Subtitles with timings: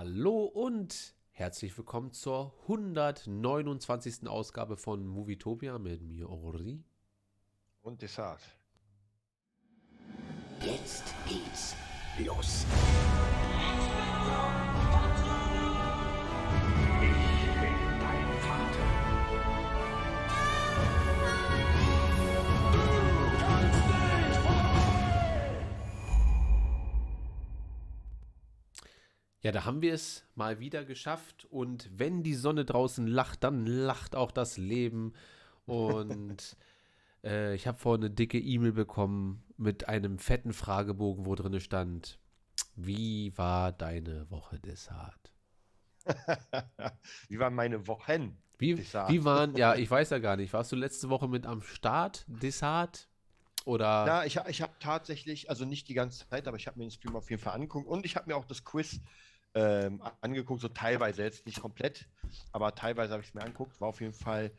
[0.00, 4.28] Hallo und herzlich willkommen zur 129.
[4.28, 6.84] Ausgabe von Movietopia mit mir, Ori.
[7.82, 8.42] Und Dessert.
[10.60, 11.74] Jetzt geht's
[12.24, 12.64] los.
[29.48, 31.46] Ja, da haben wir es mal wieder geschafft.
[31.48, 35.14] Und wenn die Sonne draußen lacht, dann lacht auch das Leben.
[35.64, 36.54] Und
[37.24, 42.18] äh, ich habe vorhin eine dicke E-Mail bekommen mit einem fetten Fragebogen, wo drin stand:
[42.76, 45.32] Wie war deine Woche Dessert?
[47.30, 48.36] Wie waren meine Wochen?
[48.58, 51.62] Wie, wie waren, ja, ich weiß ja gar nicht, warst du letzte Woche mit am
[51.62, 53.08] Start, Dessert?
[53.64, 54.04] Oder?
[54.06, 56.90] Na, ich, ich habe tatsächlich, also nicht die ganze Zeit, aber ich habe mir den
[56.90, 59.00] Stream auf jeden Fall angeguckt und ich habe mir auch das Quiz
[59.54, 62.08] ähm, angeguckt, so teilweise, jetzt nicht komplett,
[62.52, 64.52] aber teilweise habe ich es mir angeguckt, war auf jeden Fall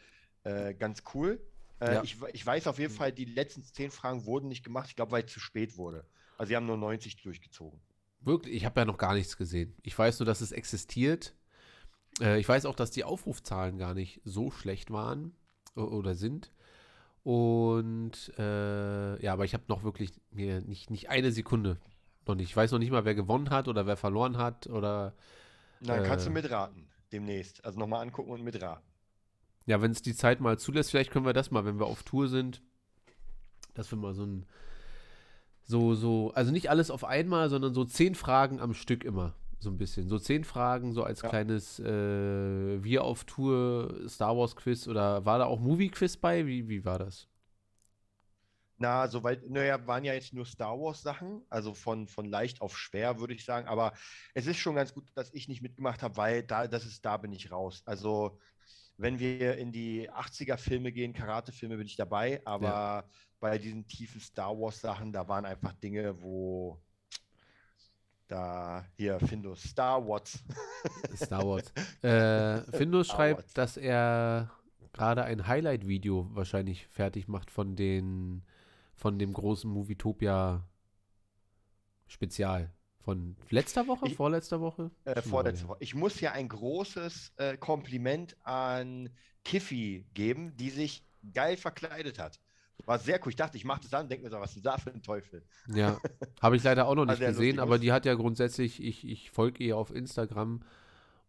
[0.43, 1.39] äh, ganz cool.
[1.79, 2.03] Äh, Ja.
[2.03, 5.11] ich, ich weiß auf jeden Fall, die letzten zehn Fragen wurden nicht gemacht, ich glaube,
[5.11, 6.05] weil es zu spät wurde.
[6.37, 7.79] Also sie haben nur 90 durchgezogen.
[8.21, 9.75] Wirklich, ich habe ja noch gar nichts gesehen.
[9.83, 11.35] Ich weiß nur, dass es existiert.
[12.19, 15.35] Äh, ich weiß auch, dass die Aufrufzahlen gar nicht so schlecht waren
[15.75, 16.51] oder sind.
[17.23, 21.77] Und äh, ja, aber ich habe noch wirklich mir nicht, nicht eine Sekunde
[22.29, 22.49] noch nicht.
[22.49, 25.13] Ich weiß noch nicht mal, wer gewonnen hat oder wer verloren hat oder
[25.81, 26.33] Dann kannst du Äh.
[26.33, 27.65] mitraten demnächst.
[27.65, 28.83] Also nochmal angucken und mitraten.
[29.65, 32.03] ja, wenn es die Zeit mal zulässt, vielleicht können wir das mal, wenn wir auf
[32.03, 32.61] Tour sind,
[33.75, 34.45] dass wir mal so ein
[35.63, 39.35] so, so, also nicht alles auf einmal, sondern so zehn Fragen am Stück immer.
[39.59, 40.07] So ein bisschen.
[40.09, 41.29] So zehn Fragen, so als Ja.
[41.29, 46.47] kleines äh, Wir auf Tour Star Wars Quiz oder war da auch Movie Quiz bei?
[46.47, 47.27] Wie, wie war das?
[48.81, 52.77] Na, soweit, naja, waren ja jetzt nur Star Wars Sachen, also von, von leicht auf
[52.77, 53.67] schwer, würde ich sagen.
[53.67, 53.91] Aber
[54.33, 57.17] es ist schon ganz gut, dass ich nicht mitgemacht habe, weil da, das ist, da
[57.17, 57.83] bin ich raus.
[57.85, 58.39] Also,
[58.95, 63.03] wenn wir in die 80er Filme gehen, Karate-Filme, bin ich dabei, aber
[63.41, 66.81] bei diesen tiefen Star Wars Sachen, da waren einfach Dinge, wo
[68.29, 70.41] da hier Findus, Star Wars.
[71.15, 71.73] Star Wars.
[72.01, 73.53] äh, Findus Star schreibt, Wars.
[73.53, 74.51] dass er
[74.93, 78.43] gerade ein Highlight-Video wahrscheinlich fertig macht von den
[78.99, 80.67] von dem großen Movietopia
[82.07, 82.71] Spezial.
[82.99, 84.07] Von letzter Woche?
[84.07, 84.91] Ich- vorletzter Woche?
[85.05, 85.77] Äh, vorletzte Woche.
[85.79, 89.09] Ich muss ja ein großes äh, Kompliment an
[89.45, 92.39] Kiffy geben, die sich geil verkleidet hat.
[92.85, 93.29] War sehr cool.
[93.29, 95.01] Ich dachte, ich mache das an und denke mir so, was ist da für ein
[95.01, 95.43] Teufel?
[95.67, 95.97] Ja,
[96.41, 99.63] habe ich leider auch noch nicht gesehen, aber die hat ja grundsätzlich, ich, ich folge
[99.63, 100.61] ihr auf Instagram.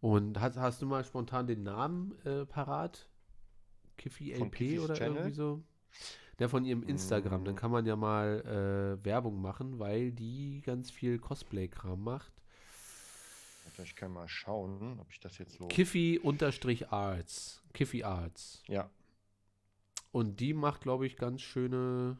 [0.01, 3.09] Und hast, hast du mal spontan den Namen äh, parat?
[3.97, 5.17] Kiffy LP oder Channel?
[5.17, 5.63] irgendwie so?
[6.41, 7.45] Der von ihrem Instagram.
[7.45, 7.59] Dann Mm.
[7.59, 12.33] kann man ja mal äh, Werbung machen, weil die ganz viel Cosplay-Kram macht.
[13.83, 15.67] Ich kann mal schauen, ob ich das jetzt so.
[15.69, 17.63] Kiffy-Arts.
[17.73, 18.63] Kiffy Arts.
[18.67, 18.91] Ja,
[20.13, 22.19] Und die macht, glaube ich, ganz schöne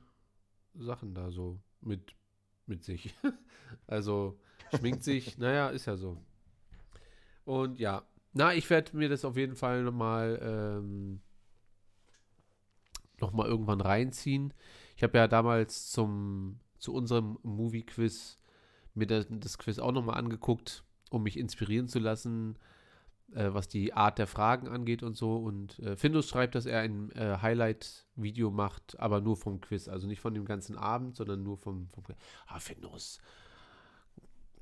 [0.75, 2.15] Sachen da so mit,
[2.67, 3.15] mit sich.
[3.87, 4.39] also
[4.79, 6.17] schminkt sich, naja, ist ja so.
[7.45, 11.21] Und ja, na, ich werde mir das auf jeden Fall nochmal ähm,
[13.21, 14.53] noch mal irgendwann reinziehen.
[14.97, 18.39] Ich habe ja damals zum, zu unserem Movie-Quiz
[18.95, 22.57] mir das, Quiz auch nochmal angeguckt, um mich inspirieren zu lassen,
[23.33, 25.37] äh, was die Art der Fragen angeht und so.
[25.37, 29.89] Und äh, Findus schreibt, dass er ein äh, Highlight-Video macht, aber nur vom Quiz.
[29.89, 32.17] Also nicht von dem ganzen Abend, sondern nur vom, vom Quiz.
[32.47, 33.21] Ah, Findus.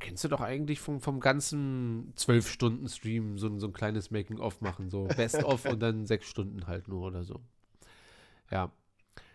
[0.00, 5.04] Kennst du doch eigentlich vom, vom ganzen 12-Stunden-Stream so, so ein kleines Making-of machen, so
[5.04, 7.40] Best-of und dann sechs Stunden halt nur oder so.
[8.50, 8.72] Ja.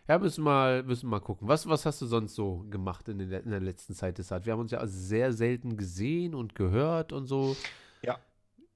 [0.08, 1.48] Ja, müssen mal, müssen mal gucken.
[1.48, 4.52] Was, was hast du sonst so gemacht in, den, in der letzten Zeit des Wir
[4.54, 7.56] haben uns ja sehr selten gesehen und gehört und so.
[8.02, 8.20] Ja.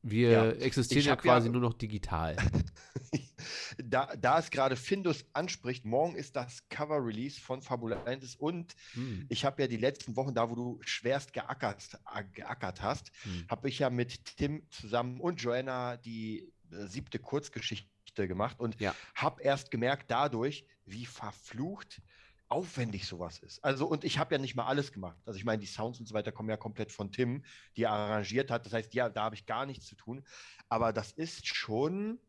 [0.02, 0.50] Wir Ja.
[0.52, 2.38] existieren ja hab ja- quasi nur noch digital.
[3.84, 9.26] da, da es gerade Findus anspricht, morgen ist das Cover-Release von Fabulensis und Hm.
[9.30, 13.46] ich habe ja die letzten Wochen, da wo du schwerst geackert, äh, geackert hast, Hm.
[13.50, 17.90] habe ich ja mit Tim zusammen und Joanna die äh, siebte Kurzgeschichte
[18.26, 18.96] gemacht und Ja.
[19.14, 22.02] habe erst gemerkt dadurch, wie verflucht
[22.50, 23.62] aufwendig sowas ist.
[23.64, 25.18] Also und ich habe ja nicht mal alles gemacht.
[25.26, 27.44] Also ich meine, die Sounds und so weiter kommen ja komplett von Tim,
[27.76, 28.66] die er arrangiert hat.
[28.66, 30.26] Das heißt, ja, da habe ich gar nichts zu tun.
[30.70, 32.20] Aber das ist schon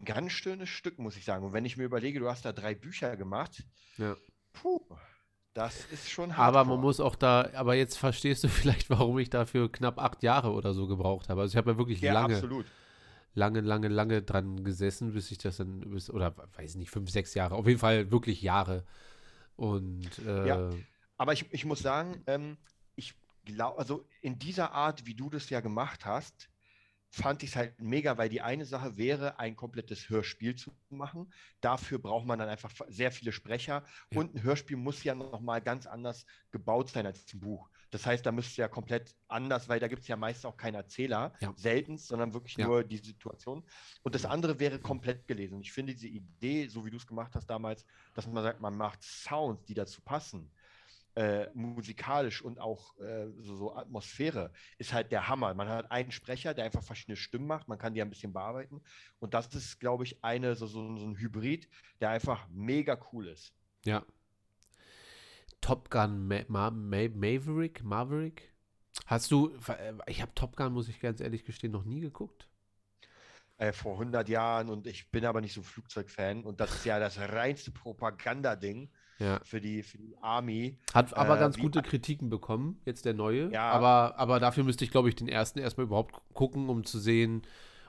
[0.00, 1.44] ein ganz schönes Stück, muss ich sagen.
[1.46, 3.64] Und wenn ich mir überlege, du hast da drei Bücher gemacht,
[3.98, 4.16] Ja.
[4.52, 4.80] puh,
[5.54, 8.48] das ist schon Aber man muss auch da, aber jetzt verstehst du
[8.88, 11.42] vielleicht, warum ich dafür knapp acht Jahre oder so gebraucht habe.
[11.42, 12.66] Also ich habe ja wirklich Ja, lange, absolut.
[13.34, 17.34] Lange, lange, lange dran gesessen, bis ich das dann, bis, oder weiß nicht, fünf, sechs
[17.34, 18.84] Jahre, auf jeden Fall wirklich Jahre.
[19.56, 20.70] Und äh, Ja.
[21.16, 22.56] Aber ich, ich muss sagen, ähm,
[22.96, 23.14] ich
[23.44, 26.48] glaube, also in dieser Art, wie du das ja gemacht hast,
[27.10, 31.30] fand ich es halt mega, weil die eine Sache wäre, ein komplettes Hörspiel zu machen.
[31.60, 34.20] Dafür braucht man dann einfach sehr viele Sprecher Ja.
[34.20, 37.68] und ein Hörspiel muss ja nochmal ganz anders gebaut sein als ein Buch.
[37.92, 40.76] Das heißt, da müsste ja komplett anders, weil da gibt es ja meist auch keinen
[40.76, 41.52] Erzähler, Ja.
[41.56, 42.66] selten, sondern wirklich Ja.
[42.66, 43.62] nur die Situation.
[44.02, 45.60] Und das andere wäre komplett gelesen.
[45.60, 47.84] Ich finde diese Idee, so wie du es gemacht hast damals,
[48.14, 50.50] dass man sagt, man macht Sounds, die dazu passen,
[51.14, 55.52] äh, musikalisch und auch äh, so, so Atmosphäre, ist halt der Hammer.
[55.52, 58.80] Man hat einen Sprecher, der einfach verschiedene Stimmen macht, man kann die ein bisschen bearbeiten.
[59.18, 61.68] Und das ist, glaube ich, eine, so, so, so ein Hybrid,
[62.00, 63.52] der einfach mega cool ist.
[63.84, 64.02] Ja.
[65.62, 67.82] Top Gun Ma Ma Ma Maverick?
[67.82, 68.52] Maverick?
[69.06, 69.50] Hast du,
[70.06, 72.46] ich habe Top Gun, muss ich ganz ehrlich gestehen, noch nie geguckt.
[73.56, 76.84] Äh, vor 100 Jahren und ich bin aber nicht so ein Flugzeugfan und das ist
[76.84, 79.40] ja das reinste Propagandading Ja.
[79.44, 80.78] für die, für die Army.
[80.92, 83.50] Hat aber Äh, ganz gute Kritiken bekommen, jetzt der neue.
[83.52, 83.70] Ja.
[83.70, 87.42] Aber, aber dafür müsste ich, glaube ich, den ersten erstmal überhaupt gucken, um zu sehen,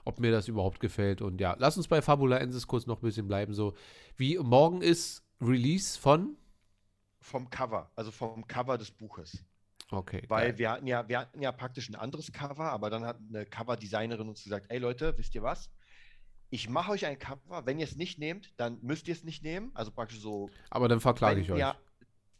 [0.05, 1.21] ob mir das überhaupt gefällt.
[1.21, 3.53] Und ja, lass uns bei Fabula Ensis kurz noch ein bisschen bleiben.
[3.53, 3.73] So,
[4.15, 6.35] wie morgen ist Release von?
[7.23, 9.45] Vom Cover, also vom Cover des Buches.
[9.89, 10.23] Okay.
[10.27, 10.57] Weil geil.
[10.57, 14.27] wir hatten ja, wir hatten ja praktisch ein anderes Cover, aber dann hat eine Coverdesignerin
[14.27, 15.69] uns gesagt, ey Leute, wisst ihr was?
[16.49, 19.41] Ich mache euch ein Cover, wenn ihr es nicht nehmt, dann müsst ihr es nicht
[19.43, 19.71] nehmen.
[19.73, 21.59] Also praktisch so, aber dann verklage ich euch.
[21.59, 21.75] ja,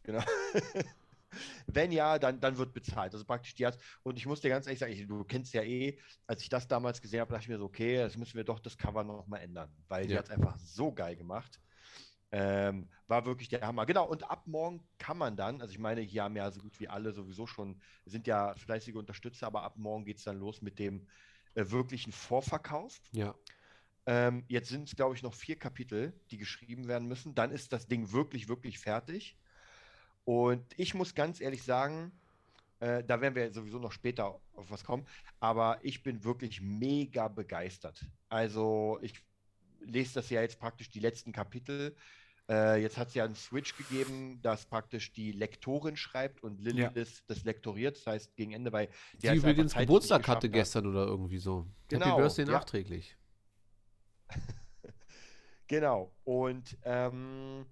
[0.03, 0.21] genau.
[1.67, 3.13] wenn ja, dann, dann wird bezahlt.
[3.13, 5.63] Also praktisch die hat, und ich muss dir ganz ehrlich sagen, ich, du kennst ja
[5.63, 5.97] eh,
[6.27, 8.59] als ich das damals gesehen habe, dachte ich mir so, okay, das müssen wir doch
[8.59, 10.19] das Cover nochmal ändern, weil die Ja.
[10.19, 11.59] hat es einfach so geil gemacht.
[12.35, 13.85] Ähm, war wirklich der Hammer.
[13.85, 16.79] Genau, und ab morgen kann man dann, also ich meine, hier haben ja so gut
[16.79, 20.63] wie alle sowieso schon, sind ja fleißige Unterstützer, aber ab morgen geht es dann los
[20.63, 21.05] mit dem
[21.53, 22.99] äh, wirklichen Vorverkauf.
[23.11, 23.35] Ja.
[24.07, 27.35] Ähm, jetzt sind es, glaube ich, noch vier Kapitel, die geschrieben werden müssen.
[27.35, 29.37] Dann ist das Ding wirklich, wirklich fertig.
[30.25, 32.11] Und ich muss ganz ehrlich sagen,
[32.79, 34.25] äh, da werden wir sowieso noch später
[34.55, 35.05] auf was kommen,
[35.39, 38.03] aber ich bin wirklich mega begeistert.
[38.27, 39.23] Also ich
[39.81, 41.95] lese das ja jetzt praktisch die letzten Kapitel.
[42.49, 46.95] Äh, jetzt hat es ja einen Switch gegeben, dass praktisch die Lektorin schreibt und Lilith
[46.95, 47.23] Ja.
[47.27, 47.95] das lektoriert.
[47.97, 50.53] Das heißt, gegen Ende, weil Die der einfach übrigens Geburtstag hatte hat.
[50.53, 51.59] gestern oder irgendwie so.
[51.89, 52.51] Happy Genau, Birthday ja.
[52.51, 53.17] nachträglich.
[55.67, 56.11] Genau.
[56.23, 57.65] Und, ähm,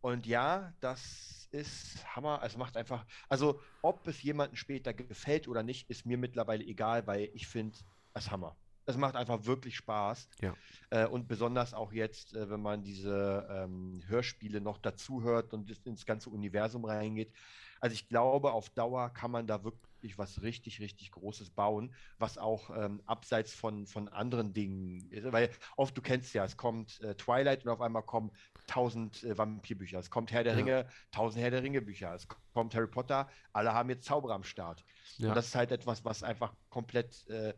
[0.00, 2.40] und ja, das ist Hammer.
[2.44, 7.06] Es macht einfach, also ob es jemandem später gefällt oder nicht, ist mir mittlerweile egal,
[7.06, 7.76] weil ich finde
[8.14, 8.56] es Hammer.
[8.84, 10.28] Es macht einfach wirklich Spaß.
[10.40, 10.54] Ja.
[10.90, 15.70] Äh, und besonders auch jetzt, äh, wenn man diese ähm, Hörspiele noch dazu hört und
[15.86, 17.32] ins ganze Universum reingeht.
[17.80, 22.38] Also ich glaube, auf Dauer kann man da wirklich was richtig, richtig Großes bauen, was
[22.38, 25.30] auch ähm, abseits von, von anderen Dingen ist.
[25.32, 28.30] Weil oft, du kennst ja, es kommt äh, Twilight und auf einmal kommen
[28.68, 29.98] tausend äh, Vampirbücher.
[29.98, 30.58] Es kommt Herr der Ja.
[30.58, 32.14] Ringe, tausend Herr der Ringe Bücher.
[32.14, 34.84] Es kommt Harry Potter, alle haben jetzt Zauberer am Start.
[35.18, 35.30] Ja.
[35.30, 37.54] Und das ist halt etwas, was einfach komplett äh,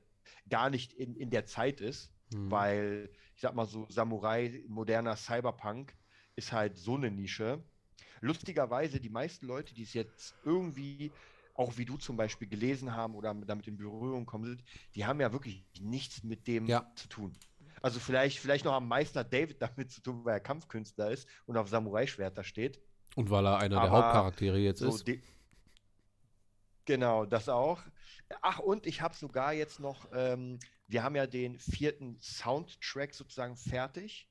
[0.48, 2.50] gar nicht in, in der Zeit ist, Mhm.
[2.50, 5.94] weil ich sag mal so, Samurai, moderner Cyberpunk
[6.36, 7.62] ist halt so eine Nische.
[8.20, 11.12] Lustigerweise, die meisten Leute, die es jetzt irgendwie,
[11.54, 15.20] auch wie du zum Beispiel gelesen haben oder damit in Berührung kommen sind, die haben
[15.20, 16.90] ja wirklich nichts mit dem Ja.
[16.96, 17.38] zu tun.
[17.82, 21.56] Also vielleicht, vielleicht noch am Meister David damit zu tun, weil er Kampfkünstler ist und
[21.56, 22.80] auf Samurai-Schwerter steht.
[23.16, 25.06] Und weil er einer der Aber Hauptcharaktere jetzt So ist.
[26.84, 27.82] Genau, das auch.
[28.42, 33.56] Ach, und ich habe sogar jetzt noch, ähm, wir haben ja den vierten Soundtrack sozusagen
[33.56, 34.28] fertig.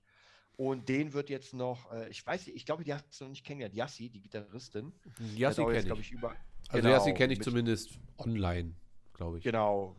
[0.55, 3.31] Und den wird jetzt noch, äh, ich weiß nicht, ich glaube, die hast du noch
[3.31, 3.75] nicht kennengelernt.
[3.75, 4.93] Yassi, die Gitarristin.
[5.35, 6.11] Ja, auch jetzt, kenne glaub ich.
[6.11, 6.35] über,
[6.69, 8.75] Also ja, genau, kenne ich zumindest online,
[9.13, 9.43] glaube ich.
[9.43, 9.95] Genau.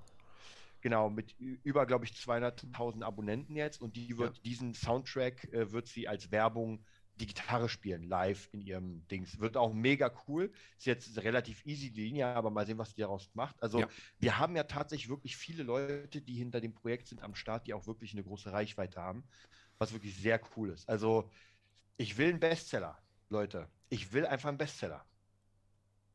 [0.81, 3.81] Genau, mit über, glaube ich, 200.000 Abonnenten jetzt.
[3.81, 6.85] Und die wird diesen Soundtrack, äh, wird sie als Werbung
[7.21, 9.39] die Gitarre spielen, live in ihrem Dings.
[9.39, 10.53] Wird auch mega cool.
[10.79, 13.63] Ist jetzt relativ easy die Linie, aber mal sehen, was die daraus macht.
[13.63, 13.89] Also Ja.
[14.19, 17.75] wir haben ja tatsächlich wirklich viele Leute, die hinter dem Projekt sind am Start, die
[17.75, 19.25] auch wirklich eine große Reichweite haben,
[19.79, 20.89] was wirklich sehr cool ist.
[20.89, 21.31] Also
[21.97, 23.69] ich will einen Bestseller, Leute.
[23.91, 25.05] Ich will einfach einen Bestseller.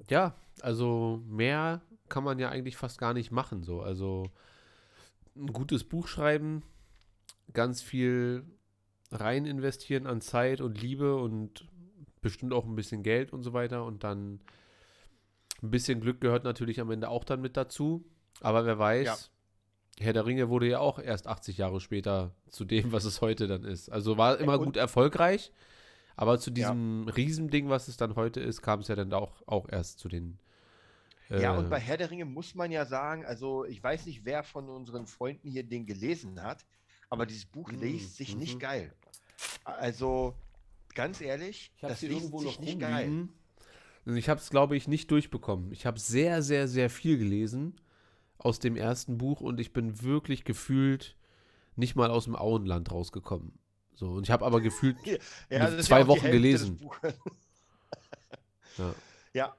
[0.10, 3.63] Ja, also mehr kann man ja eigentlich fast gar nicht machen.
[3.63, 3.82] So.
[3.82, 4.32] Also
[5.36, 6.63] ein gutes Buch schreiben,
[7.53, 8.46] ganz viel
[9.12, 11.68] rein investieren an Zeit und Liebe und
[12.22, 13.86] bestimmt auch ein bisschen Geld und so weiter.
[13.86, 14.39] Und dann
[15.62, 18.06] ein bisschen Glück gehört natürlich am Ende auch dann mit dazu.
[18.42, 19.18] Aber wer weiß, Ja.
[20.06, 23.48] Herr der Ringe wurde ja auch erst 80 Jahre später zu dem, was es heute
[23.48, 23.89] dann ist.
[23.89, 25.51] Also war immer und- gut erfolgreich.
[26.16, 26.56] Aber zu Ja.
[26.56, 30.08] diesem Riesending, was es dann heute ist, kam es ja dann auch, auch erst zu
[30.10, 30.38] den.
[31.30, 34.25] Ja, äh, und bei Herr der Ringe muss man ja sagen, also ich weiß nicht,
[34.25, 36.66] wer von unseren Freunden hier den gelesen hat,
[37.10, 38.39] aber dieses Buch Mm, liest sich mhm.
[38.39, 38.94] nicht geil.
[39.63, 40.36] Also
[40.96, 43.06] ganz ehrlich, Ich habe das liest irgendwo sich noch nicht geil.
[43.06, 43.34] rumliegen.
[44.06, 45.72] Und ich habe es, glaube ich, nicht durchbekommen.
[45.72, 47.80] Ich habe sehr, sehr, sehr viel gelesen
[48.38, 51.16] aus dem ersten Buch und ich bin wirklich gefühlt
[51.75, 53.54] nicht mal aus dem Auenland rausgekommen.
[53.94, 54.98] So, und ich habe aber gefühlt
[55.50, 56.80] Ja, zwei ja Wochen gelesen.
[58.78, 58.96] Ja.
[59.34, 59.56] Ja.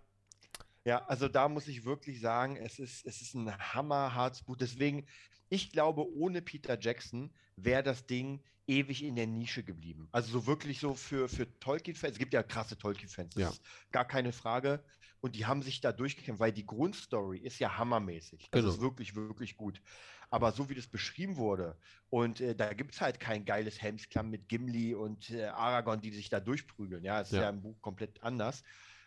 [0.85, 4.57] Ja, also da muss ich wirklich sagen, es ist, es ist ein hammerhartes Buch.
[4.57, 5.07] Deswegen,
[5.51, 10.09] ich glaube, ohne Peter Jackson wäre das Ding ewig in der Nische geblieben.
[10.13, 12.13] Also so wirklich so für, für Tolkien-Fans.
[12.13, 13.51] Es gibt ja krasse Tolkien-Fans, das Ja.
[13.51, 14.85] ist gar keine Frage.
[15.21, 18.49] Und die haben sich da durchgekämpft, weil die Grundstory ist ja hammermäßig.
[18.53, 18.73] Das Genau.
[18.73, 19.83] ist wirklich, wirklich gut.
[20.31, 21.77] Aber so wie das beschrieben wurde,
[22.09, 26.13] und äh, da gibt es halt kein geiles Helmsklamm mit Gimli und äh, Aragorn, die
[26.13, 27.05] sich da durchprügeln.
[27.05, 27.43] Ja, es ist Ja.
[27.43, 28.63] ja im Buch komplett anders.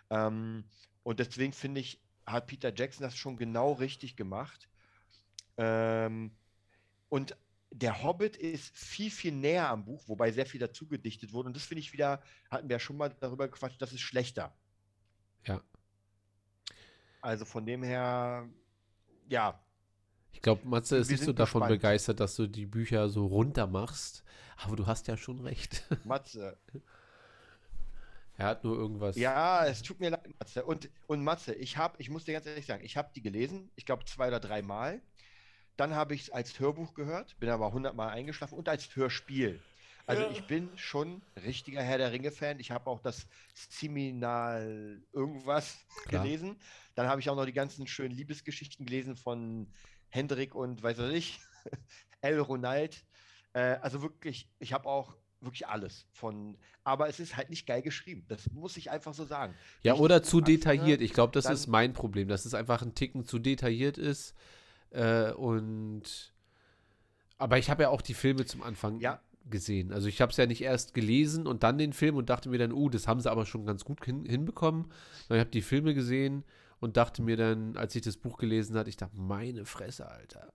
[0.10, 0.66] Ähm,
[1.04, 4.70] und deswegen finde ich, hat Peter Jackson das schon genau richtig gemacht.
[5.58, 6.36] Ähm,
[7.10, 7.38] und
[7.72, 11.48] der Hobbit ist viel, viel näher am Buch, wobei sehr viel dazu gedichtet wurde.
[11.48, 14.56] Und das finde ich wieder, hatten wir ja schon mal darüber gequatscht, das ist schlechter.
[15.46, 15.62] Ja.
[17.22, 18.50] Also von dem her,
[19.28, 19.64] ja,
[20.32, 21.68] Ich glaube, Matze ist nicht so davon gespannt.
[21.68, 24.24] begeistert, dass du die Bücher so runter machst.
[24.58, 25.84] Aber du hast ja schon recht.
[26.04, 26.58] Matze.
[28.36, 29.16] er hat nur irgendwas.
[29.16, 30.66] Ja, es tut mir leid, Matze.
[30.66, 33.72] Und, und Matze, ich habe, ich muss dir ganz ehrlich sagen, ich habe die gelesen,
[33.76, 35.02] ich glaube zwei oder drei Mal.
[35.78, 39.60] Dann habe ich es als Hörbuch gehört, bin aber hundertmal eingeschlafen und als Hörspiel.
[40.06, 40.32] Also Ja.
[40.32, 42.60] ich bin schon richtiger Herr der Ringe-Fan.
[42.60, 45.78] Ich habe auch das Seminal irgendwas
[46.08, 46.24] Klar.
[46.24, 46.58] gelesen.
[46.96, 49.68] Dann habe ich auch noch die ganzen schönen Liebesgeschichten gelesen von
[50.10, 51.40] Hendrik und weiß was ich,
[52.22, 53.04] El Ronald.
[53.54, 57.82] Äh, also wirklich, ich habe auch wirklich alles von, aber es ist halt nicht geil
[57.82, 58.26] geschrieben.
[58.28, 59.54] Das muss ich einfach so sagen.
[59.84, 61.02] Ja, Wenn oder zu detailliert.
[61.02, 64.36] Ich glaube, das ist mein Problem, dass es einfach ein Ticken zu detailliert ist.
[64.94, 66.34] Äh, und
[67.38, 69.22] aber ich habe ja auch die Filme zum Anfang Ja.
[69.50, 69.92] gesehen.
[69.92, 72.58] Also ich habe es ja nicht erst gelesen und dann den Film und dachte mir
[72.58, 74.86] dann, uh, das haben sie aber schon ganz gut hin hinbekommen.
[75.28, 76.46] Und ich habe die Filme gesehen
[76.80, 80.54] und dachte mir dann, als ich das Buch gelesen hatte, ich dachte, meine Fresse, Alter.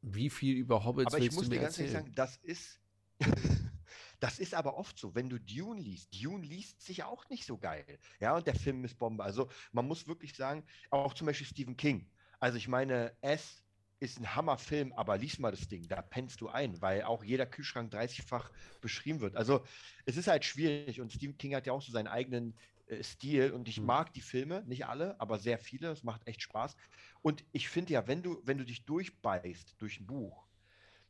[0.00, 2.36] Wie viel über Hobbits Aber ich willst muss du dir mir ganz ehrlich sagen, das
[2.36, 2.80] ist,
[4.20, 6.14] das ist aber oft so, wenn du Dune liest.
[6.22, 7.98] Dune liest sich auch nicht so geil.
[8.20, 9.24] Ja, und der Film ist Bombe.
[9.24, 12.08] Also man muss wirklich sagen, auch zum Beispiel Stephen King.
[12.46, 13.64] Also ich meine, S
[13.98, 17.44] ist ein Hammerfilm, aber lies mal das Ding, da pennst du ein, weil auch jeder
[17.46, 19.34] Kühlschrank 30-fach beschrieben wird.
[19.36, 19.64] Also
[20.04, 23.50] es ist halt schwierig und Stephen King hat ja auch so seinen eigenen äh, Stil
[23.52, 23.82] und ich Hm.
[23.82, 26.76] mag die Filme, nicht alle, aber sehr viele, es macht echt Spaß.
[27.22, 30.46] Und ich finde ja, wenn du, wenn du dich durchbeißt durch ein Buch,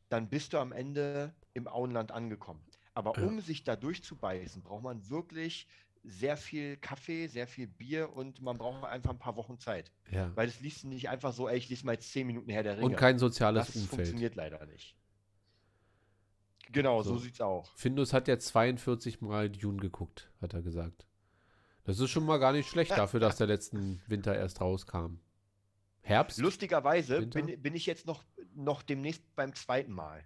[0.09, 2.67] dann bist du am Ende im Auenland angekommen.
[2.93, 3.21] Aber Ja.
[3.21, 5.67] um sich da durchzubeißen, braucht man wirklich
[6.07, 9.91] sehr viel Kaffee, sehr viel Bier und man braucht einfach ein paar Wochen Zeit.
[10.09, 10.31] Ja.
[10.35, 12.77] Weil das liest nicht einfach so, ey, ich lese mal jetzt zehn Minuten her der
[12.77, 12.85] Ringe.
[12.85, 13.89] Und kein soziales das Umfeld.
[13.89, 14.95] funktioniert leider nicht.
[16.71, 17.19] Genau, so, So.
[17.19, 17.71] sieht's auch.
[17.75, 21.07] Findus hat ja 42 Mal Dune geguckt, hat er gesagt.
[21.83, 25.19] Das ist schon mal gar nicht schlecht dafür, dass der letzten Winter erst rauskam.
[26.01, 26.39] Herbst?
[26.39, 28.23] Lustigerweise bin, bin ich jetzt noch,
[28.55, 30.23] noch demnächst beim zweiten Mal.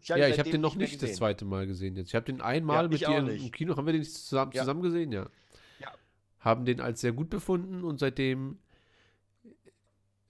[0.00, 2.08] Ich ja, ich habe den noch mehr nicht das zweite Mal gesehen jetzt.
[2.08, 3.52] Ich habe den einmal Ja, mit dir im, nicht.
[3.52, 4.62] Kino, haben wir den zusammen, Ja.
[4.62, 5.28] zusammen gesehen, ja.
[5.80, 5.92] Ja.
[6.40, 8.58] Haben den als sehr gut befunden und seitdem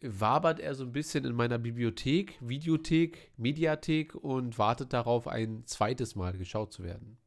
[0.01, 6.17] wabert er so ein bisschen in meiner Bibliothek, Videothek, Mediathek und wartet darauf, ein zweites
[6.17, 7.19] Mal geschaut zu werden.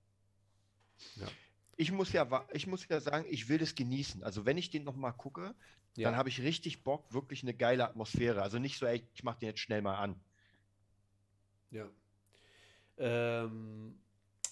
[1.77, 4.23] Ich muss ja, ich muss ja sagen, ich will das genießen.
[4.23, 5.55] Also wenn ich den noch mal gucke,
[5.95, 6.09] Ja.
[6.09, 8.41] dann habe ich richtig Bock, wirklich eine geile Atmosphäre.
[8.41, 10.15] Also nicht so, ey, ich mache den jetzt schnell mal an.
[11.71, 11.89] Ja.
[12.97, 13.95] Ähm,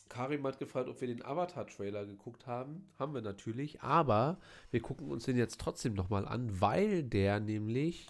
[0.09, 2.87] Karim hat gefragt, ob wir den Avatar-Trailer geguckt haben.
[2.99, 4.39] Haben wir natürlich, aber
[4.71, 8.07] wir gucken uns den jetzt trotzdem nochmal an, weil der nämlich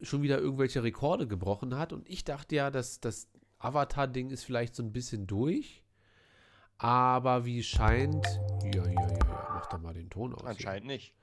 [0.00, 1.92] schon wieder irgendwelche Rekorde gebrochen hat.
[1.92, 3.28] Und ich dachte ja, dass das
[3.58, 5.84] Avatar-Ding ist vielleicht so ein bisschen durch.
[6.78, 8.24] Aber wie scheint.
[8.74, 10.40] Ja, ja, ja, ja, mach doch mal den Ton aus.
[10.40, 10.48] hier.
[10.50, 11.14] Anscheinend nicht.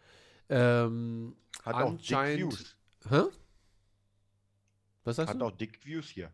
[0.49, 2.77] Ähm, Hat auch dick Anscheinend- Views.
[3.09, 3.21] hä?
[5.03, 5.45] Was sagst Hat du?
[5.45, 6.31] auch dick Views hier.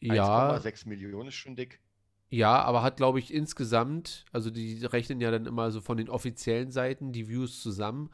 [0.00, 0.50] Ja.
[0.54, 1.80] 1,6 Millionen ist schon dick.
[2.28, 6.08] Ja, aber hat, glaube ich, insgesamt, also die rechnen ja dann immer so von den
[6.10, 8.10] offiziellen Seiten die Views zusammen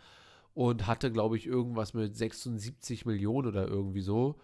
[0.55, 4.39] und hatte, glaube ich, irgendwas mit 76 Millionen oder irgendwie so.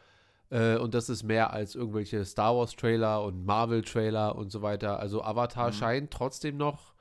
[0.50, 4.98] Äh, und das ist mehr als irgendwelche Star Wars-Trailer und Marvel-Trailer und so weiter.
[5.00, 5.72] Also Avatar Mhm.
[5.74, 6.94] scheint trotzdem noch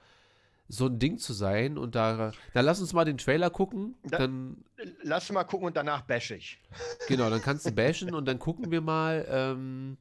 [0.67, 1.77] so ein Ding zu sein.
[1.77, 3.95] Und da, na, lass uns mal den Trailer gucken.
[4.03, 4.65] Da- Dann,
[5.03, 6.59] Lass mal gucken und danach bash ich.
[7.07, 9.97] genau, dann kannst du bashen und dann gucken wir mal, ähm,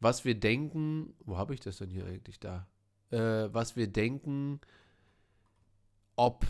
[0.00, 1.14] was wir denken.
[1.24, 2.66] Wo habe ich das denn hier eigentlich da?
[3.10, 4.60] Äh, was wir denken,
[6.16, 6.46] ob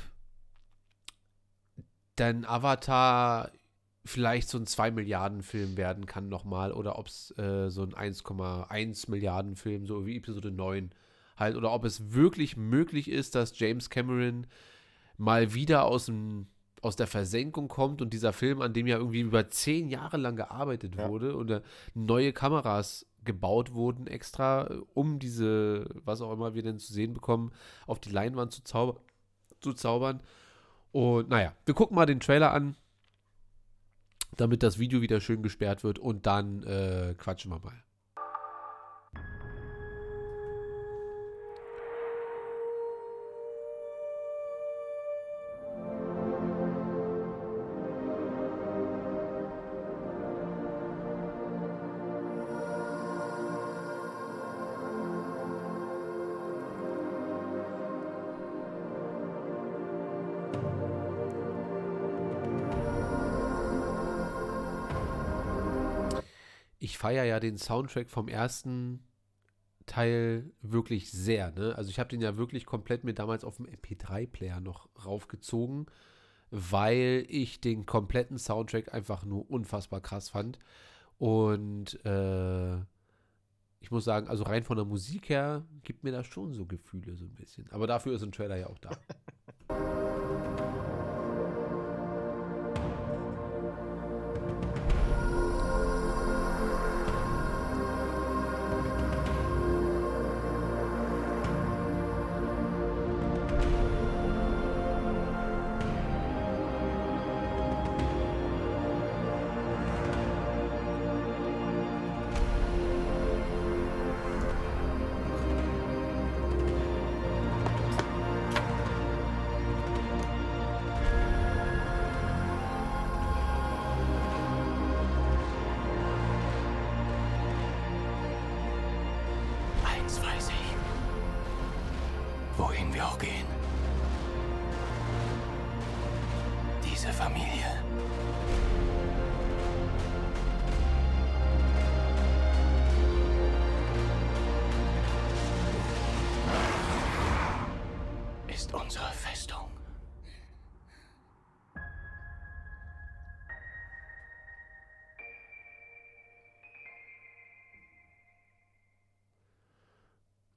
[2.16, 3.50] dein Avatar
[4.04, 7.92] vielleicht so ein 2 Milliarden Film werden kann nochmal oder ob es äh, so ein
[7.92, 10.90] 1,1 Milliarden Film, so wie Episode 9
[11.37, 14.47] halt, oder ob es wirklich möglich ist, dass James Cameron
[15.16, 16.47] mal wieder aus dem
[16.83, 20.35] aus der Versenkung kommt und dieser Film, an dem ja irgendwie über zehn Jahre lang
[20.37, 21.11] gearbeitet Ja.
[21.11, 21.61] wurde und äh,
[21.92, 27.14] neue Kameras gebaut wurden extra, äh, um diese, was auch immer wir denn zu sehen
[27.14, 27.52] bekommen,
[27.86, 29.00] auf die Leinwand zu, zauber
[29.60, 30.20] zu zaubern.
[30.92, 32.76] Und naja, wir gucken mal den Trailer an,
[34.36, 37.82] damit das Video wieder schön gesperrt wird und dann äh, quatschen wir mal.
[67.11, 69.02] Feiere ja den Soundtrack vom ersten
[69.87, 71.50] Teil wirklich sehr.
[71.50, 71.75] Ne?
[71.76, 75.87] Also ich habe den ja wirklich komplett mir damals auf dem MP3-Player noch raufgezogen,
[76.52, 80.61] weil ich den kompletten Soundtrack einfach nur unfassbar krass fand.
[81.19, 82.76] Und äh,
[83.81, 87.17] ich muss sagen, also rein von der Musik her gibt mir das schon so Gefühle
[87.17, 87.69] so ein bisschen.
[87.73, 88.90] Aber dafür ist ein Trailer ja auch da.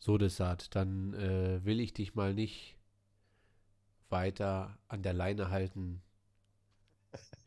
[0.03, 2.75] So, Desart, dann äh, will ich dich mal nicht
[4.09, 6.01] weiter an der Leine halten.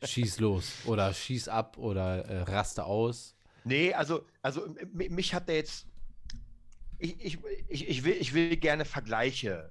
[0.02, 3.36] Schieß los oder schieß ab oder äh, raste aus.
[3.64, 5.86] Nee, also, also mich hat der jetzt.
[6.96, 7.38] Ich, ich,
[7.68, 9.70] ich, ich, will, ich will gerne Vergleiche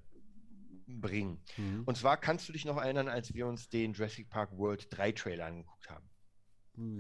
[0.86, 1.42] bringen.
[1.58, 1.86] Mhm.
[1.86, 5.12] Und zwar kannst du dich noch erinnern, als wir uns den Jurassic Park World 3
[5.14, 6.08] Trailer angeguckt haben.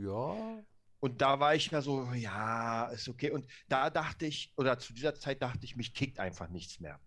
[0.03, 0.63] Ja.
[1.05, 3.29] Und da war ich ja so, ja, ist okay.
[3.29, 6.99] Und da dachte ich, oder zu dieser Zeit dachte ich, mich kickt einfach nichts mehr.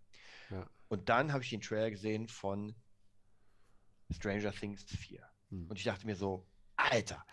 [0.51, 0.71] Ja.
[0.87, 2.77] Und dann habe ich den Trailer gesehen von
[4.09, 5.29] Stranger Things 4.
[5.51, 5.67] Hm.
[5.69, 7.27] Und ich dachte mir so, Alter.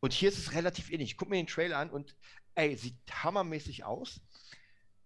[0.00, 1.12] Und hier ist es relativ ähnlich.
[1.12, 2.14] Ich gucke mir den Trailer an und
[2.56, 4.20] ey, sieht hammermäßig aus.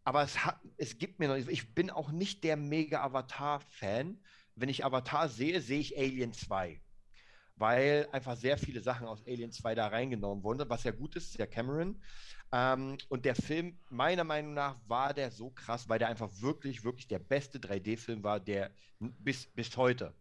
[0.03, 4.21] Aber es hat, es gibt mir noch, ich bin auch nicht der mega Avatar-Fan.
[4.57, 6.81] Wenn ich Avatar sehe, sehe ich Alien 2.
[7.57, 11.31] Weil einfach sehr viele Sachen aus Alien 2 da reingenommen wurden, was ja gut ist,
[11.31, 12.03] ist ja Cameron.
[12.53, 16.85] Ähm, und der Film, meiner Meinung nach, war der so krass, weil der einfach wirklich,
[16.85, 20.15] wirklich der beste 3D-Film war, der bis, bis heute.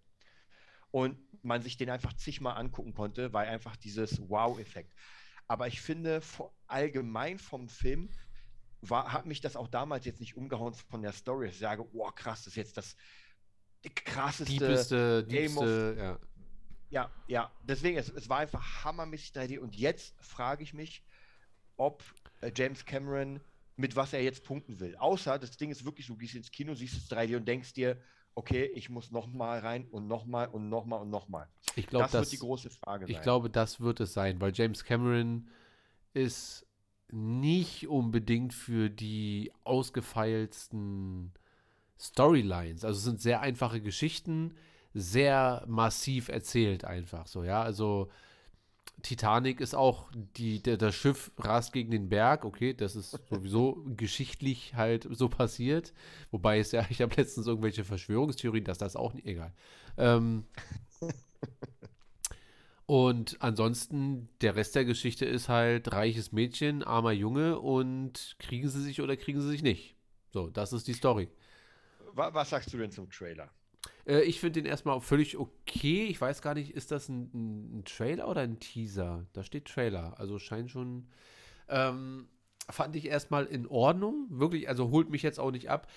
[0.91, 4.93] Und man sich den einfach zigmal angucken konnte, weil einfach dieses Wow-Effekt.
[5.48, 6.21] Aber ich finde,
[6.67, 8.10] allgemein vom Film
[8.82, 11.50] war, hat mich das auch damals jetzt nicht umgehauen von der Story.
[11.50, 12.95] Ich sage, oh krass, das ist jetzt das
[13.93, 14.54] krasseste.
[14.54, 16.19] Diebeste, Game of- diebste, ja.
[16.95, 19.60] Ja, ja, deswegen, es, es war einfach hammermäßig 3D.
[19.60, 21.03] Und jetzt frage ich mich,
[21.75, 22.01] ob
[22.39, 23.41] äh, James Cameron
[23.75, 24.95] mit was er jetzt punkten will.
[24.95, 27.99] Außer das Ding ist wirklich, du gehst ins Kino, siehst es 3D und denkst dir,
[28.34, 31.49] okay, ich muss nochmal rein und nochmal und nochmal und nochmal.
[31.75, 33.23] Ich glaube, Das das, wird die große Frage ich sein.
[33.23, 35.49] glaube, das wird es sein, weil James Cameron
[36.13, 36.65] ist
[37.12, 41.34] nicht unbedingt für die ausgefeilsten
[41.99, 42.86] Storylines.
[42.86, 44.55] Also es sind sehr einfache Geschichten,
[44.95, 47.62] sehr massiv erzählt einfach so, ja.
[47.62, 48.10] Also
[49.03, 53.84] Titanic ist auch, die, der, das Schiff rast gegen den Berg, okay, das ist sowieso
[53.97, 55.93] geschichtlich halt so passiert.
[56.31, 59.53] Wobei es ja, ich habe letztens irgendwelche Verschwörungstheorien, dass das auch nicht, egal.
[59.97, 60.45] Ähm,
[62.86, 68.81] und ansonsten, der Rest der Geschichte ist halt reiches Mädchen, armer Junge und kriegen sie
[68.81, 69.95] sich oder kriegen sie sich nicht.
[70.31, 71.29] So, das ist die Story.
[72.13, 73.49] Wa- Was sagst du denn zum Trailer?
[74.06, 76.06] Äh, ich finde den erstmal völlig okay.
[76.06, 79.26] Ich weiß gar nicht, ist das ein, ein, ein Trailer oder ein Teaser?
[79.34, 81.08] Da steht Trailer, also scheint schon.
[81.67, 82.28] Ähm,
[82.69, 84.28] fand ich erstmal in Ordnung.
[84.30, 85.88] Wirklich, also holt mich jetzt auch nicht ab.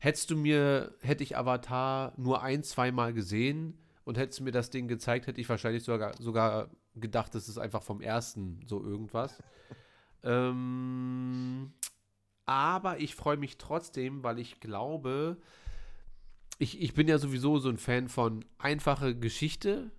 [0.00, 4.70] hättest du mir, hätte ich Avatar nur ein, zweimal gesehen und hättest du mir das
[4.70, 9.42] Ding gezeigt, hätte ich wahrscheinlich sogar, sogar gedacht, das ist einfach vom ersten so irgendwas.
[10.22, 11.72] ähm,
[12.46, 15.36] aber ich freue mich trotzdem, weil ich glaube,
[16.58, 19.90] ich, ich bin ja sowieso so ein Fan von einfache Geschichte,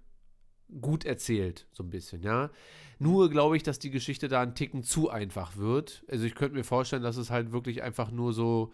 [0.81, 2.51] gut erzählt, so ein bisschen, ja.
[2.99, 6.03] Nur glaube ich, dass die Geschichte da einen Ticken zu einfach wird.
[6.09, 8.73] Also ich könnte mir vorstellen, dass es halt wirklich einfach nur so,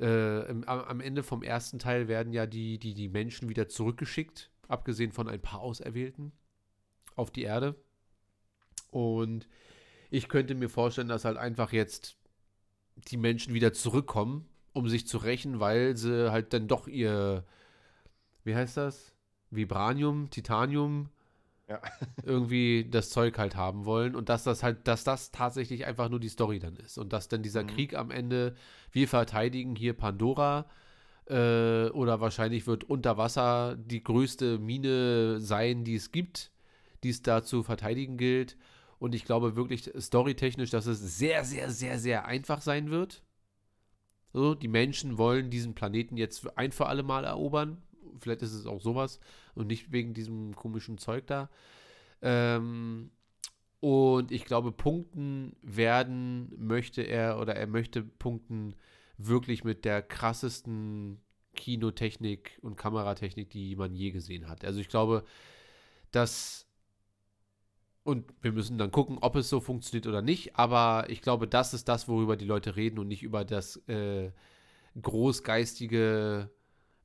[0.00, 4.50] äh, im, am Ende vom ersten Teil werden ja die, die, die Menschen wieder zurückgeschickt,
[4.68, 6.32] abgesehen von ein paar Auserwählten,
[7.14, 7.76] auf die Erde.
[8.90, 9.46] Und
[10.10, 12.16] ich könnte mir vorstellen, dass halt einfach jetzt
[12.96, 17.44] die Menschen wieder zurückkommen, um sich zu rächen, weil sie halt dann doch ihr,
[18.44, 19.12] wie heißt das?
[19.50, 21.10] Vibranium, Titanium,
[21.68, 21.80] Ja.
[22.24, 26.20] irgendwie das Zeug halt haben wollen und dass das halt, dass das tatsächlich einfach nur
[26.20, 27.68] die Story dann ist und dass dann dieser Mhm.
[27.68, 28.54] Krieg am Ende,
[28.92, 30.66] wir verteidigen hier Pandora
[31.28, 36.50] äh, oder wahrscheinlich wird unter Wasser die größte Mine sein, die es gibt,
[37.04, 38.56] die es da zu verteidigen gilt
[38.98, 43.22] und ich glaube wirklich storytechnisch, dass es sehr, sehr, sehr, sehr einfach sein wird.
[44.32, 47.82] So, die Menschen wollen diesen Planeten jetzt ein für alle Mal erobern.
[48.20, 49.20] Vielleicht ist es auch sowas
[49.54, 51.48] und nicht wegen diesem komischen Zeug da.
[52.20, 53.10] Ähm,
[53.80, 58.74] und ich glaube, punkten werden möchte er oder er möchte punkten
[59.16, 61.20] wirklich mit der krassesten
[61.54, 64.64] Kinotechnik und Kameratechnik, die man je gesehen hat.
[64.64, 65.24] Also ich glaube,
[66.10, 66.67] dass
[68.08, 70.56] und wir müssen dann gucken, ob es so funktioniert oder nicht.
[70.56, 74.30] Aber ich glaube, das ist das, worüber die Leute reden und nicht über das äh,
[75.00, 76.48] großgeistige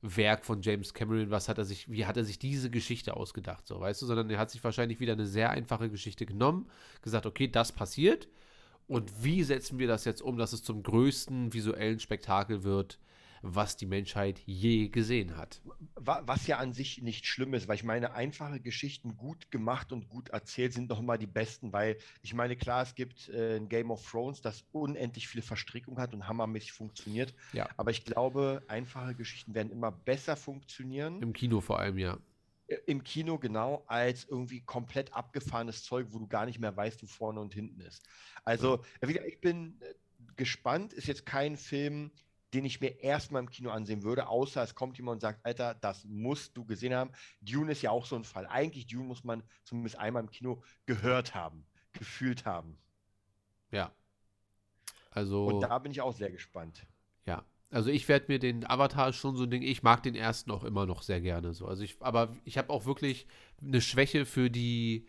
[0.00, 1.30] Werk von James Cameron.
[1.30, 4.06] Was hat er sich, wie hat er sich diese Geschichte ausgedacht, so weißt du?
[4.06, 6.70] Sondern er hat sich wahrscheinlich wieder eine sehr einfache Geschichte genommen,
[7.02, 8.28] gesagt, okay, das passiert.
[8.86, 12.98] Und wie setzen wir das jetzt um, dass es zum größten visuellen Spektakel wird,
[13.46, 15.60] was die Menschheit je gesehen hat?
[15.96, 19.92] Wa- Was ja an sich nicht schlimm ist, weil ich meine, einfache Geschichten gut gemacht
[19.92, 23.56] und gut erzählt sind noch mal die besten, weil ich meine, klar, es gibt äh,
[23.56, 27.34] ein Game of Thrones, das unendlich viele Verstrickungen hat und hammermäßig funktioniert.
[27.52, 27.68] Ja.
[27.76, 31.20] Aber ich glaube, einfache Geschichten werden immer besser funktionieren.
[31.20, 32.18] Im Kino vor allem, ja.
[32.86, 37.06] Im Kino genau als irgendwie komplett abgefahrenes Zeug, wo du gar nicht mehr weißt, wo
[37.06, 38.02] vorne und hinten ist.
[38.42, 39.92] Also, äh, ich bin äh,
[40.36, 40.94] gespannt.
[40.94, 42.10] Ist jetzt kein Film,
[42.54, 45.74] den ich mir erstmal im Kino ansehen würde, außer es kommt jemand und sagt, Alter,
[45.74, 47.10] das musst du gesehen haben.
[47.40, 48.46] Dune ist ja auch so ein Fall.
[48.46, 52.78] Eigentlich Dune muss man zumindest einmal im Kino gehört haben, gefühlt haben.
[53.70, 53.92] Ja.
[55.10, 55.46] Also.
[55.46, 56.86] Und da bin ich auch sehr gespannt.
[57.26, 60.50] Ja, also ich werde mir den Avatar schon so ein Ding, ich mag den ersten
[60.50, 61.66] auch immer noch sehr gerne so.
[61.66, 63.26] Also ich, aber ich habe auch wirklich
[63.60, 65.06] eine Schwäche für die,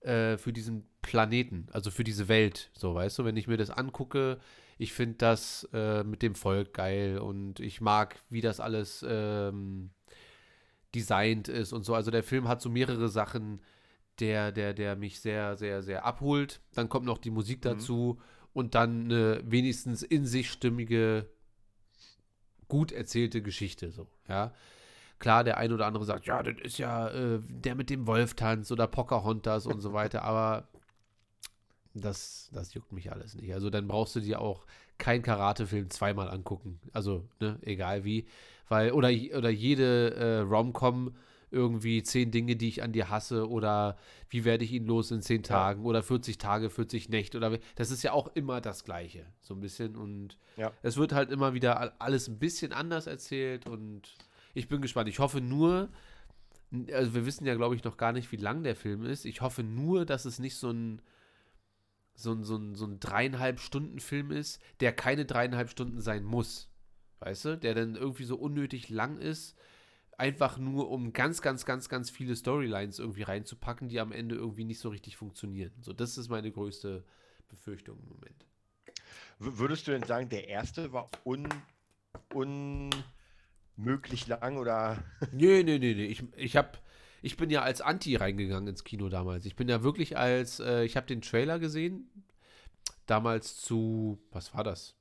[0.00, 3.70] äh, für diesen Planeten, also für diese Welt, so weißt du, wenn ich mir das
[3.70, 4.38] angucke,
[4.78, 9.90] ich finde das äh, mit dem Volk geil und ich mag, wie das alles ähm,
[10.94, 11.94] designt ist und so.
[11.94, 13.60] Also der Film hat so mehrere Sachen,
[14.20, 16.60] der, der, der mich sehr, sehr, sehr abholt.
[16.74, 17.68] Dann kommt noch die Musik Mhm.
[17.70, 18.20] dazu
[18.52, 21.28] und dann eine wenigstens in sich stimmige,
[22.68, 24.52] gut erzählte Geschichte, so, ja.
[25.18, 28.70] Klar, der ein oder andere sagt, ja, das ist ja äh, der mit dem Wolftanz
[28.70, 30.68] oder Pocahontas und so weiter, aber
[32.00, 33.52] das, das juckt mich alles nicht.
[33.54, 34.66] Also dann brauchst du dir auch
[34.98, 36.80] keinen Karatefilm zweimal angucken.
[36.92, 38.26] Also, ne, egal wie.
[38.68, 41.14] Weil, oder, oder jede äh, Rom-Com
[41.52, 43.96] irgendwie zehn Dinge, die ich an dir hasse oder
[44.28, 47.92] wie werde ich ihn los in zehn Tagen oder 40 Tage, 40 Nächte oder das
[47.92, 50.72] ist ja auch immer das Gleiche, so ein bisschen und Ja.
[50.82, 54.02] es wird halt immer wieder all- alles ein bisschen anders erzählt und
[54.54, 55.08] ich bin gespannt.
[55.08, 55.88] Ich hoffe nur,
[56.92, 59.24] also wir wissen ja, glaube ich, noch gar nicht, wie lang der Film ist.
[59.24, 61.00] Ich hoffe nur, dass es nicht so ein
[62.16, 66.24] so ein, so ein, so ein dreieinhalb Stunden Film ist, der keine dreieinhalb Stunden sein
[66.24, 66.68] muss.
[67.20, 67.58] Weißt du?
[67.58, 69.56] Der dann irgendwie so unnötig lang ist,
[70.18, 74.64] einfach nur um ganz, ganz, ganz, ganz viele Storylines irgendwie reinzupacken, die am Ende irgendwie
[74.64, 75.72] nicht so richtig funktionieren.
[75.80, 77.04] So, das ist meine größte
[77.48, 78.46] Befürchtung im Moment.
[79.38, 81.46] W würdest du denn sagen, der erste war un
[83.76, 85.02] unmöglich lang oder
[85.32, 86.06] Nee, nee, nee, nee.
[86.06, 86.82] Ich, ich hab,
[87.26, 89.46] ich bin ja als Anti reingegangen ins Kino damals.
[89.46, 92.08] Ich bin ja wirklich als, äh, ich habe den Trailer gesehen,
[93.06, 94.94] damals zu, was war das?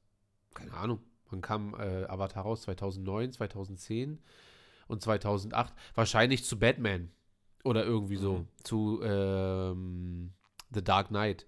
[0.55, 1.03] Keine Ahnung.
[1.29, 2.63] Wann kam äh, Avatar raus?
[2.63, 4.23] 2009, 2010
[4.87, 5.71] und 2008.
[5.93, 7.11] Wahrscheinlich zu Batman
[7.63, 8.39] oder irgendwie so.
[8.39, 8.47] Mhm.
[8.63, 10.33] Zu ähm,
[10.73, 11.45] The Dark Knight.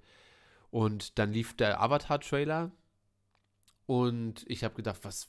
[0.70, 2.72] Und dann lief der Avatar-Trailer
[3.88, 5.28] und ich habe gedacht, was,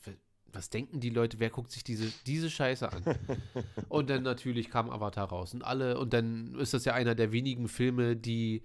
[0.52, 3.02] was denken die Leute, wer guckt sich diese, diese Scheiße an?
[3.88, 7.32] Und dann natürlich kam Avatar raus und alle, und dann ist das ja einer der
[7.32, 8.62] wenigen Filme, die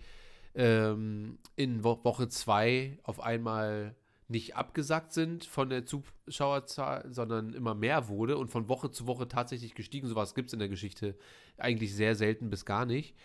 [0.56, 3.96] ähm, in Wo Woche zwei auf einmal
[4.28, 9.28] nicht abgesackt sind von der Zuschauerzahl, sondern immer mehr wurde und von Woche zu Woche
[9.28, 10.08] tatsächlich gestiegen.
[10.08, 11.16] Sowas gibt es in der Geschichte
[11.58, 13.16] eigentlich sehr selten bis gar nicht.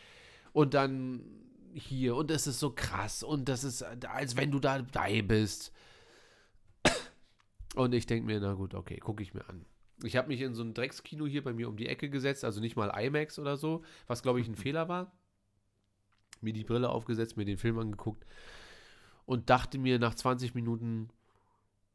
[0.52, 1.22] Und dann
[1.72, 5.72] hier und es ist so krass und das ist, als wenn du dabei bist.
[7.78, 9.64] Und ich denke mir, na gut, okay, gucke ich mir an.
[10.02, 12.60] Ich habe mich in so ein Dreckskino hier bei mir um die Ecke gesetzt, also
[12.60, 15.12] nicht mal IMAX oder so, was glaube ich ein Fehler war.
[16.40, 18.26] Mir die Brille aufgesetzt, mir den Film angeguckt
[19.26, 21.10] und dachte mir nach 20 Minuten,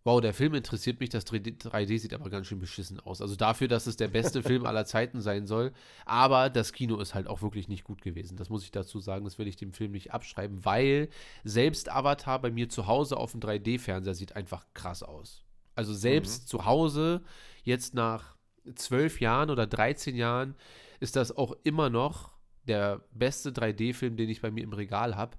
[0.05, 3.21] wow, der Film interessiert mich, das 3D, 3D, sieht aber ganz schön beschissen aus.
[3.21, 5.73] Also dafür, dass es der beste Film aller Zeiten sein soll.
[6.05, 8.37] Aber das Kino ist halt auch wirklich nicht gut gewesen.
[8.37, 11.09] Das muss ich dazu sagen, das will ich dem Film nicht abschreiben, weil
[11.43, 15.43] selbst Avatar bei mir zu Hause auf dem 3D-Fernseher sieht einfach krass aus.
[15.75, 16.47] Also selbst mhm.
[16.47, 17.23] zu Hause,
[17.63, 18.35] jetzt nach
[18.75, 20.55] zwölf Jahren oder 13 Jahren,
[20.99, 22.31] ist das auch immer noch
[22.67, 25.37] der beste 3D-Film, den ich bei mir im Regal habe.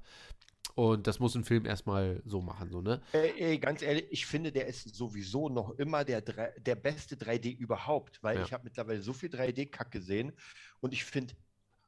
[0.75, 3.01] Und das muss ein Film erstmal so machen, so, ne?
[3.12, 7.57] Ey, ey, ganz ehrlich, ich finde, der ist sowieso noch immer der, der beste 3D
[7.57, 8.44] überhaupt, weil ja.
[8.44, 10.33] ich habe mittlerweile so viel 3D-Kack gesehen
[10.81, 11.35] und ich finde,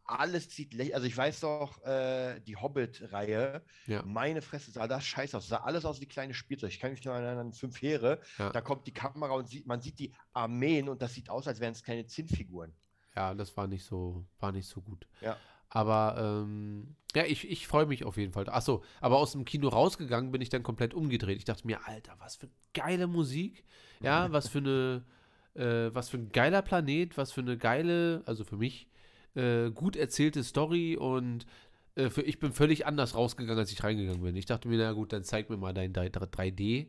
[0.06, 0.94] alles sieht lächerlich.
[0.94, 4.02] Also ich weiß doch, äh, die Hobbit-Reihe, ja.
[4.04, 5.48] meine Fresse sah das scheiße aus.
[5.48, 6.70] Sah alles aus wie kleine Spielzeug.
[6.70, 8.20] Ich kann mich erinnern an fünf Heere.
[8.38, 8.50] Ja.
[8.50, 11.60] Da kommt die Kamera und sieht, man sieht die Armeen und das sieht aus, als
[11.60, 12.74] wären es kleine Zinnfiguren.
[13.14, 15.06] Ja, das war nicht so, war nicht so gut.
[15.20, 15.36] Ja.
[15.68, 18.48] Aber ähm, ja, ich, ich freue mich auf jeden Fall.
[18.48, 21.38] Achso, aber aus dem Kino rausgegangen bin ich dann komplett umgedreht.
[21.38, 23.64] Ich dachte mir, Alter, was für geile Musik.
[24.00, 25.04] Ja, was für eine,
[25.54, 28.88] äh, was für ein geiler Planet, was für eine geile, also für mich,
[29.36, 31.46] äh, gut erzählte Story und
[31.94, 34.36] äh, für, ich bin völlig anders rausgegangen, als ich reingegangen bin.
[34.36, 36.88] Ich dachte mir, na gut, dann zeig mir mal dein 3D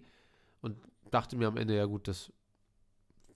[0.61, 0.77] und
[1.11, 2.31] dachte mir am Ende, ja gut, das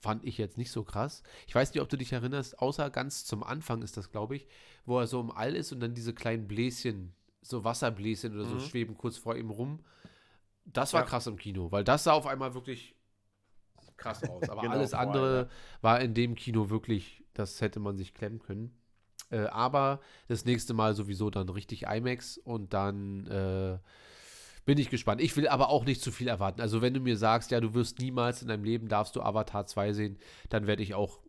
[0.00, 1.22] fand ich jetzt nicht so krass.
[1.46, 4.46] Ich weiß nicht, ob du dich erinnerst, außer ganz zum Anfang ist das, glaube ich,
[4.84, 8.56] wo er so im All ist und dann diese kleinen Bläschen, so Wasserbläschen oder so
[8.56, 8.60] mhm.
[8.60, 9.80] schweben kurz vor ihm rum.
[10.64, 11.06] Das war ja.
[11.06, 12.96] krass im Kino, weil das sah auf einmal wirklich
[13.96, 14.42] krass aus.
[14.48, 15.48] Aber genau, alles andere
[15.80, 18.76] war in dem Kino wirklich, das hätte man sich klemmen können.
[19.32, 23.78] Äh, aber das nächste Mal sowieso dann richtig IMAX und dann äh,
[24.66, 25.20] bin ich gespannt.
[25.20, 26.60] Ich will aber auch nicht zu viel erwarten.
[26.60, 29.66] Also wenn du mir sagst, ja, du wirst niemals in deinem Leben darfst du Avatar
[29.66, 30.18] 2 sehen,
[30.50, 31.20] dann werde ich auch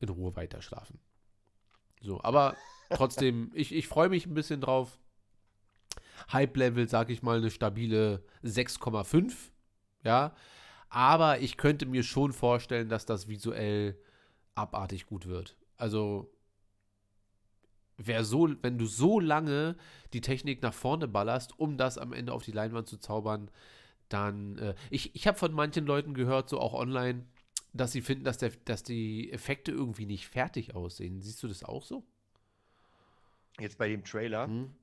[0.00, 1.00] in Ruhe weiter schlafen.
[2.02, 2.54] So, aber
[2.90, 4.98] trotzdem, ich, ich freue mich ein bisschen drauf.
[6.30, 9.32] Hype-Level, sag ich mal, eine stabile 6,5.
[10.04, 10.34] Ja.
[10.90, 13.98] Aber ich könnte mir schon vorstellen, dass das visuell
[14.54, 15.56] abartig gut wird.
[15.76, 16.30] Also
[17.98, 19.76] wer so, wenn du so lange
[20.12, 23.50] die Technik nach vorne ballerst, um das am Ende auf die Leinwand zu zaubern,
[24.08, 24.58] dann.
[24.58, 27.26] Äh, ich ich habe von manchen Leuten gehört, so auch online,
[27.72, 31.20] dass sie finden, dass, der, dass die Effekte irgendwie nicht fertig aussehen.
[31.20, 32.06] Siehst du das auch so?
[33.58, 34.46] Jetzt bei dem Trailer.
[34.46, 34.74] Hm?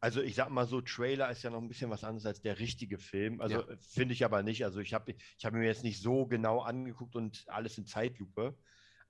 [0.00, 2.58] Also ich sag mal so, Trailer ist ja noch ein bisschen was anderes als der
[2.58, 3.40] richtige Film.
[3.40, 3.76] Also ja.
[3.80, 4.64] finde ich aber nicht.
[4.64, 8.56] Also ich habe ich hab mir jetzt nicht so genau angeguckt und alles in Zeitlupe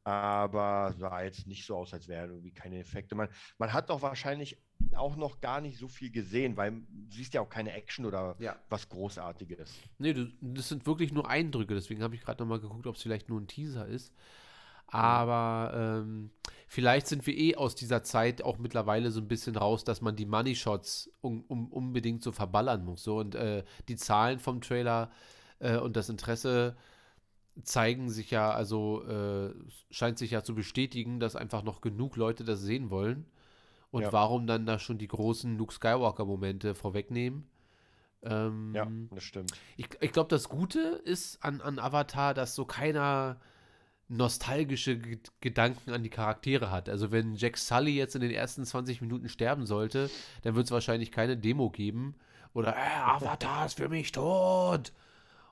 [0.07, 3.17] aber sah jetzt nicht so aus, als wären irgendwie keine Effekte.
[3.17, 4.57] Man, man hat doch wahrscheinlich
[4.95, 8.37] auch noch gar nicht so viel gesehen, weil du siehst ja auch keine Action oder
[8.39, 8.55] ja.
[8.69, 9.75] was Großartiges.
[9.99, 13.03] Nee, du, das sind wirklich nur Eindrücke, deswegen habe ich gerade nochmal geguckt, ob es
[13.03, 14.15] vielleicht nur ein Teaser ist.
[14.87, 16.31] Aber ähm,
[16.69, 20.15] vielleicht sind wir eh aus dieser Zeit auch mittlerweile so ein bisschen raus, dass man
[20.15, 23.03] die Money Shots um, um, unbedingt so verballern muss.
[23.03, 25.11] So und äh, die Zahlen vom Trailer
[25.59, 26.77] äh, und das Interesse
[27.63, 29.55] zeigen sich ja, also äh,
[29.91, 33.27] scheint sich ja zu bestätigen, dass einfach noch genug Leute das sehen wollen.
[33.91, 34.13] Und ja.
[34.13, 37.49] warum dann da schon die großen Luke Skywalker-Momente vorwegnehmen?
[38.23, 39.53] Ähm, ja, das stimmt.
[39.77, 43.41] Ich, ich glaube, das Gute ist an, an Avatar, dass so keiner
[44.09, 46.89] nostalgische G Gedanken an die Charaktere hat.
[46.89, 50.11] Also wenn Jack Sully jetzt in den ersten 20 Minuten sterben sollte,
[50.43, 52.15] dann wird es wahrscheinlich keine Demo geben.
[52.53, 54.93] Oder äh, Avatar ist für mich tot.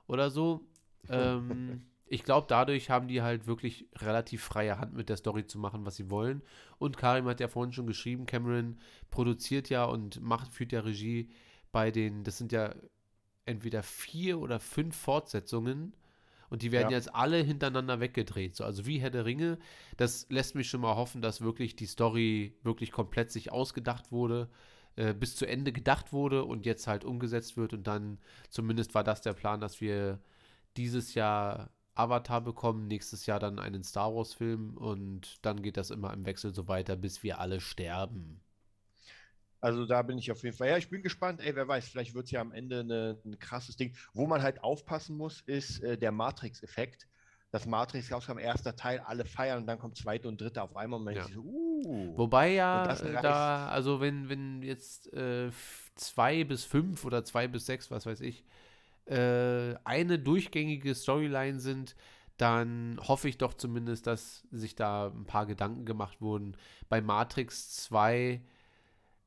[0.07, 0.61] Oder so.
[1.09, 5.57] ähm, ich glaube, dadurch haben die halt wirklich relativ freie Hand mit der Story zu
[5.57, 6.43] machen, was sie wollen.
[6.77, 8.77] Und Karim hat ja vorhin schon geschrieben, Cameron
[9.09, 11.29] produziert ja und macht, führt ja Regie
[11.71, 12.75] bei den, das sind ja
[13.45, 15.95] entweder vier oder fünf Fortsetzungen
[16.49, 16.97] und die werden ja.
[16.97, 18.55] jetzt alle hintereinander weggedreht.
[18.55, 19.57] So, also wie Herr der Ringe,
[19.97, 24.49] das lässt mich schon mal hoffen, dass wirklich die Story wirklich komplett sich ausgedacht wurde,
[24.95, 29.03] äh, bis zu Ende gedacht wurde und jetzt halt umgesetzt wird und dann zumindest war
[29.03, 30.19] das der Plan, dass wir
[30.77, 36.13] dieses Jahr Avatar bekommen, nächstes Jahr dann einen Star Wars-Film und dann geht das immer
[36.13, 38.41] im Wechsel so weiter, bis wir alle sterben.
[39.61, 40.67] Also da bin ich auf jeden Fall.
[40.69, 41.41] Ja, ich bin gespannt.
[41.41, 43.95] Ey, wer weiß, vielleicht wird es ja am Ende eine, ein krasses Ding.
[44.13, 47.07] Wo man halt aufpassen muss, ist äh, der Matrix-Effekt.
[47.49, 50.99] Das Matrix rauskam, erster Teil, alle feiern und dann kommt zweite und dritte auf einmal
[50.99, 51.23] und man ja.
[51.23, 52.17] so, uh.
[52.17, 55.49] Wobei ja da, also wenn, wenn jetzt äh,
[55.95, 58.43] zwei bis fünf oder zwei bis sechs, was weiß ich,
[59.05, 61.95] äh, eine durchgängige Storyline sind,
[62.37, 66.57] dann hoffe ich doch zumindest, dass sich da ein paar Gedanken gemacht wurden.
[66.89, 68.41] Bei Matrix 2,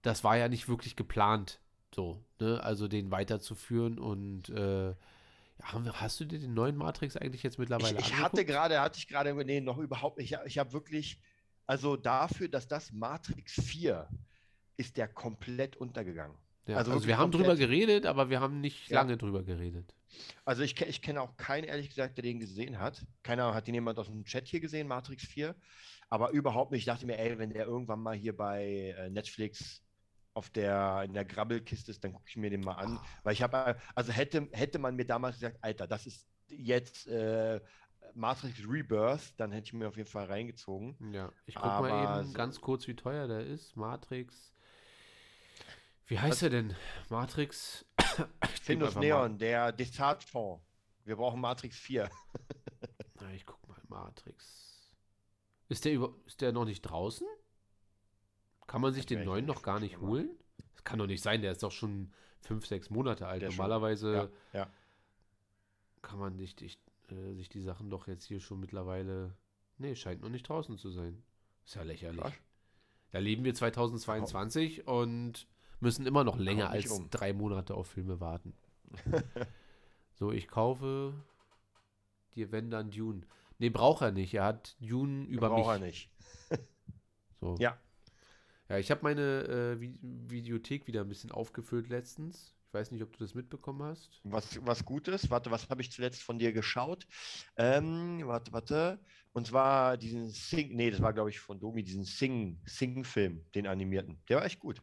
[0.03, 1.61] das war ja nicht wirklich geplant,
[1.95, 2.63] so, ne?
[2.63, 4.95] Also den weiterzuführen und äh,
[5.63, 9.09] hast du dir den neuen Matrix eigentlich jetzt mittlerweile Ich, ich hatte gerade, hatte ich
[9.09, 10.33] gerade, nee, noch überhaupt nicht.
[10.33, 11.21] Ich, ich habe wirklich,
[11.67, 14.09] also dafür, dass das Matrix 4
[14.77, 16.37] ist der komplett untergegangen.
[16.69, 17.43] Ja, also also, wir haben komplett.
[17.49, 19.01] drüber geredet, aber wir haben nicht Ja.
[19.01, 19.95] lange drüber geredet.
[20.45, 23.05] Also ich, ich kenne auch keinen, ehrlich gesagt, der den gesehen hat.
[23.23, 25.55] Keiner hat den jemand aus dem Chat hier gesehen, Matrix 4.
[26.11, 26.81] Aber überhaupt nicht.
[26.81, 29.83] Ich dachte mir, ey, wenn der irgendwann mal hier bei äh, Netflix
[30.35, 32.99] auf der, in der Grabbelkiste ist, dann gucke ich mir den mal an.
[33.25, 37.61] Weil ich habe, also hätte, hätte man mir damals gesagt, Alter, das ist jetzt äh,
[38.15, 40.97] Matrix Rebirth, dann hätte ich mir auf jeden Fall reingezogen.
[41.13, 43.77] Ja, ich guck mal eben so- ganz kurz, wie teuer der ist.
[43.77, 44.53] Matrix.
[46.09, 46.75] Wie heißt er denn?
[47.09, 47.85] Matrix.
[48.45, 50.63] Ich Findus einfach mal- Neon, der Desart-Fonds.
[51.05, 52.11] Wir brauchen Matrix 4.
[53.21, 54.93] Na, ich guck mal, Matrix.
[55.69, 57.27] Ist der, über, ist der noch nicht draußen?
[58.67, 60.09] Kann man sich Das den ich neuen nicht noch gar nicht mal.
[60.09, 60.31] holen?
[60.75, 63.41] Das kann doch nicht sein, der ist doch schon fünf, sechs Monate alt.
[63.43, 64.71] Der Normalerweise Ja, ja.
[66.03, 66.79] kann man sich, dich-
[67.11, 69.35] äh, sich die Sachen doch jetzt hier schon mittlerweile.
[69.79, 71.23] Nee, scheint noch nicht draußen zu sein.
[71.65, 72.21] Ist ja lächerlich.
[72.21, 72.33] Krass.
[73.13, 75.47] Da leben wir 2022 und
[75.81, 77.11] müssen immer noch länger als um.
[77.11, 78.55] drei Monate auf Filme warten.
[80.15, 81.15] so, ich kaufe
[82.35, 83.23] dir, wenn dann Dune.
[83.59, 84.35] Nee, braucht er nicht.
[84.35, 86.11] Er hat Dune über Braucht er mich.
[86.51, 86.61] nicht.
[87.41, 87.55] So.
[87.61, 87.79] Ja.
[88.69, 92.57] Ja, ich habe meine äh, Vi Videothek wieder ein bisschen aufgefüllt letztens.
[92.67, 94.21] Ich weiß nicht, ob du das mitbekommen hast.
[94.25, 95.31] Was, was Gutes.
[95.31, 97.07] Warte, was habe ich zuletzt von dir geschaut?
[97.57, 98.99] Ähm, warte, warte.
[99.33, 103.69] Und zwar diesen Sing, nee, das war glaube ich von Domi, diesen Sing, Sing-Film, den
[103.69, 104.21] animierten.
[104.29, 104.83] Der war echt gut.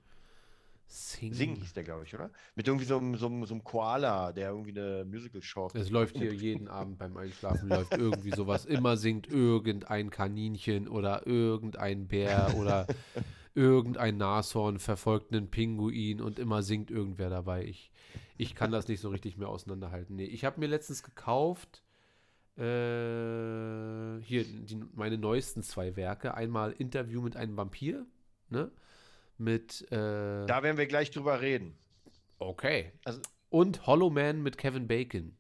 [0.88, 1.34] Sing.
[1.34, 2.30] Sing hieß der, glaube ich, oder?
[2.56, 5.72] Mit irgendwie so einem, so einem, so einem Koala, der irgendwie eine Musical-Show.
[5.74, 8.66] Es läuft hier jeden Abend beim Einschlafen, läuft irgendwie sowas.
[8.66, 12.88] Immer singt irgendein Kaninchen oder irgendein Bär oder
[13.56, 17.66] irgendein Nashorn verfolgt einen Pinguin und immer singt irgendwer dabei.
[17.66, 17.92] Ich,
[18.38, 20.16] ich kann das nicht so richtig mehr auseinanderhalten.
[20.16, 21.82] Nee, ich habe mir letztens gekauft,
[22.58, 26.36] äh, hier die, meine neuesten zwei Werke.
[26.36, 28.06] Einmal Interview mit einem Vampir,
[28.50, 28.72] ne?
[29.38, 31.78] Mit, äh, Da werden wir gleich drüber reden.
[32.40, 32.92] okay.
[33.04, 35.38] Also- und Hollow Man mit Kevin Bacon.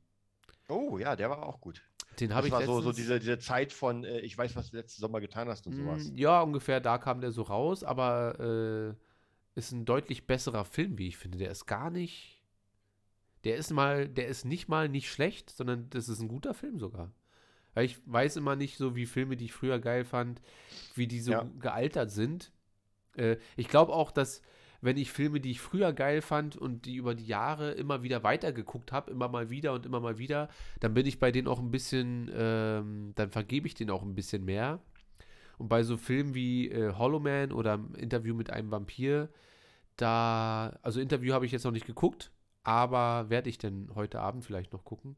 [0.70, 1.82] Oh ja, der war auch gut.
[2.20, 4.72] Den habe ich war so, so letztens- diese, diese Zeit von, äh, ich weiß, was
[4.72, 6.12] du letzten Sommer getan hast und sowas.
[6.12, 10.98] Mm, Ja, ungefähr da kam der so raus, aber äh, ist ein deutlich besserer Film,
[10.98, 11.38] wie ich finde.
[11.38, 12.42] Der ist gar nicht.
[13.44, 16.80] Der ist mal, der ist nicht mal nicht schlecht, sondern das ist ein guter Film
[16.80, 17.12] sogar.
[17.74, 20.42] Weil ich weiß immer nicht so, wie Filme, die ich früher geil fand,
[20.96, 21.46] wie die so Ja.
[21.60, 22.52] gealtert sind.
[23.18, 24.42] Äh, ich glaube auch, dass
[24.82, 28.24] wenn ich Filme, die ich früher geil fand und die über die Jahre immer wieder
[28.24, 30.48] weitergeguckt habe, immer mal wieder und immer mal wieder,
[30.80, 34.16] dann bin ich bei denen auch ein bisschen, ähm, dann vergebe ich denen auch ein
[34.16, 34.80] bisschen mehr.
[35.58, 39.30] Und bei so Filmen wie äh, Hollow Man oder Interview mit einem Vampir,
[39.98, 42.32] da, also Interview habe ich jetzt noch nicht geguckt,
[42.64, 45.16] aber werde ich denn heute Abend vielleicht noch gucken.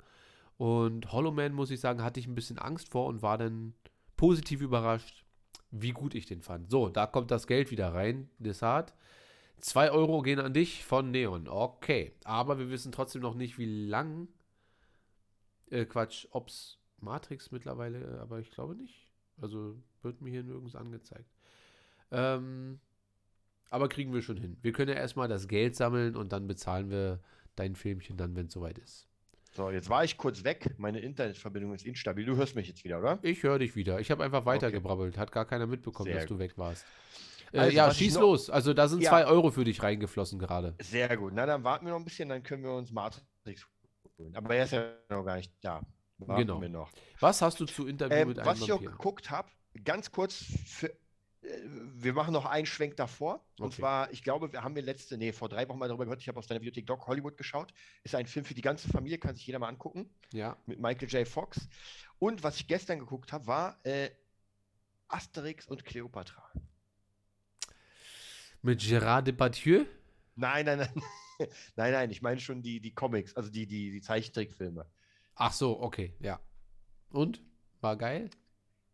[0.57, 3.73] Und Hollow Man, muss ich sagen, hatte ich ein bisschen Angst vor und war dann
[4.15, 5.25] positiv überrascht,
[5.71, 6.69] wie gut ich den fand.
[6.69, 8.93] So, da kommt das Geld wieder rein, Desart.
[9.59, 11.47] 2 Euro gehen an dich von Neon.
[11.47, 12.13] Okay.
[12.23, 14.27] Aber wir wissen trotzdem noch nicht, wie lang.
[15.69, 19.11] Äh, Quatsch, ob's Matrix mittlerweile, äh, aber ich glaube nicht.
[19.41, 21.29] Also wird mir hier nirgends angezeigt.
[22.11, 22.79] Ähm,
[23.69, 24.57] aber kriegen wir schon hin.
[24.61, 27.19] Wir können ja erstmal das Geld sammeln und dann bezahlen wir
[27.55, 29.07] dein Filmchen dann, wenn es soweit ist.
[29.57, 30.75] So, jetzt war ich kurz weg.
[30.77, 32.25] Meine Internetverbindung ist instabil.
[32.27, 33.17] Du hörst mich jetzt wieder, oder?
[33.23, 33.99] Ich höre dich wieder.
[33.99, 34.49] Ich habe einfach Okay.
[34.49, 35.17] weitergebrabbelt.
[35.17, 36.41] Hat gar keiner mitbekommen, Sehr dass du gut.
[36.41, 36.85] weg warst.
[37.51, 38.51] Äh, Also, ja, schieß los.
[38.51, 39.09] Also da sind Ja.
[39.09, 40.75] zwei Euro für dich reingeflossen gerade.
[40.79, 41.33] Sehr gut.
[41.33, 43.65] Na, dann warten wir noch ein bisschen, dann können wir uns Matrix
[44.19, 44.35] holen.
[44.35, 45.81] Aber er ist ja noch gar nicht da.
[46.19, 46.61] Warten Genau.
[46.61, 46.91] wir noch.
[47.19, 48.91] Was hast du zu Interview Ähm, mit einem was ich auch Vampir?
[48.91, 49.49] geguckt habe,
[49.83, 50.95] ganz kurz, für, äh,
[51.95, 53.45] wir machen noch einen Schwenk davor.
[53.59, 53.77] Und Okay.
[53.77, 56.27] zwar, ich glaube, wir haben wir letzte, nee, vor drei Wochen mal darüber gehört, ich
[56.27, 57.73] habe aus deiner Bibliothek Doc Hollywood geschaut.
[58.03, 60.57] Ist ein Film für die ganze Familie, kann sich jeder mal angucken, Ja.
[60.65, 61.27] mit Michael J.
[61.27, 61.67] Fox.
[62.19, 64.09] Und was ich gestern geguckt habe, war äh,
[65.07, 66.51] Asterix und Cleopatra.
[68.61, 69.85] Mit Gérard Depardieu?
[70.35, 71.03] Nein, nein, nein.
[71.75, 74.85] nein, nein, ich meine schon die, die Comics, also die, die, die Zeichentrickfilme.
[75.35, 76.39] Ach so, okay, ja.
[77.11, 77.41] Und?
[77.79, 78.29] War geil?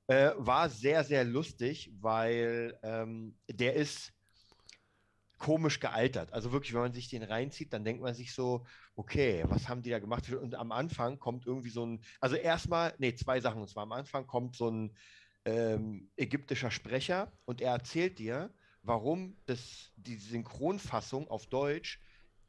[0.08, 4.12] Äh, war sehr, sehr lustig, weil ähm, der ist
[5.38, 6.32] komisch gealtert.
[6.32, 9.82] Also wirklich, wenn man sich den reinzieht, dann denkt man sich so, okay, was haben
[9.82, 10.32] die da gemacht?
[10.32, 13.62] Und am Anfang kommt irgendwie so ein, also erstmal, nee, zwei Sachen.
[13.62, 14.96] Und zwar am Anfang kommt so ein
[15.46, 22.00] ähm, ägyptischer Sprecher und er erzählt dir, warum das, die Synchronfassung auf Deutsch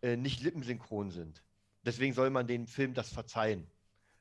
[0.02, 1.42] äh, nicht lippensynchron sind.
[1.82, 3.66] Deswegen soll man den Film das verzeihen,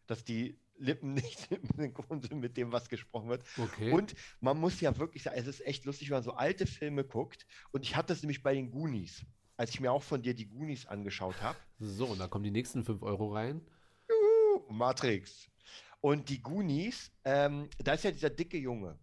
[0.07, 3.43] dass die Lippen nicht synchron sind mit dem, was gesprochen wird.
[3.57, 3.91] Okay.
[3.91, 7.03] Und man muss ja wirklich sagen, es ist echt lustig, wenn man so alte Filme
[7.03, 7.45] guckt.
[7.71, 9.25] Und ich hatte es nämlich bei den Goonies,
[9.57, 11.57] als ich mir auch von dir die Goonies angeschaut habe.
[11.79, 13.61] so, und da kommen die nächsten 5 Euro rein.
[14.69, 15.49] Matrix.
[16.01, 18.99] Und die Goonies, ähm, da ist ja dieser dicke Junge.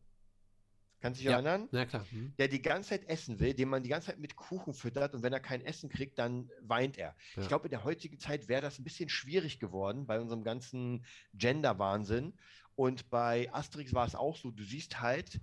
[1.00, 1.36] Kannst du dich Ja.
[1.36, 1.68] erinnern?
[1.72, 2.04] Na klar.
[2.10, 2.32] Hm.
[2.38, 5.22] Der die ganze Zeit essen will, den man die ganze Zeit mit Kuchen füttert und
[5.22, 7.14] wenn er kein Essen kriegt, dann weint er.
[7.36, 7.42] Ja.
[7.42, 11.04] Ich glaube, in der heutigen Zeit wäre das ein bisschen schwierig geworden bei unserem ganzen
[11.34, 12.34] Gender-Wahnsinn.
[12.76, 15.40] Und bei Asterix war es auch so, du siehst halt,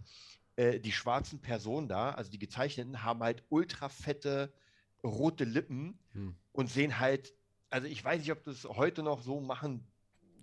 [0.55, 4.51] äh, die schwarzen Personen da, also die gezeichneten, haben halt ultra fette
[5.03, 6.35] rote Lippen Hm.
[6.51, 7.33] und sehen halt,
[7.69, 9.85] also ich weiß nicht, ob das heute noch so machen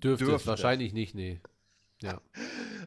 [0.02, 0.46] Dürfte, es Dürfte.
[0.48, 1.40] wahrscheinlich nicht, nee.
[2.02, 2.20] Ja.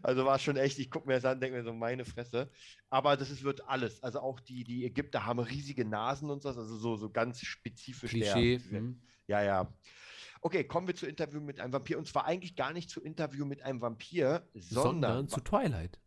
[0.03, 2.51] Also war schon echt, ich gucke mir das an, denke mir so, meine Fresse.
[2.91, 4.03] Aber das ist, wird alles.
[4.03, 8.11] Also auch die, die Ägypter haben riesige Nasen und so, also so, so ganz spezifisch.
[8.11, 8.59] der- Klischee.
[8.69, 9.01] Hm.
[9.25, 9.73] Ja, ja.
[10.41, 11.97] Okay, kommen wir zu Interview mit einem Vampir.
[11.97, 15.99] Und zwar eigentlich gar nicht zu Interview mit einem Vampir, sondern, Sondern zu Twilight.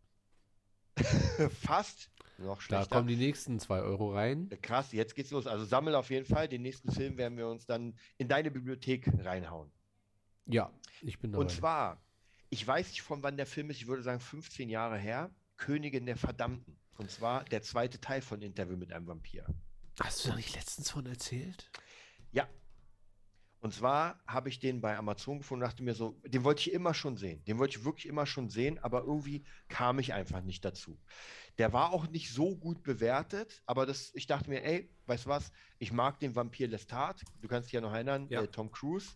[1.61, 2.95] fast noch Da schlechter.
[2.97, 4.49] kommen die nächsten 2 Euro rein.
[4.63, 5.47] Krass, jetzt geht's los.
[5.49, 6.49] Also sammel auf jeden Fall.
[6.49, 9.71] Den nächsten Film werden wir uns dann in deine Bibliothek reinhauen.
[10.47, 10.71] Ja,
[11.03, 11.43] ich bin dabei.
[11.43, 12.01] Und zwar,
[12.51, 16.07] ich weiß nicht von wann der Film ist, ich würde sagen 15 Jahre her, Königin
[16.07, 16.77] der Verdammten.
[16.99, 19.47] Und zwar der zweite Teil von Interview mit einem Vampir.
[20.01, 21.71] Hast du da nicht letztens von erzählt?
[22.33, 22.49] Ja.
[23.61, 26.73] Und zwar habe ich den bei Amazon gefunden und dachte mir so, den wollte ich
[26.73, 27.45] immer schon sehen.
[27.45, 30.99] Den wollte ich wirklich immer schon sehen, aber irgendwie kam ich einfach nicht dazu.
[31.59, 35.29] Der war auch nicht so gut bewertet, aber das, ich dachte mir, ey, weißt du
[35.29, 37.23] was, ich mag den Vampir Lestat.
[37.43, 38.43] Du kannst dich ja noch erinnern, Ja.
[38.43, 39.11] äh, Tom Cruise.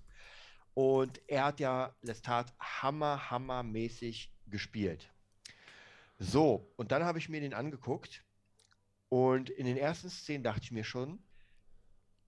[0.74, 5.10] Und er hat ja Lestat hammer, hammermäßig gespielt.
[6.18, 8.24] So, und dann habe ich mir den angeguckt
[9.08, 11.22] und in den ersten Szenen dachte ich mir schon,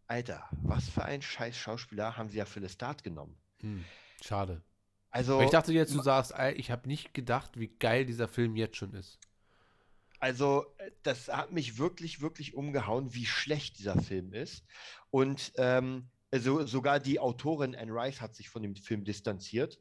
[0.07, 3.37] Alter, was für ein scheiß Schauspieler haben sie ja für Lestat genommen.
[3.61, 3.85] Hm.
[4.23, 4.63] Schade.
[5.11, 8.55] Also, Weil ich dachte jetzt, du sagst, ich habe nicht gedacht, wie geil dieser Film
[8.55, 9.19] jetzt schon ist.
[10.21, 14.65] also äh, das hat mich wirklich, wirklich umgehauen, wie schlecht dieser Film ist.
[15.11, 19.81] Und ähm, also sogar die Autorin Anne Rice hat sich von dem Film distanziert,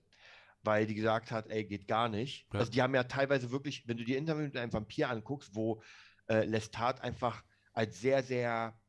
[0.63, 2.47] weil die gesagt hat, ey, geht gar nicht.
[2.53, 2.59] Ja.
[2.59, 5.81] Also die haben ja teilweise wirklich, wenn du dir Interview mit einem Vampir anguckst, wo
[6.27, 7.43] äh, Lestat einfach
[7.73, 8.79] als sehr, sehr,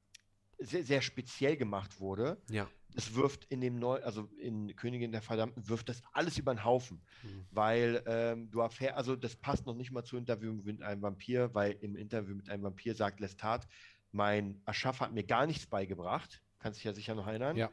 [0.58, 2.68] sehr, sehr speziell gemacht wurde, Ja.
[2.94, 6.64] es wirft in dem neu, also in Königin der Verdammten, wirft das alles über den
[6.64, 7.02] Haufen.
[7.22, 7.46] Mhm.
[7.50, 11.52] Weil ähm, du erfährst, also das passt noch nicht mal zu Interview mit einem Vampir,
[11.52, 13.66] weil im Interview mit einem Vampir sagt Lestat,
[14.12, 16.42] mein Erschaffer hat mir gar nichts beigebracht.
[16.58, 17.56] Kannst dich ja sicher noch erinnern.
[17.56, 17.70] Ja.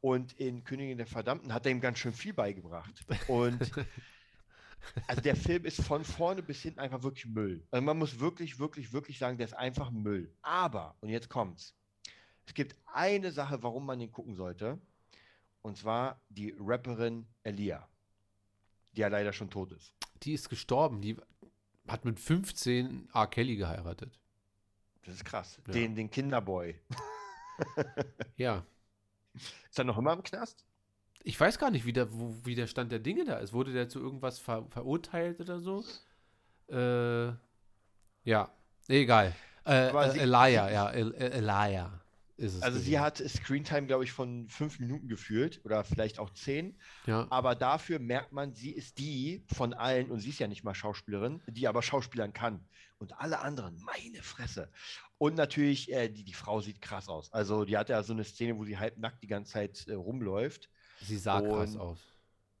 [0.00, 3.04] Und in Königin der Verdammten hat er ihm ganz schön viel beigebracht.
[3.28, 3.58] Und
[5.06, 7.66] also der Film ist von vorne bis hinten einfach wirklich Müll.
[7.70, 10.32] Also man muss wirklich, wirklich, wirklich sagen, der ist einfach Müll.
[10.42, 11.74] Aber, und jetzt kommt's.
[12.46, 14.78] Es gibt eine Sache, warum man den gucken sollte.
[15.62, 17.88] Und zwar die Rapperin Elia,
[18.92, 19.92] die ja leider schon tot ist.
[20.22, 21.00] Die ist gestorben.
[21.00, 21.16] Die
[21.88, 23.26] hat mit 15 R.
[23.26, 24.20] Kelly geheiratet.
[25.04, 25.60] Das ist krass.
[25.66, 25.72] Ja.
[25.72, 26.78] Den, den Kinderboy.
[28.36, 28.64] Ja.
[29.34, 30.64] Ist er noch immer im Knast?
[31.22, 33.52] Ich weiß gar nicht, wie der, wo, wie der Stand der Dinge da ist.
[33.52, 35.84] Wurde der zu irgendwas ver verurteilt oder so?
[36.68, 37.32] Äh,
[38.24, 38.50] ja,
[38.88, 39.34] egal.
[39.66, 42.05] Äh, äh, Elia, ja, El El Elia
[42.38, 43.00] Also sie gewesen.
[43.00, 46.78] hat Screentime, glaube ich, von fünf Minuten gefühlt oder vielleicht auch zehn.
[47.06, 50.62] Ja, Aber dafür merkt man, sie ist die von allen, und sie ist ja nicht
[50.64, 52.60] mal Schauspielerin, die aber Schauspielern kann.
[52.98, 54.70] Und alle anderen, meine Fresse.
[55.18, 57.32] Und natürlich, äh, die, die Frau sieht krass aus.
[57.32, 60.68] Also die hat ja so eine Szene, wo sie halbnackt die ganze Zeit äh, rumläuft.
[61.00, 61.98] sie sah krass und- aus.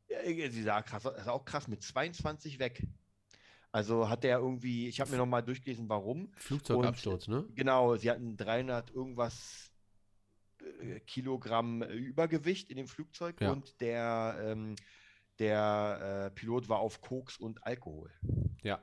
[0.08, 2.82] Äh, Sie sah krass aus, ist auch krass, mit 22 weg.
[3.76, 6.32] Also hat der irgendwie, ich habe mir nochmal durchgelesen, warum.
[6.36, 7.44] Flugzeugabsturz, ne?
[7.54, 9.70] Genau, sie hatten 300 irgendwas
[10.80, 13.52] äh, Kilogramm äh, Übergewicht in dem Flugzeug Ja.
[13.52, 14.76] und der, ähm,
[15.38, 18.10] der äh, Pilot war auf Koks und Alkohol.
[18.62, 18.80] Ja.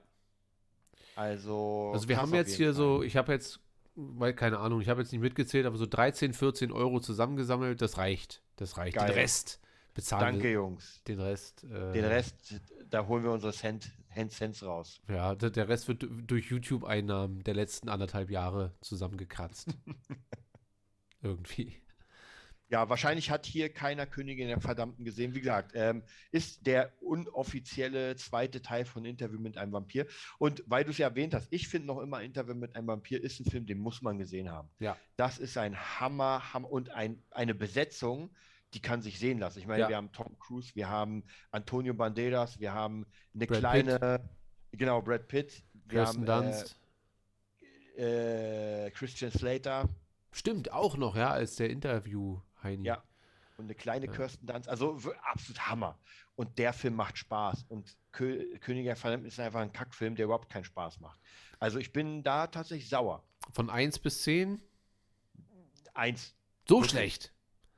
[1.15, 2.73] Also, Also wir haben jetzt hier Fall.
[2.75, 3.61] so, ich habe jetzt,
[3.95, 7.97] weil keine Ahnung, ich habe jetzt nicht mitgezählt, aber so 13, 14 Euro zusammengesammelt, das
[7.97, 8.43] reicht.
[8.57, 8.95] Das reicht.
[8.95, 9.11] Den Geil.
[9.11, 9.59] Rest
[9.95, 10.51] bezahlen Danke.
[10.51, 11.01] Jungs.
[11.07, 11.63] Den Rest.
[11.63, 13.91] Äh, Den Rest, da holen wir unsere Cent,
[14.29, 15.01] Cents raus.
[15.07, 19.69] Ja, der, Rest wird du- durch YouTube-Einnahmen der letzten anderthalb Jahre zusammengekratzt.
[21.21, 21.81] Irgendwie.
[22.69, 25.35] Ja, wahrscheinlich hat hier keiner Königin der Verdammten gesehen.
[25.35, 26.01] Wie gesagt, ähm,
[26.31, 30.07] ist der unoffizielle zweite Teil von Interview mit einem Vampir.
[30.39, 33.21] Und weil du es ja erwähnt hast, ich finde noch immer Interview mit einem Vampir
[33.23, 34.69] ist ein Film, den muss man gesehen haben.
[34.79, 34.97] Ja.
[35.17, 38.33] Das ist ein Hammer, Hammer und ein, eine Besetzung,
[38.73, 39.59] die kann sich sehen lassen.
[39.59, 39.89] Ich meine, Ja.
[39.89, 43.05] wir haben Tom Cruise, wir haben Antonio Banderas, wir haben
[43.35, 44.29] eine Brad kleine,
[44.71, 46.79] genau, Brad Pitt, wir Kirsten haben Dunst.
[47.97, 49.87] äh, äh, Christian Slater.
[50.31, 52.85] Stimmt, auch noch, ja, als der Interview, Heini.
[52.87, 53.03] Ja.
[53.57, 54.11] und eine kleine Ja.
[54.11, 54.67] Kirsten Dunst.
[54.67, 55.99] Also absolut Hammer.
[56.35, 57.65] Und der Film macht Spaß.
[57.69, 61.19] Und Kö König der Verdammten ist einfach ein Kackfilm, der überhaupt keinen Spaß macht.
[61.59, 63.23] Also ich bin da tatsächlich sauer.
[63.51, 64.59] Von 1 bis 10?
[65.93, 66.35] Eins.
[66.67, 66.91] So Wirklich?
[66.91, 67.32] schlecht.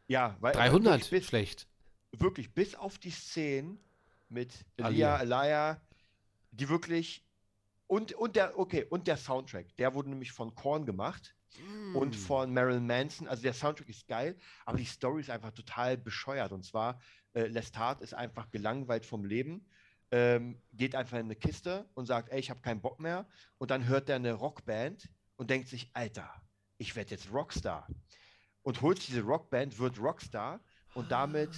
[0.07, 1.67] Ja, weil 300 wirklich bis, schlecht.
[2.11, 3.79] wirklich bis auf die Szenen
[4.29, 5.19] mit Alia.
[5.21, 5.81] Elia, Elia,
[6.51, 7.23] die wirklich
[7.87, 11.35] und, und der, okay, und der Soundtrack, der wurde nämlich von Korn gemacht
[11.93, 12.19] und Mm.
[12.19, 13.27] von Marilyn Manson.
[13.27, 16.51] Also der Soundtrack ist geil, aber die Story ist einfach total bescheuert.
[16.51, 16.99] Und zwar,
[17.33, 19.65] äh, Lestat ist einfach gelangweilt vom Leben,
[20.11, 23.25] ähm, geht einfach in eine Kiste und sagt, ey, ich habe keinen Bock mehr.
[23.57, 26.29] Und dann hört er eine Rockband und denkt sich, Alter,
[26.77, 27.87] ich werde jetzt Rockstar.
[28.65, 30.59] Und holt diese Rockband, wird Rockstar
[30.95, 31.51] und damit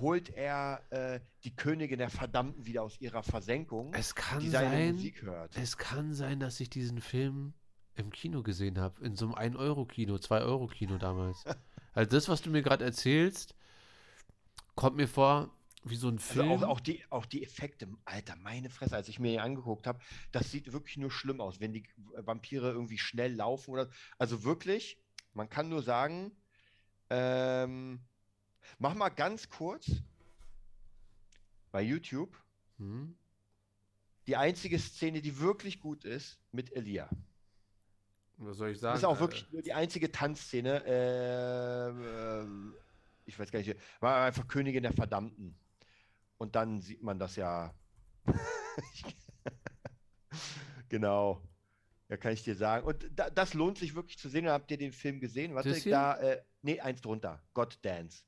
[0.00, 4.70] holt er äh, die Königin der Verdammten wieder aus ihrer Versenkung, Es kann die seine
[4.70, 5.56] sein, Musik hört.
[5.56, 7.54] es kann sein, dass ich diesen Film
[7.94, 9.02] im Kino gesehen habe.
[9.02, 11.42] In so einem 1-Euro-Kino, 2-Euro-Kino damals.
[11.94, 13.54] also das, was du mir gerade erzählst,
[14.74, 15.50] kommt mir vor
[15.84, 16.50] wie so ein Also Film.
[16.50, 20.00] auch, auch, die, auch die Effekte, Alter, meine Fresse, als ich mir hier angeguckt habe,
[20.32, 21.84] das sieht wirklich nur schlimm aus, wenn die
[22.14, 23.88] Vampire irgendwie schnell laufen oder.
[24.18, 24.98] Also wirklich,
[25.32, 26.30] man kann nur sagen,
[27.12, 28.00] ähm,
[28.78, 30.02] mach mal ganz kurz
[31.70, 32.36] bei YouTube
[32.78, 33.16] Hm?
[34.26, 37.08] die einzige Szene, die wirklich gut ist, mit Elia.
[38.38, 38.94] Was soll ich sagen?
[38.94, 40.82] Das ist auch Äh, wirklich nur die einzige Tanzszene.
[40.86, 42.74] ähm, ähm,
[43.24, 45.56] ich weiß gar nicht, war einfach Königin der Verdammten.
[46.38, 47.74] Und dann sieht man das ja.
[50.88, 51.42] genau.
[52.12, 52.86] Ja, kann ich dir sagen.
[52.86, 54.46] Und da, das lohnt sich wirklich zu sehen.
[54.46, 55.54] Habt ihr den Film gesehen?
[55.54, 55.92] Warte, Das hier?
[55.92, 57.40] da, äh, nee, eins drunter.
[57.54, 58.24] God Dance.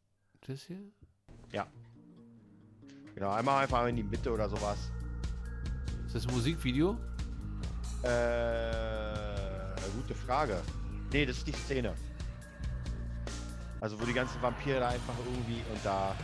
[0.47, 0.91] Das hier?
[3.14, 4.78] Genau, einmal einfach in die Mitte oder sowas.
[6.07, 6.97] Ist das ein Musikvideo?
[8.05, 8.09] Äh,
[9.97, 10.62] gute Frage.
[11.12, 11.95] Nee, das ist die Szene.
[13.82, 16.16] Also, wo die ganzen Vampire da einfach irgendwie und da.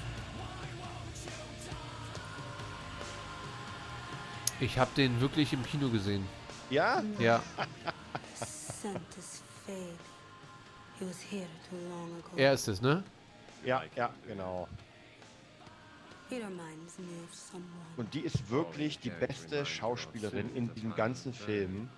[4.60, 6.24] Ich habe den wirklich im Kino gesehen.
[6.70, 7.02] Ja?
[7.18, 7.42] Ja,
[12.36, 13.02] er ist es, ne?
[13.64, 14.68] Ja, ja, genau.
[16.28, 17.66] He reminds me of someone.
[17.96, 21.88] Und die ist wirklich die beste Schauspielerin in diesem ganzen Film.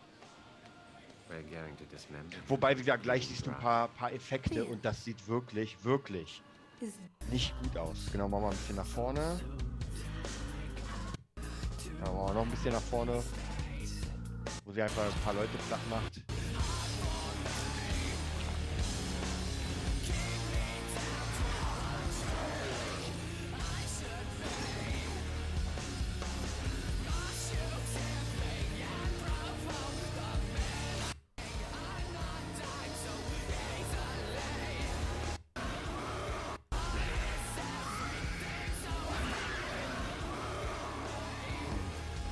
[2.48, 6.42] Wobei, wie gesagt, gleich siehst du ein paar, paar Effekte und das sieht wirklich, wirklich
[7.30, 8.06] nicht gut aus.
[8.10, 9.40] Genau, machen wir ein bisschen nach vorne.
[12.04, 13.22] Ja, machen wir noch ein bisschen nach vorne.
[14.72, 16.22] Wo sie einfach ein paar Leute platt macht.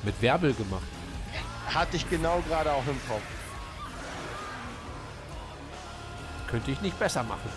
[0.03, 1.00] Mit Werbel gemacht.
[1.75, 3.23] Hatte ich genau gerade auch im Kopf.
[6.49, 7.49] Könnte ich nicht besser machen.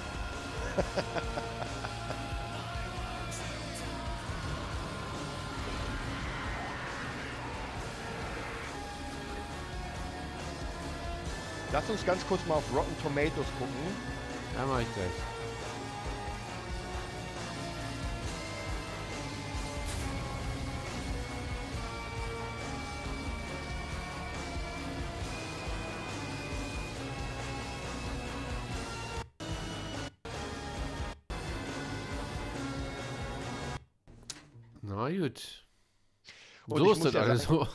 [11.72, 13.74] Lass uns ganz kurz mal auf Rotten Tomatoes gucken.
[14.56, 15.33] Ja, mach ich gleich.
[36.74, 37.68] Und so ich ist muss das ja alles so.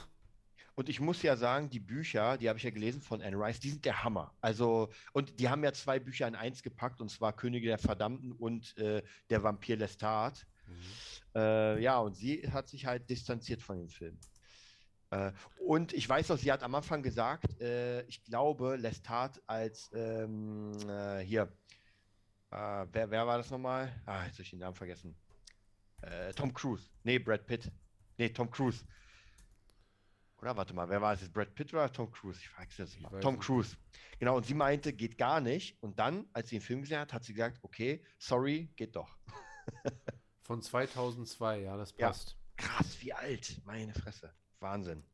[0.75, 3.59] Und ich muss ja sagen, die Bücher, die habe ich ja gelesen von Anne Rice,
[3.59, 4.33] die sind der Hammer.
[4.41, 8.31] Also, und die haben ja zwei Bücher in eins gepackt, und zwar Könige der Verdammten
[8.31, 10.47] und äh, der Vampir Lestat.
[11.35, 14.19] Äh, ja, und sie hat sich halt distanziert von dem Film.
[15.11, 15.33] Äh,
[15.67, 20.73] und ich weiß noch, sie hat am Anfang gesagt, äh, ich glaube, Lestat als ähm,
[20.89, 21.53] äh, hier,
[22.53, 23.93] äh, wer, wer war das nochmal?
[24.07, 25.17] Ah, jetzt habe ich den Namen vergessen.
[26.37, 26.89] Tom Cruise.
[27.03, 27.73] Nee, Brad Pitt.
[28.19, 28.85] Nee, Tom Cruise.
[30.41, 31.33] Oder warte mal, wer war es jetzt?
[31.33, 32.39] Brad Pitt oder Tom Cruise?
[32.41, 33.19] Ich frage es jetzt mal.
[33.21, 33.45] Tom nicht.
[33.45, 33.77] Cruise.
[34.19, 35.81] Genau, und sie meinte, geht gar nicht.
[35.83, 39.17] Und dann, als sie den Film gesehen hat, hat sie gesagt, okay, sorry, geht doch.
[40.43, 42.09] Von 2002, ja, das Ja.
[42.09, 42.37] passt.
[42.57, 43.61] Krass, wie alt.
[43.65, 44.33] Meine Fresse.
[44.61, 45.05] Wahnsinn.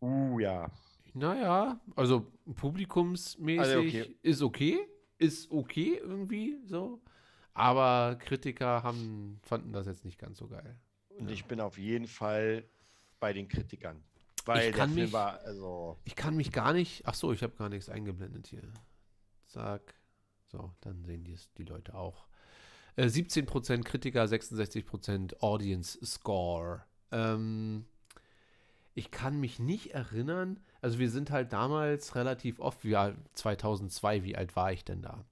[0.00, 0.70] Uh, ja.
[1.14, 4.16] Naja, also publikumsmäßig Also okay.
[4.22, 4.78] ist okay.
[5.18, 7.02] Ist okay irgendwie so.
[7.54, 10.78] Aber Kritiker haben, fanden das jetzt nicht ganz so geil.
[11.18, 12.64] Und ich bin auf jeden Fall
[13.20, 14.02] bei den Kritikern.
[14.44, 15.98] Weil Ich der kann Film mich- war, also.
[16.04, 17.02] Ich kann mich gar nicht.
[17.06, 18.62] Ach so, ich habe gar nichts eingeblendet hier.
[19.46, 19.94] Zack.
[20.44, 22.26] So, dann sehen die die Leute auch.
[22.96, 26.84] Äh, 17% Kritiker, 66% Audience Score.
[27.10, 27.86] Ähm,
[28.94, 34.22] ich kann mich nicht erinnern, also wir sind halt damals relativ oft, wie alt, 2002,
[34.24, 35.24] wie alt war ich denn da?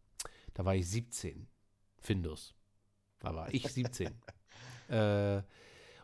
[0.55, 1.47] Da war ich 17,
[1.99, 2.55] Findus.
[3.20, 4.12] Da war ich 17.
[4.89, 5.43] äh,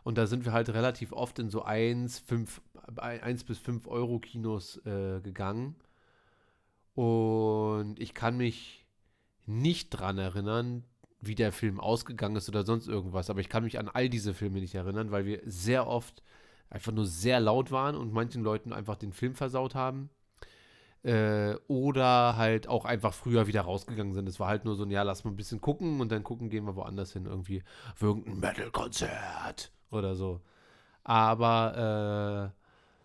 [0.03, 2.61] und da sind wir halt relativ oft in so 1, 5,
[2.95, 5.75] 1 bis 5 Euro Kinos äh, gegangen.
[6.95, 8.85] Und ich kann mich
[9.45, 10.83] nicht dran erinnern,
[11.19, 13.29] wie der Film ausgegangen ist oder sonst irgendwas.
[13.29, 16.23] Aber ich kann mich an all diese Filme nicht erinnern, weil wir sehr oft
[16.69, 20.09] einfach nur sehr laut waren und manchen Leuten einfach den Film versaut haben.
[21.03, 24.27] Äh, oder halt auch einfach früher wieder rausgegangen sind.
[24.29, 26.49] Es war halt nur so ein, ja, lass mal ein bisschen gucken und dann gucken
[26.49, 30.41] gehen wir woanders hin, irgendwie auf irgendein Metal-Konzert oder so.
[31.03, 32.61] Aber, äh,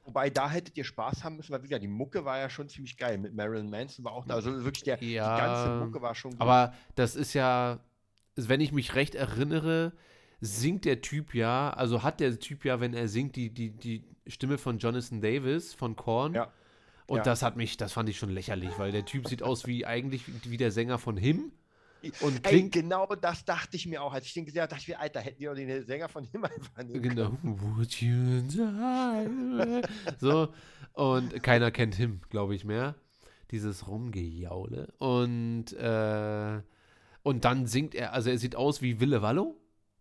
[0.07, 2.97] Wobei, da hättet ihr Spaß haben müssen, weil wieder die Mucke war ja schon ziemlich
[2.97, 3.19] geil.
[3.19, 4.35] Mit Marilyn Manson war auch da.
[4.35, 6.41] Also wirklich, der, Ja, die ganze Mucke war schon gut.
[6.41, 7.81] aber das ist ja,
[8.37, 9.93] wenn ich mich recht erinnere,
[10.41, 14.05] singt der Typ ja, also hat der Typ ja, wenn er singt, die, die, die
[14.29, 16.35] Stimme von Jonathan Davis von Korn.
[16.35, 16.53] Ja.
[17.09, 17.23] Und Ja.
[17.25, 20.27] das hat mich, das fand ich schon lächerlich, weil der Typ sieht aus wie eigentlich
[20.29, 21.51] wie, wie der Sänger von Him.
[22.21, 24.13] Und Ey, klingt genau das dachte ich mir auch.
[24.13, 26.25] Als ich den gesehen habe, dachte ich mir, Alter, hätten die auch den Sänger von
[26.25, 27.03] ihm einfach nehmen.
[27.03, 27.37] Genau.
[27.43, 29.83] Would you die?
[30.19, 30.49] So.
[30.93, 32.95] Und keiner kennt Him, glaube ich, mehr.
[33.51, 34.93] Dieses Rumgejaule.
[34.99, 36.61] Und, äh,
[37.23, 39.57] und dann singt er, also er sieht aus wie Wille Wallo.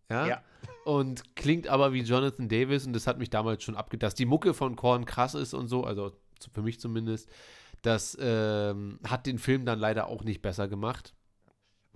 [0.08, 0.26] Ja.
[0.26, 0.42] Ja.
[0.84, 2.86] Und klingt aber wie Jonathan Davis.
[2.86, 4.08] Und das hat mich damals schon abgedacht.
[4.08, 6.12] Dass die Mucke von Korn krass ist und so, also
[6.52, 7.28] für mich zumindest.
[7.82, 11.14] Das ähm, hat den Film dann leider auch nicht besser gemacht.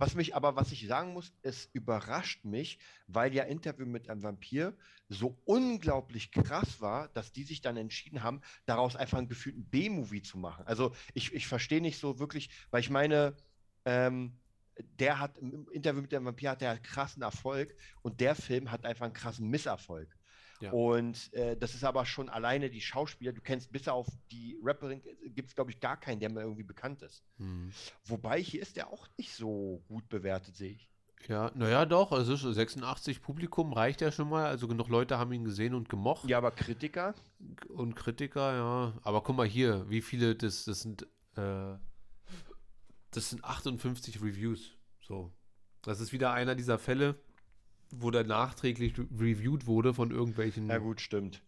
[0.01, 4.23] Was mich aber, was ich sagen muss, es überrascht mich, weil ja Interview mit einem
[4.23, 4.75] Vampir
[5.09, 10.23] so unglaublich krass war, dass die sich dann entschieden haben, daraus einfach einen gefühlten B-Movie
[10.23, 10.65] zu machen.
[10.65, 13.35] Also ich, ich verstehe nicht so wirklich, weil ich meine,
[13.85, 14.39] ähm,
[14.97, 18.85] der hat im Interview mit dem Vampir hat der krassen Erfolg und der Film hat
[18.85, 20.17] einfach einen krassen Misserfolg.
[20.61, 20.71] Ja.
[20.71, 25.01] Und äh, das ist aber schon alleine die Schauspieler, du kennst bis auf die Rapperin,
[25.35, 27.23] gibt es glaube ich gar keinen, der mir irgendwie bekannt ist.
[27.37, 27.71] Hm.
[28.05, 30.91] Wobei hier ist der auch nicht so gut bewertet, sehe ich.
[31.27, 32.11] Ja, naja, doch.
[32.11, 34.45] Also 86 Publikum reicht ja schon mal.
[34.45, 36.27] Also genug Leute haben ihn gesehen und gemocht.
[36.27, 37.13] Ja, aber Kritiker?
[37.69, 38.93] Und Kritiker, ja.
[39.03, 41.03] Aber guck mal hier, wie viele das, das sind,
[41.35, 41.75] äh,
[43.11, 44.71] das sind 58 Reviews.
[45.01, 45.31] So.
[45.83, 47.15] Das ist wieder einer dieser Fälle,
[47.99, 50.67] wo der nachträglich re reviewed wurde von irgendwelchen.
[50.69, 51.41] Ja, gut, stimmt.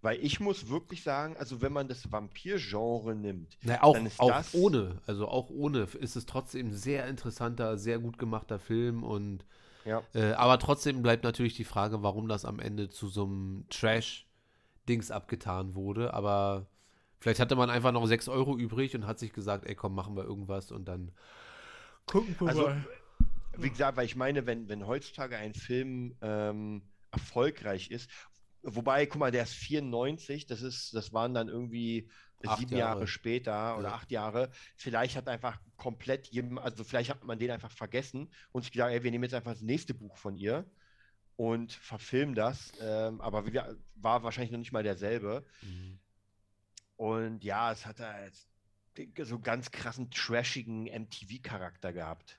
[0.00, 4.18] Weil ich muss wirklich sagen, also wenn man das Vampir-Genre nimmt, Na, auch, dann ist
[4.20, 8.58] auch das- ohne, also auch ohne ist es trotzdem ein sehr interessanter, sehr gut gemachter
[8.58, 9.44] Film und
[9.84, 13.64] ja, Äh, aber trotzdem bleibt natürlich die Frage, warum das am Ende zu so einem
[13.70, 16.14] Trash-Dings abgetan wurde.
[16.14, 16.66] Aber
[17.20, 20.16] vielleicht hatte man einfach noch 6 Euro übrig und hat sich gesagt, ey komm, machen
[20.16, 21.12] wir irgendwas und dann
[22.06, 22.86] gucken wir Also, mal.
[23.58, 28.10] Wie gesagt, weil ich meine, wenn, wenn heutzutage ein Film ähm, erfolgreich ist,
[28.62, 32.08] wobei, guck mal, der ist 94, das ist, das waren dann irgendwie
[32.44, 33.06] Acht sieben Jahre, Jahre.
[33.06, 33.94] später oder Ja.
[33.94, 34.50] acht Jahre.
[34.76, 38.92] Vielleicht hat einfach komplett jedem, also vielleicht hat man den einfach vergessen und sich gesagt,
[38.92, 40.68] ey, wir nehmen jetzt einfach das nächste Buch von ihr
[41.36, 42.72] und verfilmen das.
[42.80, 45.44] Ähm, aber wie, gesagt, war wahrscheinlich noch nicht mal derselbe.
[45.62, 45.98] Mhm.
[46.96, 48.34] Und ja, es hat halt
[49.22, 52.38] so ganz krassen, trashigen MTV-Charakter gehabt,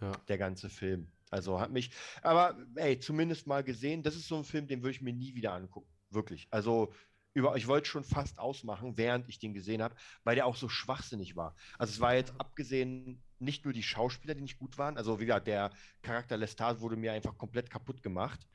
[0.00, 0.12] Ja.
[0.28, 1.08] der ganze Film.
[1.30, 1.90] Also hat mich,
[2.22, 5.34] aber ey, zumindest mal gesehen, das ist so ein Film, den würde ich mir nie
[5.34, 5.88] wieder angucken.
[6.10, 6.46] Wirklich.
[6.50, 6.92] Also
[7.32, 10.68] über, ich wollte schon fast ausmachen, während ich den gesehen habe, weil der auch so
[10.68, 11.56] schwachsinnig war.
[11.78, 15.26] Also es war jetzt abgesehen nicht nur die Schauspieler, die nicht gut waren, also wie
[15.26, 15.70] gesagt, der
[16.02, 18.46] Charakter Lestat wurde mir einfach komplett kaputt gemacht.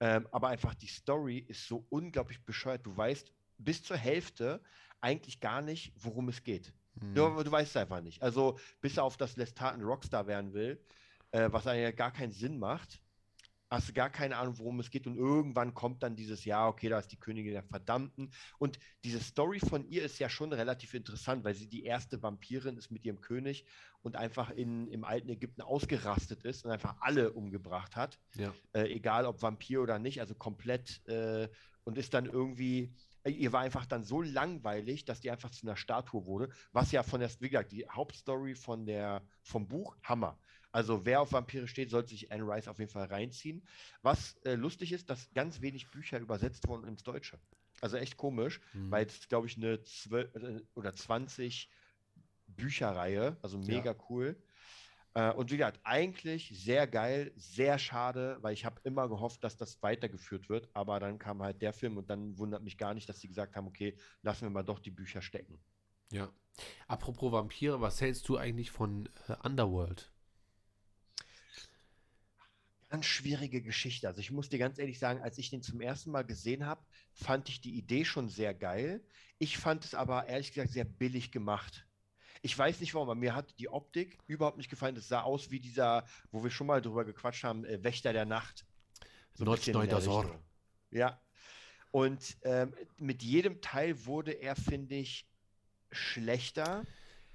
[0.00, 2.84] Ähm, aber einfach die Story ist so unglaublich bescheuert.
[2.84, 4.60] Du weißt bis zur Hälfte
[5.00, 6.72] eigentlich gar nicht, worum es geht.
[7.00, 7.14] Mhm.
[7.14, 8.22] Du, du weißt es einfach nicht.
[8.22, 10.80] Also bis auf das Lestat ein Rockstar werden will,
[11.32, 13.00] äh, was eigentlich gar keinen Sinn macht,
[13.70, 15.06] hast du gar keine Ahnung, worum es geht.
[15.06, 18.30] Und irgendwann kommt dann dieses Jahr, okay, da ist die Königin der Verdammten.
[18.58, 22.76] Und diese Story von ihr ist ja schon relativ interessant, weil sie die erste Vampirin
[22.76, 23.64] ist mit ihrem König
[24.02, 28.54] und einfach in, im alten Ägypten ausgerastet ist und einfach alle umgebracht hat Ja.
[28.74, 31.48] äh, egal ob Vampir oder nicht, also komplett äh,
[31.84, 32.94] und ist dann irgendwie,
[33.30, 37.02] ihr war einfach dann so langweilig, dass die einfach zu einer Statue wurde, was ja
[37.02, 40.38] von der, wie gesagt, die Hauptstory von der, vom Buch, Hammer.
[40.72, 43.66] Also wer auf Vampire steht, sollte sich Anne Rice auf jeden Fall reinziehen.
[44.02, 47.38] Was äh, lustig ist, dass ganz wenig Bücher übersetzt wurden ins Deutsche.
[47.80, 48.90] Also echt komisch, Mhm.
[48.90, 51.70] weil es, glaube ich, eine 12 äh, oder 20
[52.46, 54.36] Bücherreihe, also mega cool.
[55.14, 59.56] Äh, und wie gesagt, eigentlich sehr geil, sehr schade, weil ich habe immer gehofft, dass
[59.56, 63.08] das weitergeführt wird, aber dann kam halt der Film und dann wundert mich gar nicht,
[63.08, 65.58] dass sie gesagt haben, okay, lassen wir mal doch die Bücher stecken.
[66.10, 66.28] ja.
[66.86, 70.12] Apropos Vampire, was hältst du eigentlich von äh, Underworld?
[72.94, 74.06] ganz schwierige Geschichte.
[74.06, 76.80] Also ich muss dir ganz ehrlich sagen, als ich den zum ersten Mal gesehen habe,
[77.12, 79.04] fand ich die Idee schon sehr geil.
[79.38, 81.83] Ich fand es aber ehrlich gesagt sehr billig gemacht.
[82.44, 84.94] Ich weiß nicht warum, aber mir hat die Optik überhaupt nicht gefallen.
[84.98, 88.26] Es sah aus wie dieser, wo wir schon mal drüber gequatscht haben, äh, Wächter der
[88.26, 88.66] Nacht.
[89.32, 90.24] So ein Notch bisschen in der Neudazor.
[90.24, 90.42] Richtung.
[90.90, 91.18] Ja.
[91.90, 95.26] Und ähm, mit jedem Teil wurde er, finde ich,
[95.90, 96.84] schlechter.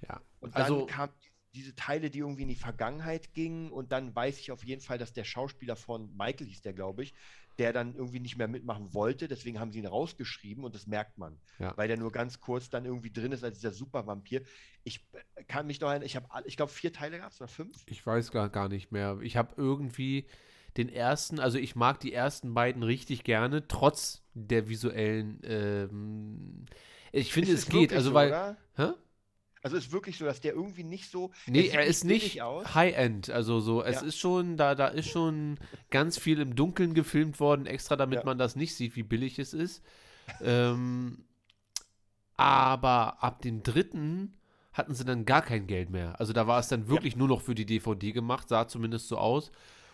[0.07, 0.21] Ja.
[0.41, 1.11] Und dann Also, kamen
[1.55, 3.71] diese Teile, die irgendwie in die Vergangenheit gingen.
[3.71, 7.01] Und dann weiß ich auf jeden Fall, dass der Schauspieler von Michael hieß der, glaube
[7.01, 7.15] ich,
[7.59, 9.27] der dann irgendwie nicht mehr mitmachen wollte.
[9.27, 11.37] Deswegen haben sie ihn rausgeschrieben und das merkt man.
[11.59, 11.75] Ja.
[11.77, 14.41] Weil der nur ganz kurz dann irgendwie drin ist als dieser Supervampir.
[14.83, 15.05] Ich
[15.35, 17.83] äh, kann mich noch erinnern, ich habe, ich glaube, vier Teile gehabt oder fünf.
[17.85, 19.19] ich weiß gar, gar nicht mehr.
[19.21, 20.25] Ich habe irgendwie
[20.77, 25.39] den ersten, also ich mag die ersten beiden richtig gerne, trotz der visuellen.
[25.43, 26.65] Ähm,
[27.11, 27.91] ich finde, Ist es geht.
[27.91, 28.29] Also, so, weil.
[28.29, 28.57] oder?
[29.61, 31.31] Also ist wirklich so, dass der irgendwie nicht so.
[31.45, 32.41] Nee, er ist nicht.
[32.41, 33.29] High-End.
[33.29, 34.07] Also so, es Ja.
[34.07, 38.25] ist schon, da, da ist schon ganz viel im Dunkeln gefilmt worden, extra damit Ja.
[38.25, 39.83] man das nicht sieht, wie billig es ist.
[40.41, 41.25] ähm,
[42.37, 44.37] aber ab dem dritten
[44.71, 46.19] hatten sie dann gar kein Geld mehr.
[46.19, 49.17] Also da war es dann wirklich nur noch für die DVD gemacht, sah zumindest so
[49.17, 49.51] aus.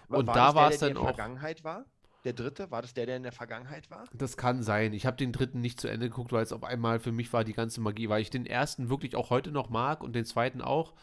[0.10, 1.16] Und war da war der, es der dann in der auch.
[1.16, 1.86] Vergangenheit war?
[2.26, 2.72] Der dritte?
[2.72, 4.06] War das der, der in der Vergangenheit war?
[4.14, 4.94] Das kann sein.
[4.94, 7.44] Ich habe den dritten nicht zu Ende geguckt, weil es auf einmal für mich war
[7.44, 10.62] die ganze Magie, weil ich den ersten wirklich auch heute noch mag und den zweiten
[10.62, 10.94] auch.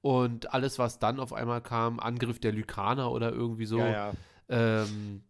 [0.00, 4.12] Und alles, was dann auf einmal kam, Angriff der Lykaner oder irgendwie so, ja, ja.
[4.48, 5.22] Ähm,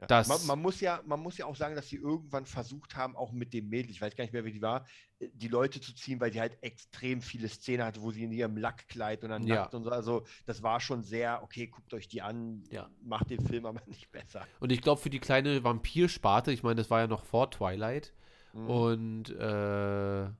[0.00, 0.22] Ja.
[0.28, 3.32] Man, man, muss ja, man muss ja auch sagen, dass sie irgendwann versucht haben, auch
[3.32, 4.86] mit dem Mädel, ich weiß gar nicht mehr, wie die war,
[5.18, 8.30] äh, die Leute zu ziehen, weil sie halt extrem viele Szenen hatte, wo sie in
[8.32, 9.62] ihrem Lackkleid und dann Ja.
[9.62, 9.90] nackt und so.
[9.90, 12.88] Also das war schon sehr, okay, guckt euch die an, Ja.
[13.02, 14.46] macht den Film aber nicht besser.
[14.60, 18.12] und ich glaube, für die kleine Vampirsparte, ich meine, das war ja noch vor Twilight,
[18.52, 18.70] Mhm.
[18.70, 20.30] und äh,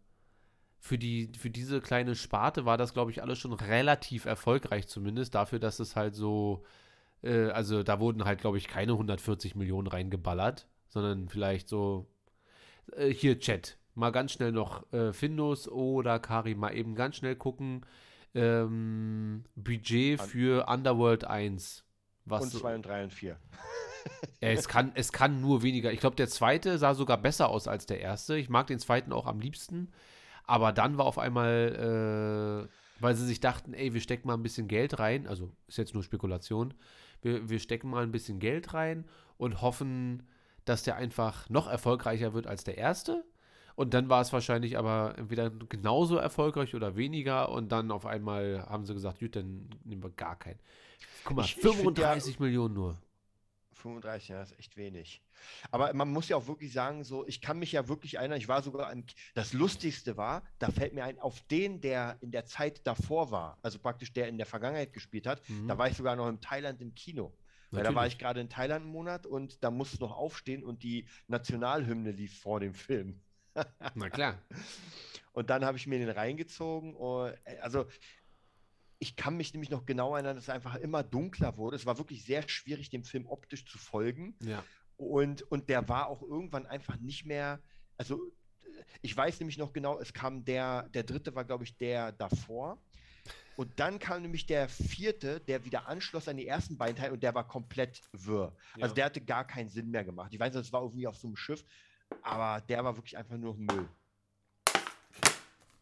[0.80, 5.34] für, die, für diese kleine Sparte war das, glaube ich, alles schon relativ erfolgreich, zumindest
[5.34, 6.64] dafür, dass es halt so,
[7.22, 12.06] äh, also da wurden halt, glaube ich, keine 140 Millionen reingeballert, sondern vielleicht so,
[12.96, 17.36] äh, hier Chat, mal ganz schnell noch äh, Findus oder Kari mal eben ganz schnell
[17.36, 17.84] gucken,
[18.34, 21.84] ähm, Budget für Underworld 1.
[22.24, 23.38] Was und so- zwei und drei und vier.
[24.40, 25.92] ja, es, kann, es kann nur weniger.
[25.92, 28.36] Ich glaube, der zweite sah sogar besser aus als der erste.
[28.36, 29.90] Ich mag den zweiten auch am liebsten.
[30.44, 34.42] Aber dann war auf einmal, äh, weil sie sich dachten, ey, wir stecken mal ein
[34.42, 35.26] bisschen Geld rein.
[35.26, 36.74] Also ist jetzt nur Spekulation.
[37.22, 39.04] Wir, wir stecken mal ein bisschen Geld rein
[39.36, 40.22] und hoffen,
[40.64, 43.24] dass der einfach noch erfolgreicher wird als der erste.
[43.74, 47.48] Und dann war es wahrscheinlich aber entweder genauso erfolgreich oder weniger.
[47.50, 50.58] Und dann auf einmal haben sie gesagt, gut, dann nehmen wir gar keinen.
[51.24, 52.96] Guck mal, Ich- ich find ja- 35 Millionen nur.
[53.78, 55.22] 35, ja, ist echt wenig.
[55.70, 58.48] Aber man muss ja auch wirklich sagen, so, ich kann mich ja wirklich erinnern, ich
[58.48, 59.04] war sogar im,
[59.34, 63.58] das Lustigste war, da fällt mir ein, auf den, der in der Zeit davor war,
[63.62, 65.68] also praktisch der in der Vergangenheit gespielt hat, Mhm.
[65.68, 67.32] da war ich sogar noch in Thailand im Kino.
[67.70, 70.82] Weil da war ich gerade in Thailand einen Monat und da musste noch aufstehen und
[70.82, 73.20] die Nationalhymne lief vor dem Film.
[73.94, 74.38] Na klar.
[75.32, 76.96] Und dann habe ich mir den reingezogen.
[76.96, 77.86] und, äh, also
[78.98, 81.76] ich kann mich nämlich noch genau erinnern, dass es einfach immer dunkler wurde.
[81.76, 84.34] Es war wirklich sehr schwierig, dem Film optisch zu folgen.
[84.40, 84.64] Ja.
[84.96, 87.60] Und, und der war auch irgendwann einfach nicht mehr,
[87.96, 88.16] also
[88.64, 92.12] äh, ich weiß nämlich noch genau, es kam der, der dritte war, glaube ich, der
[92.12, 92.82] davor.
[93.56, 97.22] Und dann kam nämlich der vierte, der wieder anschloss an die ersten beiden Teile und
[97.22, 98.56] der war komplett wirr.
[98.76, 98.82] Ja.
[98.82, 100.32] Also der hatte gar keinen Sinn mehr gemacht.
[100.32, 101.64] Ich weiß, das war irgendwie auf so einem Schiff,
[102.22, 103.88] aber der war wirklich einfach nur Müll.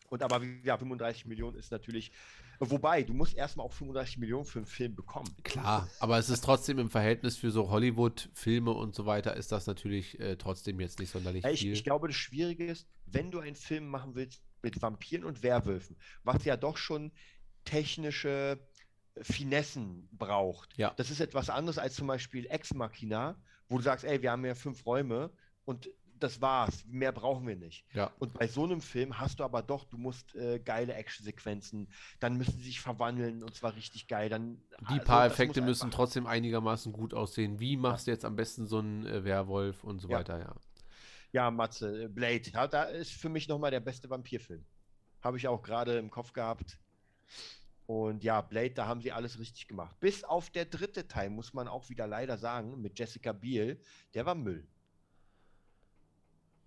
[0.08, 2.12] Und aber gesagt, 35 Millionen ist natürlich,
[2.58, 5.34] wobei, du musst erstmal auch 35 Millionen für einen Film bekommen.
[5.42, 9.66] Klar, aber es ist trotzdem im Verhältnis für so Hollywood-Filme und so weiter, ist das
[9.66, 11.72] natürlich äh, trotzdem jetzt nicht sonderlich ich, viel.
[11.72, 15.96] ich glaube, das Schwierige ist, wenn du einen Film machen willst mit Vampiren und Werwölfen,
[16.24, 17.12] was ja doch schon
[17.64, 18.58] technische
[19.20, 20.76] Finessen braucht.
[20.76, 20.92] Ja.
[20.96, 24.44] Das ist etwas anderes als zum Beispiel Ex Machina, wo du sagst, ey, wir haben
[24.44, 25.30] ja fünf Räume
[25.64, 25.88] und
[26.18, 27.84] das war's, mehr brauchen wir nicht.
[27.92, 31.88] ja, Und bei so einem Film hast du aber doch, du musst äh, geile Actionsequenzen,
[32.20, 34.28] dann müssen sie sich verwandeln und zwar richtig geil.
[34.28, 37.60] Dann, die also, paar Effekte müssen trotzdem einigermaßen gut aussehen.
[37.60, 40.18] Wie machst du jetzt am besten so einen äh, Werwolf und so Ja.
[40.18, 40.54] weiter, ja.
[41.32, 44.64] Ja, Matze, äh, Blade, ja, da ist für mich nochmal der beste Vampirfilm.
[45.22, 46.78] Habe ich auch gerade im Kopf gehabt.
[47.86, 49.98] Und ja, Blade, da haben sie alles richtig gemacht.
[50.00, 53.80] Bis auf der dritte Teil, muss man auch wieder leider sagen, mit Jessica Biel,
[54.14, 54.66] der war Müll.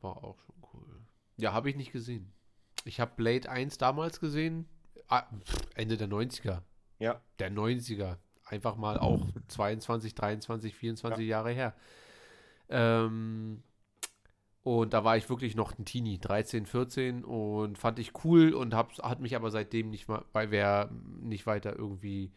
[0.02, 0.86] War auch schon cool.
[1.38, 2.32] Ja, habe ich nicht gesehen.
[2.86, 4.68] Ich habe Blade 1 damals gesehen,
[5.08, 5.24] ah,
[5.76, 6.62] Ende der 90er.
[7.00, 8.18] Ja, Der 90er.
[8.45, 11.76] Einfach mal auch 22, 23, 24 Jahre her.
[12.70, 13.64] Ähm,
[14.64, 18.74] und da war ich wirklich noch ein Teenie, 13, 14 und fand ich cool und
[18.74, 20.89] hab, hat mich aber seitdem nicht mal, weil wer
[21.22, 22.32] nicht weiter irgendwie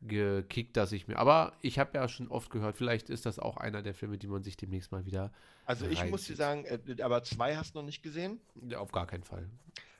[0.00, 1.18] gekickt, dass ich mir.
[1.18, 4.28] Aber ich habe ja schon oft gehört, vielleicht ist das auch einer der Filme, die
[4.28, 5.32] man sich demnächst mal wieder.
[5.64, 6.36] Also ich muss dir reinzieht.
[6.36, 9.48] sagen, äh, aber zwei hast du noch nicht gesehen, Ja, auf gar keinen Fall.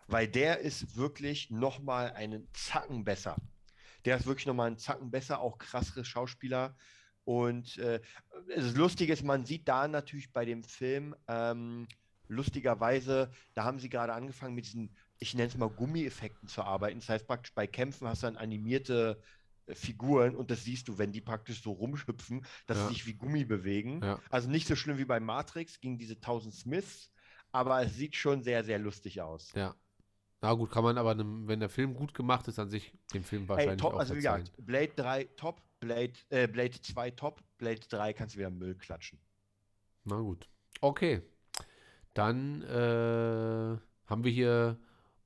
[0.06, 3.36] weil der ist wirklich noch mal einen Zacken besser.
[4.04, 6.76] Der ist wirklich noch mal einen Zacken besser, auch krassere Schauspieler.
[7.24, 8.00] Und äh,
[8.54, 11.86] das Lustige ist, man sieht da natürlich bei dem Film, ähm,
[12.28, 17.00] lustigerweise, da haben sie gerade angefangen mit diesen, ich nenne es mal Gummieffekten zu arbeiten.
[17.00, 19.20] Das heißt praktisch bei Kämpfen hast du dann animierte
[19.72, 22.88] Figuren und das siehst du, wenn die praktisch so rumhüpfen, dass Ja.
[22.88, 24.00] sie sich wie Gummi bewegen.
[24.02, 24.18] Ja.
[24.30, 27.10] Also nicht so schlimm wie bei Matrix gegen diese 1000 Smiths,
[27.52, 29.52] aber es sieht schon sehr, sehr lustig aus.
[29.54, 29.74] Ja.
[30.40, 33.24] Na gut, kann man aber, nem- wenn der Film gut gemacht ist, an sich dem
[33.24, 37.10] Film Ey, wahrscheinlich top, auch also wie gesagt, Blade 3 top, Blade, äh, Blade 2
[37.10, 39.18] top, Blade 3 kannst du wieder Müll klatschen.
[40.04, 40.48] Na gut.
[40.80, 41.22] Okay.
[42.14, 44.78] Dann äh, haben wir hier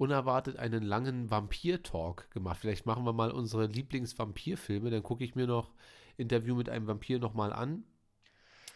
[0.02, 2.58] unerwartet einen langen Vampir-Talk gemacht.
[2.60, 4.90] Vielleicht machen wir mal unsere Lieblings-Vampir-Filme.
[4.90, 5.74] Dann gucke ich mir noch
[6.16, 7.84] Interview mit einem Vampir nochmal an.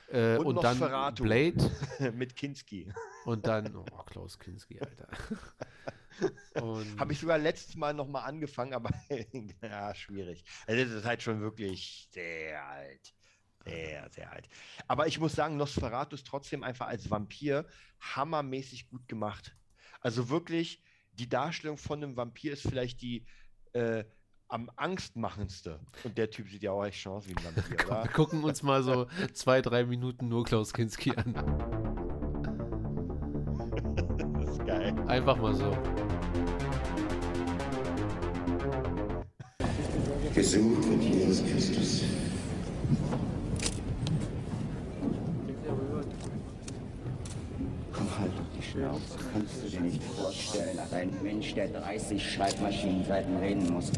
[0.08, 1.22] Äh, Und und dann Nosferatu.
[1.24, 1.70] Blade
[2.14, 2.92] Mit Kinski.
[3.24, 5.08] und dann, oh, Klaus Kinski, Alter.
[6.98, 8.90] Habe ich sogar letztes Mal nochmal angefangen, aber
[9.62, 10.44] ja, schwierig.
[10.66, 13.14] Also das ist halt schon wirklich sehr alt.
[13.64, 14.48] Sehr, sehr alt.
[14.86, 17.66] Aber ich muss sagen, Nosferatu ist trotzdem einfach als Vampir
[18.00, 19.56] hammermäßig gut gemacht.
[20.00, 20.82] Also wirklich,
[21.18, 23.24] die Darstellung von einem Vampir ist vielleicht die
[23.72, 24.04] äh,
[24.48, 25.80] am angstmachendste.
[26.04, 28.04] Und der Typ sieht ja auch echt schon aus wie ein Vampir, Komm, oder?
[28.04, 31.34] wir gucken uns mal so zwei, drei Minuten nur Klaus Kinski an.
[34.38, 34.94] Das ist geil.
[35.08, 35.76] Einfach mal so.
[40.34, 42.04] Gesucht wird Jesus Christus.
[48.76, 49.18] Schnauze.
[49.32, 53.90] Kannst du dir nicht vorstellen, dass ein Mensch, der 30 Schreibmaschinenseiten reden muss,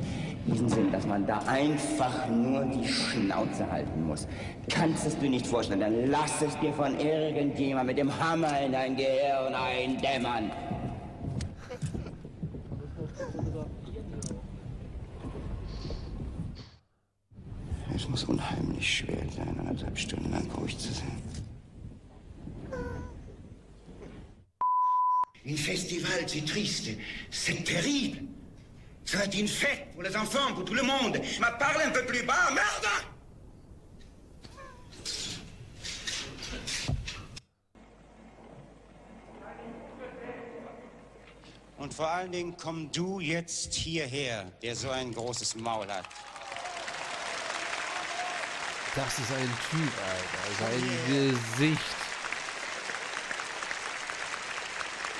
[0.46, 4.28] diesen Sinn, dass man da einfach nur die Schnauze halten muss.
[4.68, 8.72] Kannst es dir nicht vorstellen, dann lass es dir von irgendjemand mit dem Hammer in
[8.72, 10.50] dein Gehirn eindämmern.
[17.94, 21.27] Es muss unheimlich schwer sein, anderthalb Stunden lang ruhig zu sein.
[25.44, 26.88] Une festival, c'est triste,
[27.30, 28.18] c'est terrible.
[29.04, 31.18] Ça va être une fête pour les enfants, pour tout le monde.
[31.40, 32.88] Ma parle un peu plus bas, merde
[41.78, 46.04] Und vor allen Dingen komm du jetzt hierher, der so ein großes Maul hat.
[48.96, 50.54] Das ist ein Typ, Alter.
[50.58, 52.07] Sein Gesicht.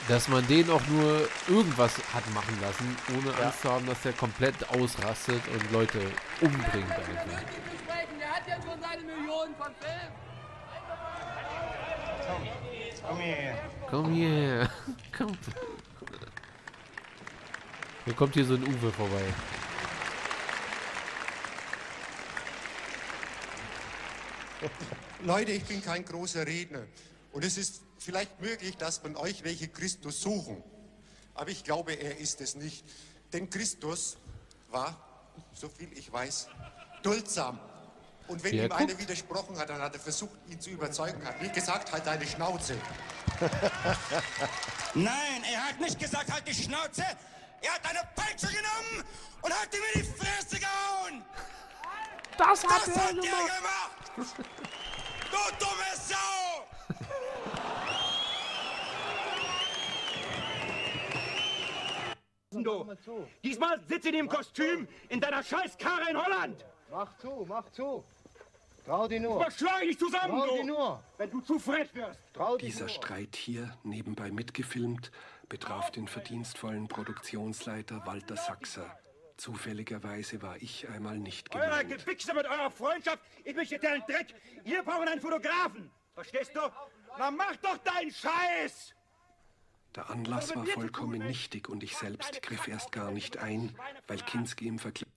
[0.08, 4.14] Dass man den auch nur irgendwas hat machen lassen, ohne Angst zu haben, dass er
[4.14, 6.00] komplett ausrastet und Leute
[6.40, 7.42] umbringt einfach.
[8.18, 10.28] Der hat ja schon seine Millionen von Filmen.
[13.06, 13.58] Komm hierher.
[13.90, 14.70] Komm hier.
[15.16, 15.38] Komm.
[18.04, 19.22] Hier kommt hier so ein Uwe vorbei.
[25.22, 26.86] Leute, ich bin kein großer Redner.
[27.32, 30.62] Und es ist vielleicht möglich, dass von euch welche Christus suchen.
[31.34, 32.84] Aber ich glaube, er ist es nicht.
[33.32, 34.16] Denn Christus
[34.70, 34.96] war,
[35.52, 36.48] so viel ich weiß,
[37.02, 37.60] duldsam.
[38.26, 39.00] Und wenn Wie er ihm einer guckt.
[39.00, 41.24] widersprochen hat, dann hat er versucht, ihn zu überzeugen.
[41.24, 42.76] Hat nicht gesagt, halt deine Schnauze.
[44.94, 47.04] Nein, er hat nicht gesagt, halt die Schnauze.
[47.60, 49.04] Er hat eine Peitsche genommen
[49.42, 51.24] und hat ihm in die Fresse gehauen.
[52.36, 54.12] Das Das hat er gemacht.
[55.30, 56.66] Du dumme Sau.
[62.50, 62.86] Du.
[63.44, 66.64] Diesmal sitze in dem Kostüm in deiner Scheißkarre in Holland.
[66.90, 68.02] Mach zu, mach zu.
[68.86, 69.46] Trau dir nur.
[69.46, 71.02] Ich dich zusammen, Trau dir nur.
[71.18, 72.18] wenn du zu frech wirst.
[72.32, 72.88] Trau Dieser nur.
[72.88, 75.10] Streit hier, nebenbei mitgefilmt,
[75.50, 78.98] betraf den verdienstvollen Produktionsleiter Walter Sachser.
[79.36, 81.90] Zufälligerweise war ich einmal nicht Euer gemeint.
[81.90, 84.34] Gewichse mit eurer Freundschaft, ich möchte dir einen Dreck.
[84.64, 85.90] Wir brauchen einen Fotografen.
[86.14, 86.60] Verstehst du?
[87.18, 88.94] Na mach doch deinen Scheiß.
[89.98, 93.74] Der Anlass war vollkommen nichtig und ich selbst griff erst gar nicht ein,
[94.06, 95.10] weil Kinski im Vergleich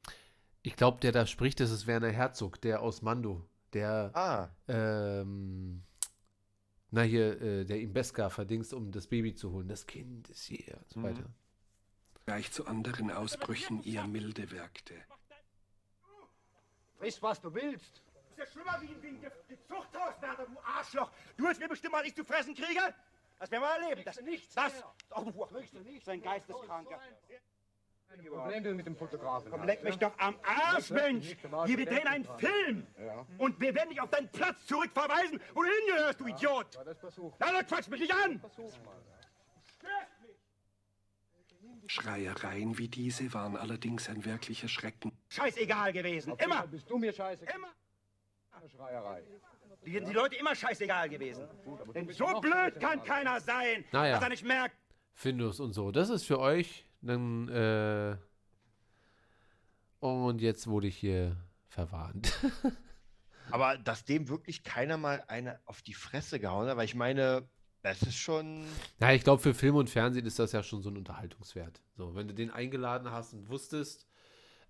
[0.63, 3.47] Ich glaube, der da spricht, das ist Werner Herzog, der aus Mando.
[3.73, 5.83] Der, Ah, ähm,
[6.89, 9.67] na hier, äh, der ihm Beska verdingst, um das Baby zu holen.
[9.67, 11.03] Das Kind ist hier und so Mhm.
[11.03, 11.29] weiter.
[12.25, 14.95] gleich zu anderen Ausbrüchen eher milde wirkte.
[16.97, 18.01] Friss, was du willst.
[18.15, 19.31] Das ist ja schlimmer wie ein,
[19.67, 21.11] Zuchthauswärter, du Arschloch.
[21.37, 22.93] Du willst mir bestimmt mal nicht zu fressen kriegen?
[23.41, 24.03] Das werden wir erleben.
[24.05, 24.71] Das, nichts das,
[25.09, 26.21] du Kriegst du nicht so ein.
[26.21, 26.99] Geisteskranker.
[28.29, 29.49] Problem denn mit dem Fotografen?
[29.49, 31.35] Komm, leck mich doch am Arsch, Mensch!
[31.65, 32.85] Hier, wir drehen einen Film!
[33.39, 36.75] Und wir werden dich auf deinen Platz zurückverweisen, wo du hingehörst, du Idiot!
[36.75, 37.33] Ja, das versuch.
[37.39, 38.39] Na, dann quatsch mich nicht an!
[38.41, 39.01] Mal.
[41.87, 45.17] Schreiereien wie diese waren allerdings ein wirklicher Schrecken.
[45.29, 46.67] Scheißegal gewesen, immer!
[46.67, 47.45] Bist du mir scheiße?
[47.45, 47.73] Immer!
[48.67, 49.23] Schreierei.
[49.85, 51.47] Die, die Leute immer scheißegal gewesen.
[51.95, 54.13] Denn so blöd kann keiner sein, Naja.
[54.15, 54.75] dass er nicht merkt,
[55.13, 55.91] Findus und so.
[55.91, 56.85] Das ist für euch.
[57.01, 58.15] Dann, äh.
[59.99, 61.35] Und jetzt wurde ich hier
[61.67, 62.33] verwarnt.
[63.51, 67.47] Aber dass dem wirklich keiner mal eine auf die Fresse gehauen hat, weil ich meine,
[67.81, 68.63] das ist schon.
[68.99, 71.81] Ja, ich glaube, für Film und Fernsehen ist das ja schon so ein Unterhaltungswert.
[71.97, 74.07] So, wenn du den eingeladen hast und wusstest,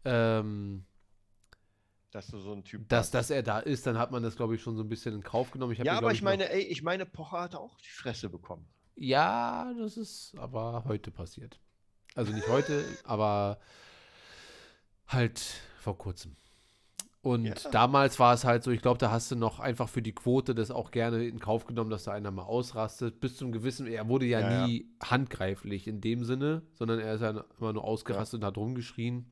[0.05, 0.85] ähm,
[2.11, 4.55] Dass du so ein Typ dass, dass er da ist, dann hat man das, glaube
[4.55, 5.71] ich, schon so ein bisschen in Kauf genommen.
[5.73, 8.67] Ich Ja, aber ich noch- meine, ey, ich meine, Pocher hat auch die Fresse bekommen.
[8.95, 11.59] Ja, das ist aber heute passiert.
[12.15, 13.59] Also nicht heute, aber
[15.07, 15.39] halt
[15.79, 16.35] vor kurzem.
[17.21, 17.53] Und Ja.
[17.71, 20.55] damals war es halt so, ich glaube, da hast du noch einfach für die Quote
[20.55, 23.19] das auch gerne in Kauf genommen, dass da einer mal ausrastet.
[23.19, 24.67] Bis zum gewissen, er wurde ja, Ja, ja.
[24.67, 29.31] nie handgreiflich in dem Sinne, sondern er ist ja immer nur ausgerastet und hat rumgeschrien.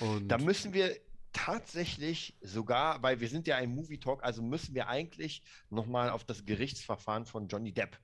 [0.00, 0.90] Und Da müssen wir
[1.32, 6.24] tatsächlich sogar, weil wir sind ja ein Movie Talk, also müssen wir eigentlich nochmal auf
[6.24, 7.98] das Gerichtsverfahren von Johnny Depp.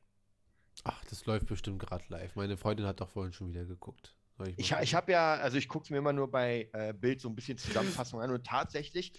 [0.85, 2.35] ach, das läuft bestimmt gerade live.
[2.37, 4.15] Meine Freundin hat doch vorhin schon wieder geguckt.
[4.57, 4.93] Ich, ich gucken?
[4.93, 7.59] habe ja, also ich gucke es mir immer nur bei äh, Bild so ein bisschen
[7.59, 9.13] Zusammenfassung an und tatsächlich,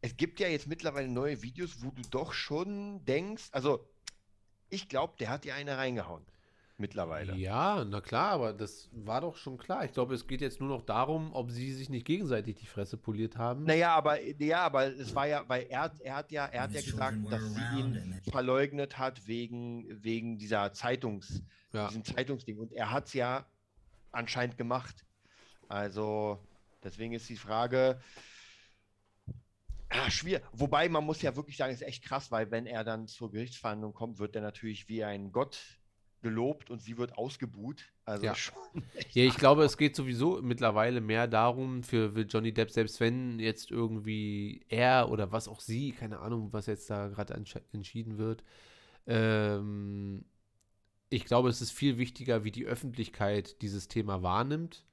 [0.00, 3.88] es gibt ja jetzt mittlerweile neue Videos, wo du doch schon denkst, also
[4.68, 6.26] ich glaube, der hat dir eine reingehauen.
[6.78, 7.34] Mittlerweile.
[7.36, 9.86] Ja, na klar, aber das war doch schon klar.
[9.86, 12.98] Ich glaube, es geht jetzt nur noch darum, ob sie sich nicht gegenseitig die Fresse
[12.98, 13.64] poliert haben.
[13.64, 16.82] Naja, aber ja, aber es war ja, weil er, er hat ja, er hat ja
[16.82, 21.88] gesagt, dass sie ihn verleugnet hat wegen, wegen dieser Zeitungs, Ja.
[21.88, 22.58] diesem Zeitungsding.
[22.58, 23.46] Und er hat es ja
[24.12, 25.06] anscheinend gemacht.
[25.68, 26.46] Also,
[26.84, 27.98] deswegen ist die Frage.
[29.88, 30.42] Ah, schwierig.
[30.52, 33.30] Wobei man muss ja wirklich sagen, es ist echt krass, weil wenn er dann zur
[33.30, 35.58] Gerichtsverhandlung kommt, wird er natürlich wie ein Gott
[36.22, 37.84] gelobt und sie wird ausgebuht.
[38.04, 38.34] Also Ja.
[38.34, 38.54] schon
[39.12, 43.70] Ja, ich glaube, es geht sowieso mittlerweile mehr darum, für Johnny Depp, selbst wenn jetzt
[43.70, 47.34] irgendwie er oder was auch sie, keine Ahnung, was jetzt da gerade
[47.72, 48.42] entschieden wird,
[49.06, 50.24] ähm,
[51.08, 54.84] ich glaube, es ist viel wichtiger, wie die Öffentlichkeit dieses Thema wahrnimmt.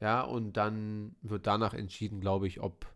[0.00, 2.86] Ja, und dann wird danach entschieden, glaube ich, ob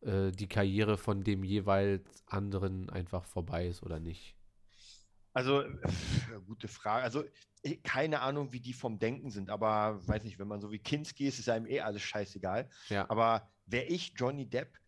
[0.00, 4.34] äh, die Karriere von dem jeweils anderen einfach vorbei ist oder nicht.
[5.32, 5.70] Also, äh,
[6.46, 7.04] gute Frage.
[7.04, 7.24] Also,
[7.62, 10.78] eh, keine Ahnung, wie die vom Denken sind, aber weiß nicht, wenn man so wie
[10.78, 12.68] Kinski ist, ist einem eh alles scheißegal.
[12.88, 13.08] Ja.
[13.08, 14.80] Aber wäre ich Johnny Depp,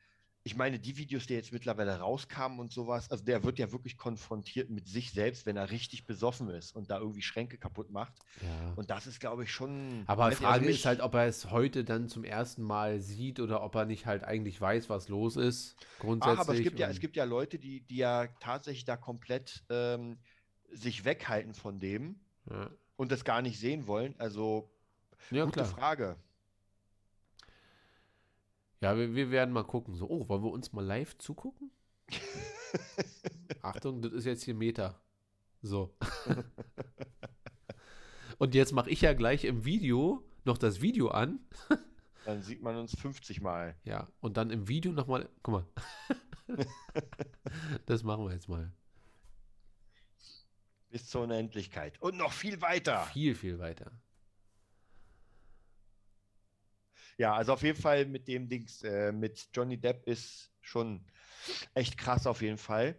[0.45, 3.97] ich meine, die Videos, die jetzt mittlerweile rauskamen und sowas, also der wird ja wirklich
[3.97, 8.15] konfrontiert mit sich selbst, wenn er richtig besoffen ist und da irgendwie Schränke kaputt macht.
[8.41, 8.73] Ja.
[8.75, 10.03] Und das ist, glaube ich, schon.
[10.09, 13.01] Aber die Frage also mich- ist halt, ob er es heute dann zum ersten Mal
[13.01, 15.77] sieht oder ob er nicht halt eigentlich weiß, was los ist.
[16.01, 16.39] Grundsätzlich.
[16.39, 19.65] Ach, aber es gibt ja, es gibt ja Leute, die, die ja tatsächlich da komplett
[19.71, 20.19] ähm,
[20.73, 22.17] sich weghalten von dem
[22.51, 22.71] Ja.
[22.97, 24.15] und das gar nicht sehen wollen.
[24.19, 24.71] Also,
[25.31, 25.67] Ja, gute klar.
[25.67, 26.17] Frage.
[28.81, 29.95] Ja, wir, wir werden mal gucken.
[29.95, 31.71] So, oh, wollen wir uns mal live zugucken?
[33.63, 35.01] Achtung, das ist jetzt hier Meta.
[35.63, 35.95] So.
[38.39, 41.39] Und jetzt mache ich ja gleich im Video noch das Video an.
[42.25, 43.77] Dann sieht man uns 50 Mal.
[43.85, 45.29] Ja, und dann im Video nochmal.
[45.43, 45.67] Guck mal.
[47.87, 48.73] das machen wir jetzt mal.
[50.93, 52.01] Bis zur Unendlichkeit.
[52.03, 53.05] Und noch viel weiter.
[53.07, 53.91] Viel, viel weiter.
[57.17, 61.05] Ja, also auf jeden Fall mit dem Dings, äh, mit Johnny Depp ist schon
[61.73, 62.95] echt krass auf jeden Fall.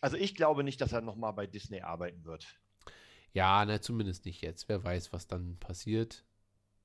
[0.00, 2.46] Also ich glaube nicht, dass er nochmal bei Disney arbeiten wird.
[3.32, 4.68] Ja, na, zumindest nicht jetzt.
[4.68, 6.24] Wer weiß, was dann passiert,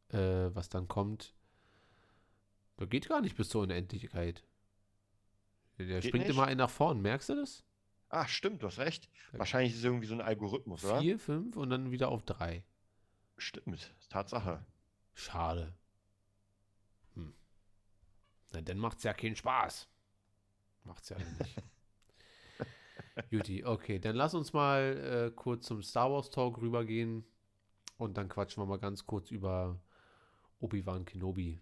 [0.09, 1.35] äh, was dann kommt.
[2.79, 4.43] Der geht gar nicht bis zur Unendlichkeit.
[5.77, 6.35] Der Geht springt nicht?
[6.35, 7.63] immer einen nach vorn, merkst du das?
[8.09, 9.07] Ah, stimmt, du hast recht.
[9.33, 10.99] Wahrscheinlich ist es irgendwie so ein Algorithmus, oder?
[10.99, 12.63] Vier, fünf und dann wieder auf drei.
[13.37, 14.65] Stimmt, Tatsache.
[15.13, 15.73] Schade.
[17.13, 17.33] Hm.
[18.51, 19.87] Na, dann macht's ja keinen Spaß.
[20.83, 21.63] Macht's ja nicht.
[23.29, 27.25] Juti, okay, dann lass uns mal äh, kurz zum Star Wars Talk rübergehen
[27.97, 29.79] und dann quatschen wir mal ganz kurz über
[30.59, 31.59] Obi-Wan Kenobi.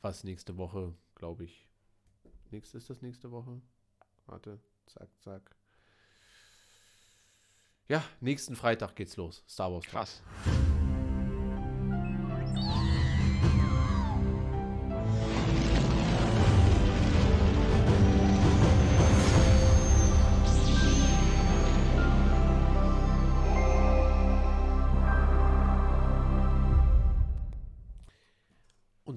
[0.00, 1.66] Was nächste Woche, glaube ich.
[2.50, 3.60] Nächste ist das nächste Woche?
[4.26, 5.56] Warte, zack, zack.
[7.88, 9.44] Ja, nächsten Freitag geht's los.
[9.46, 9.84] Star Wars.
[9.84, 10.22] Krass.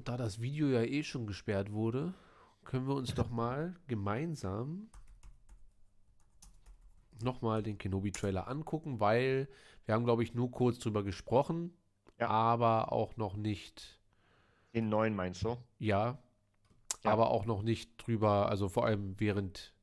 [0.08, 2.14] da das Video ja eh schon gesperrt wurde,
[2.64, 4.90] können wir uns doch mal gemeinsam
[7.24, 9.48] nochmal den Kenobi-Trailer angucken, weil
[9.86, 11.74] wir haben, glaube ich, nur kurz drüber gesprochen,
[12.20, 12.30] Ja.
[12.30, 14.00] aber auch noch nicht,
[14.74, 15.58] Den neuen meinst du?
[15.80, 16.18] ja,
[17.04, 17.12] Ja.
[17.12, 19.74] aber auch noch nicht drüber, also vor allem während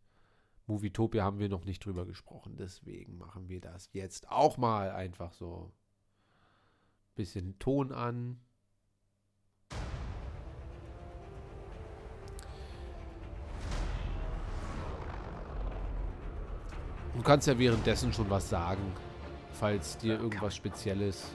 [0.67, 5.33] Movietopia haben wir noch nicht drüber gesprochen, deswegen machen wir das jetzt auch mal einfach
[5.33, 5.73] so.
[7.15, 8.41] Bisschen Ton an.
[17.15, 18.93] Du kannst ja währenddessen schon was sagen,
[19.53, 21.31] falls dir irgendwas Spezielles.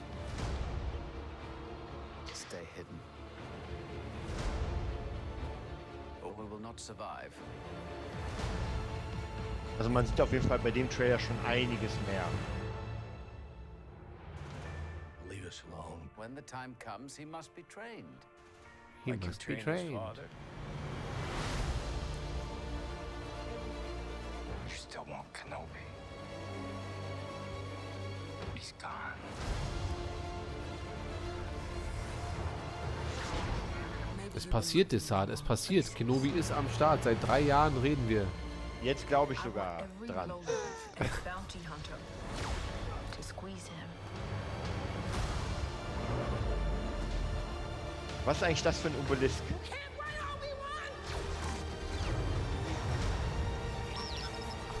[2.34, 3.00] Stay hidden.
[6.22, 7.30] Or we will not survive.
[9.78, 12.24] Also man sieht auf jeden Fall bei dem Trailer schon einiges mehr.
[15.30, 16.10] Leave us alone.
[16.16, 18.26] When the time comes, he must be trained.
[19.06, 19.98] He Like must be trained
[25.08, 25.84] want Kenobi.
[28.54, 28.90] He's gone.
[34.34, 35.94] Es passiert, Desart, es passiert.
[35.94, 37.04] Kenobi ist am Start.
[37.04, 38.26] Seit drei Jahren reden wir.
[38.82, 40.32] Jetzt glaube ich sogar dran.
[48.24, 49.42] Was ist eigentlich das für ein Obelisk?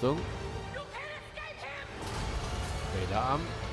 [0.00, 0.16] Achtung.
[2.94, 3.40] Vaderarm.
[3.40, 3.69] Gut.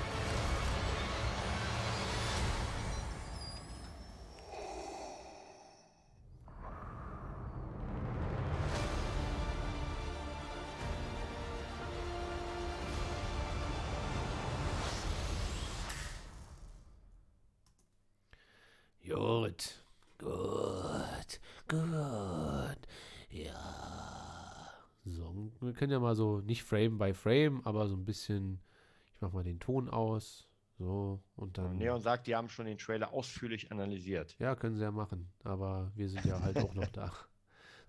[25.77, 28.59] Können ja mal so, nicht Frame by Frame, aber so ein bisschen,
[29.13, 30.47] ich mach mal den Ton aus.
[30.77, 31.77] So, und dann.
[31.77, 34.35] Neon sagt, die haben schon den Trailer ausführlich analysiert.
[34.37, 37.11] Ja, können sie ja machen, aber wir sind ja halt auch noch da.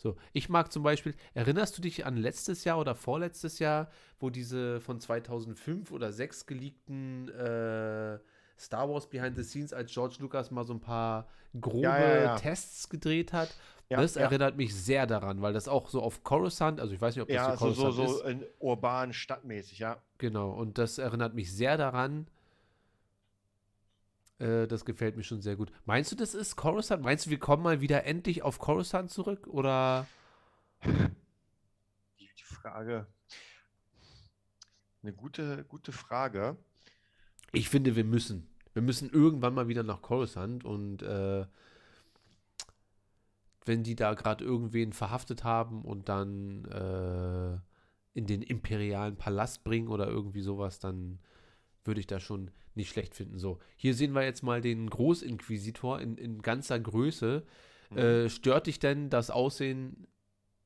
[0.01, 4.31] So, ich mag zum Beispiel, erinnerst du dich an letztes Jahr oder vorletztes Jahr, wo
[4.31, 8.21] diese von 2005 oder 6 geleakten äh,
[8.59, 11.29] Star Wars Behind the Scenes, als George Lucas mal so ein paar
[11.61, 12.37] grobe Ja, ja, ja.
[12.37, 13.55] Tests gedreht hat?
[13.89, 17.23] Das erinnert mich sehr daran, weil das auch so auf Coruscant, also ich weiß nicht,
[17.23, 18.31] ob das Ja, so, so, Coruscant so ist.
[18.31, 19.97] in urban, stadtmäßig, ja.
[20.19, 22.27] Genau, und das erinnert mich sehr daran.
[24.39, 25.73] Äh, das gefällt mir schon sehr gut.
[25.87, 27.03] Meinst du, das ist Coruscant?
[27.03, 29.47] Meinst du, wir kommen mal wieder endlich auf Coruscant zurück?
[29.47, 30.07] Oder
[30.85, 33.07] Die, die Frage.
[35.03, 36.57] Eine gute, gute Frage.
[37.53, 38.47] Ich finde, wir müssen.
[38.75, 41.47] Wir müssen irgendwann mal wieder nach Coruscant und äh,
[43.65, 47.59] wenn die da gerade irgendwen verhaftet haben und dann äh,
[48.15, 51.19] in den imperialen Palast bringen oder irgendwie sowas, dann
[51.85, 53.39] würde ich das schon nicht schlecht finden.
[53.39, 57.45] So, hier sehen wir jetzt mal den Großinquisitor in, in ganzer Größe.
[57.95, 60.07] Äh, stört dich denn das Aussehen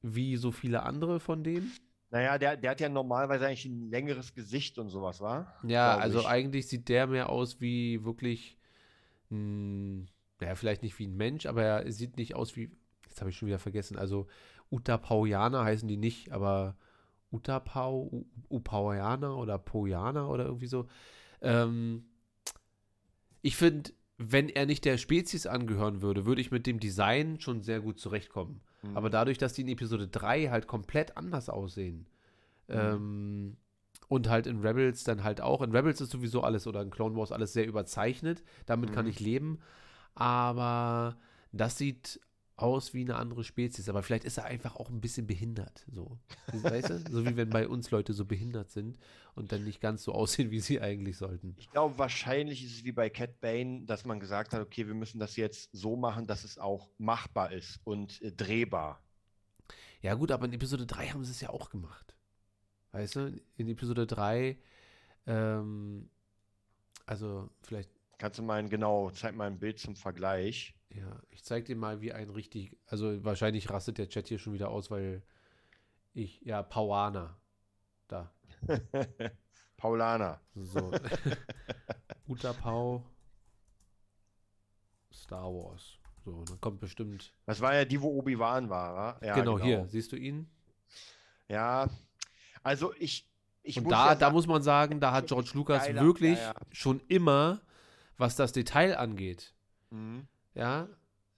[0.02, 1.70] wie so viele andere von dem?
[2.12, 5.56] Naja, der, der hat ja normalerweise eigentlich ein längeres Gesicht und sowas, war?
[5.66, 8.58] Ja, also eigentlich sieht der mehr aus wie wirklich,
[9.30, 10.04] mh,
[10.38, 12.70] naja, vielleicht nicht wie ein Mensch, aber er sieht nicht aus wie,
[13.08, 14.26] jetzt habe ich schon wieder vergessen, also
[14.70, 16.76] Utapauianer heißen die nicht, aber
[17.32, 20.88] Utapau, Upauianer oder Poianer oder irgendwie so.
[21.40, 22.04] Ähm,
[23.40, 27.62] ich finde, wenn er nicht der Spezies angehören würde, würde ich mit dem Design schon
[27.62, 28.60] sehr gut zurechtkommen.
[28.82, 28.96] Mhm.
[28.96, 32.06] Aber dadurch, dass die in Episode 3 halt komplett anders aussehen.
[32.72, 33.56] Ähm,
[34.08, 37.16] und halt in Rebels dann halt auch, in Rebels ist sowieso alles oder in Clone
[37.16, 39.10] Wars alles sehr überzeichnet, damit kann Mhm.
[39.10, 39.60] ich leben,
[40.14, 41.16] aber
[41.52, 42.20] das sieht
[42.56, 46.18] aus wie eine andere Spezies, aber vielleicht ist er einfach auch ein bisschen behindert, so.
[46.52, 46.98] Weißt du?
[47.10, 48.98] So wie wenn bei uns Leute so behindert sind
[49.34, 51.56] und dann nicht ganz so aussehen, wie sie eigentlich sollten.
[51.56, 54.94] Ich glaube, wahrscheinlich ist es wie bei Cat Bane, dass man gesagt hat, okay, wir
[54.94, 59.02] müssen das jetzt so machen, dass es auch machbar ist und äh, drehbar.
[60.02, 62.14] Ja, gut, aber in Episode 3 haben sie es ja auch gemacht.
[62.92, 64.58] Weißt du, in Episode 3,
[65.26, 66.08] ähm,
[67.06, 70.74] also vielleicht, Kannst du mal ein, genau, zeig mal ein Bild zum Vergleich.
[70.90, 74.52] ja, ich zeig dir mal, wie ein richtig, also wahrscheinlich rastet der Chat hier schon
[74.52, 75.22] wieder aus, weil
[76.14, 77.36] ich, ja, Pauana,
[78.08, 78.32] da,
[79.76, 80.40] Paulaner.
[80.54, 80.92] so.
[82.28, 83.04] Utapau,
[85.12, 85.98] Star Wars.
[86.24, 89.26] So, dann kommt bestimmt, Das war ja die, wo Obi-Wan war, wa?
[89.26, 90.48] Ja, genau, hier, siehst du ihn?
[91.48, 91.88] Ja,
[92.62, 93.26] also ich,
[93.62, 96.38] ich Und muss da, ja da muss man sagen, da hat George Lucas geiler- wirklich
[96.38, 96.54] ja, ja.
[96.72, 97.60] schon immer,
[98.18, 99.54] was das Detail angeht,
[99.90, 100.26] Mhm.
[100.54, 100.88] ja,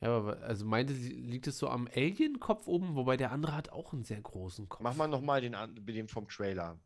[0.00, 3.68] Ja, aber also meinte sie, liegt es so am Alien-Kopf oben, wobei der andere hat
[3.70, 4.82] auch einen sehr großen Kopf.
[4.82, 5.54] Mach mal nochmal den,
[5.86, 6.78] den vom Trailer.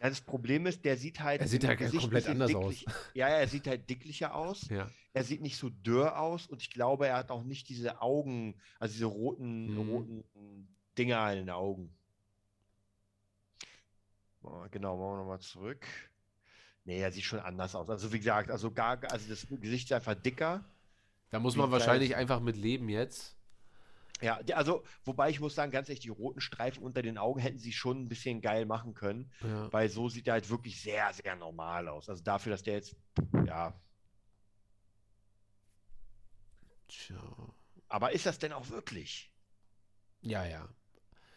[0.00, 1.40] Ja, das Problem ist, der sieht halt.
[1.40, 2.74] Er sieht halt komplett anders aus.
[2.80, 4.68] dicklich- Ja, ja, er sieht halt dicklicher aus.
[4.68, 4.90] Ja.
[5.14, 8.60] Er sieht nicht so dürr aus und ich glaube, er hat auch nicht diese Augen,
[8.78, 9.88] also diese roten, Mhm.
[9.90, 11.92] roten Dinger in den Augen.
[14.70, 15.84] Genau, machen wir nochmal zurück.
[16.84, 17.88] Nee, er sieht schon anders aus.
[17.90, 20.64] Also wie gesagt, also gar, also das Gesicht ist einfach dicker.
[21.36, 23.36] Da muss man wahrscheinlich einfach mit leben jetzt.
[24.22, 27.58] Ja, also, wobei ich muss sagen, ganz ehrlich, die roten Streifen unter den Augen hätten
[27.58, 29.70] sie schon ein bisschen geil machen können, Ja.
[29.70, 32.08] weil so sieht er halt wirklich sehr, sehr normal aus.
[32.08, 32.96] Also dafür, dass der jetzt,
[33.44, 33.74] ja.
[36.88, 37.16] Tja.
[37.88, 39.30] Aber ist das denn auch wirklich?
[40.22, 40.66] Ja, ja.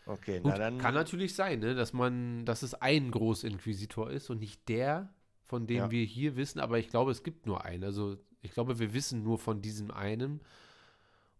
[0.05, 0.77] Okay, Gut, na dann.
[0.79, 5.13] kann natürlich sein, ne, dass man, dass es ein Großinquisitor ist und nicht der,
[5.43, 5.91] von dem Ja.
[5.91, 7.83] wir hier wissen, aber ich glaube, es gibt nur einen.
[7.83, 10.41] Also ich glaube, wir wissen nur von diesem einen.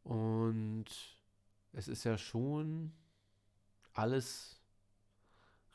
[0.04, 0.86] Und
[1.74, 2.92] es ist ja schon
[3.94, 4.62] alles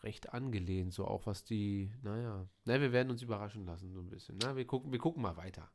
[0.03, 4.11] recht angelehnt, so auch was die, naja, na, wir werden uns überraschen lassen, so ein
[4.11, 4.39] bisschen.
[4.43, 5.71] Na, wir gucken, wir gucken mal weiter.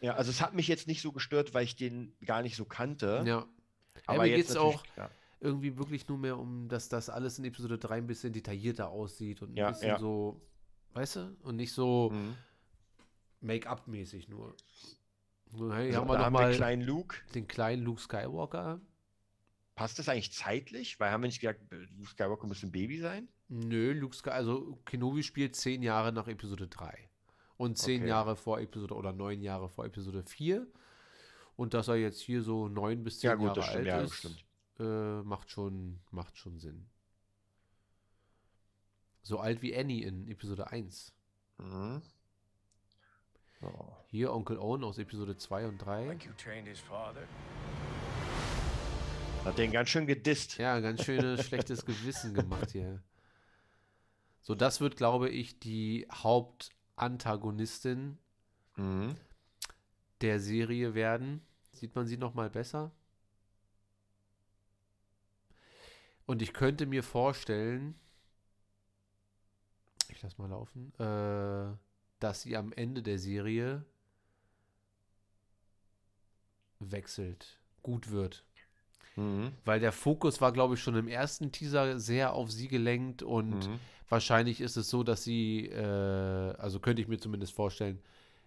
[0.00, 2.64] Ja, also es hat mich jetzt nicht so gestört, weil ich den gar nicht so
[2.64, 3.22] kannte.
[3.26, 3.38] Ja.
[4.06, 5.10] Aber Aber mir jetzt geht es auch ja.
[5.40, 9.40] irgendwie wirklich nur mehr um, dass das alles in Episode 3 ein bisschen detaillierter aussieht
[9.42, 9.98] und ein Ja, bisschen ja.
[9.98, 10.40] so,
[10.92, 11.36] weißt du?
[11.42, 12.34] Und nicht so Mhm.
[13.40, 14.54] Make-up-mäßig nur.
[15.52, 17.16] So, hey, So, haben wir da noch haben wir mal kleinen Luke.
[17.34, 18.80] den kleinen Luke Skywalker.
[19.74, 20.98] Passt das eigentlich zeitlich?
[20.98, 23.28] Weil haben wir nicht gesagt, Luke Skywalker muss ein Baby sein?
[23.48, 27.10] Nö, Luke Skywalker, also Kenobi spielt zehn Jahre nach Episode 3.
[27.58, 28.08] Und zehn Okay.
[28.10, 30.66] Jahre vor Episode oder neun Jahre vor Episode 4.
[31.56, 33.86] Und dass er jetzt hier so neun bis zehn Ja, gut, Jahre das stimmt, alt
[33.86, 34.44] ja, das ist, stimmt.
[34.78, 36.86] Äh, macht, schon, macht schon Sinn.
[39.22, 41.12] So alt wie Annie in Episode 1.
[41.58, 42.02] Mhm.
[43.60, 43.92] So.
[44.08, 46.06] Hier Onkel Owen aus Episode 2 und 3.
[46.06, 47.26] Like you trained his father.
[49.44, 50.58] Hat den ganz schön gedisst.
[50.58, 53.02] Ja, ganz schönes schlechtes Gewissen gemacht hier.
[54.42, 58.18] So, das wird, glaube ich, die Hauptantagonistin
[58.76, 59.16] Mhm.
[60.20, 61.40] der Serie werden.
[61.72, 62.90] Sieht man sie noch mal besser?
[66.26, 67.94] Und ich könnte mir vorstellen,
[70.10, 71.72] ich lass mal laufen, äh,
[72.18, 73.84] dass sie am Ende der Serie
[76.80, 78.44] wechselt, gut wird.
[79.16, 79.52] Mhm.
[79.64, 83.50] Weil der Fokus war, glaube ich, schon im ersten Teaser sehr auf sie gelenkt und
[83.50, 83.80] Mhm.
[84.08, 88.00] wahrscheinlich ist es so, dass sie, äh, also könnte ich mir zumindest vorstellen,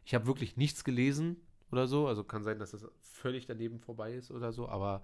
[0.05, 1.37] ich habe wirklich nichts gelesen
[1.71, 5.03] oder so, also kann sein, dass das völlig daneben vorbei ist oder so, aber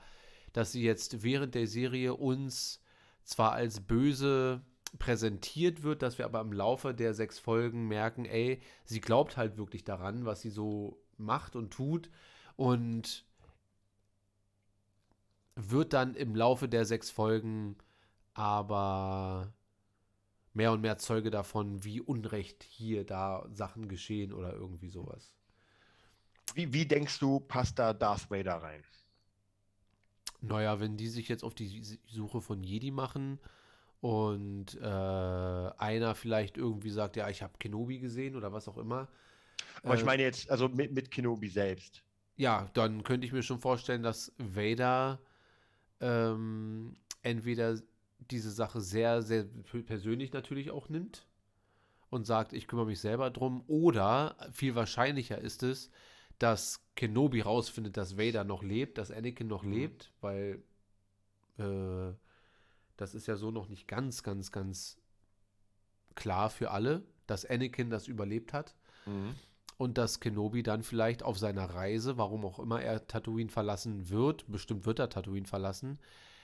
[0.54, 2.82] dass sie jetzt während der Serie uns
[3.24, 4.62] zwar als böse
[4.98, 9.58] präsentiert wird, dass wir aber im Laufe der sechs Folgen merken, ey, sie glaubt halt
[9.58, 12.10] wirklich daran, was sie so macht und tut
[12.56, 13.26] und
[15.56, 17.78] wird dann im Laufe der sechs Folgen
[18.34, 19.54] aber
[20.54, 25.34] mehr und mehr Zeuge davon, wie Unrecht hier da Sachen geschehen oder irgendwie sowas.
[26.54, 28.84] Wie, wie denkst du, passt da Darth Vader rein?
[30.42, 33.40] Naja, wenn die sich jetzt auf die Suche von Jedi machen
[34.06, 39.08] und äh, einer vielleicht irgendwie sagt, ja, ich habe Kenobi gesehen oder was auch immer.
[39.82, 42.04] Aber ich äh, meine jetzt, also mit, mit Kenobi selbst.
[42.36, 45.20] Ja, dann könnte ich mir schon vorstellen, dass Vader
[46.02, 47.80] ähm, entweder
[48.30, 49.46] diese Sache sehr, sehr
[49.88, 51.26] persönlich natürlich auch nimmt
[52.12, 55.90] und sagt, ich kümmere mich selber drum, oder viel wahrscheinlicher ist es,
[56.38, 60.62] dass Kenobi rausfindet, dass Vader noch lebt, dass Anakin noch lebt, weil
[61.58, 62.14] äh,
[62.98, 64.98] das ist ja so noch nicht ganz, ganz, ganz
[66.16, 68.76] klar für alle, dass Anakin das überlebt hat
[69.78, 74.50] und dass Kenobi dann vielleicht auf seiner Reise, warum auch immer er Tatooine verlassen wird,
[74.52, 76.00] bestimmt wird er Tatooine verlassen,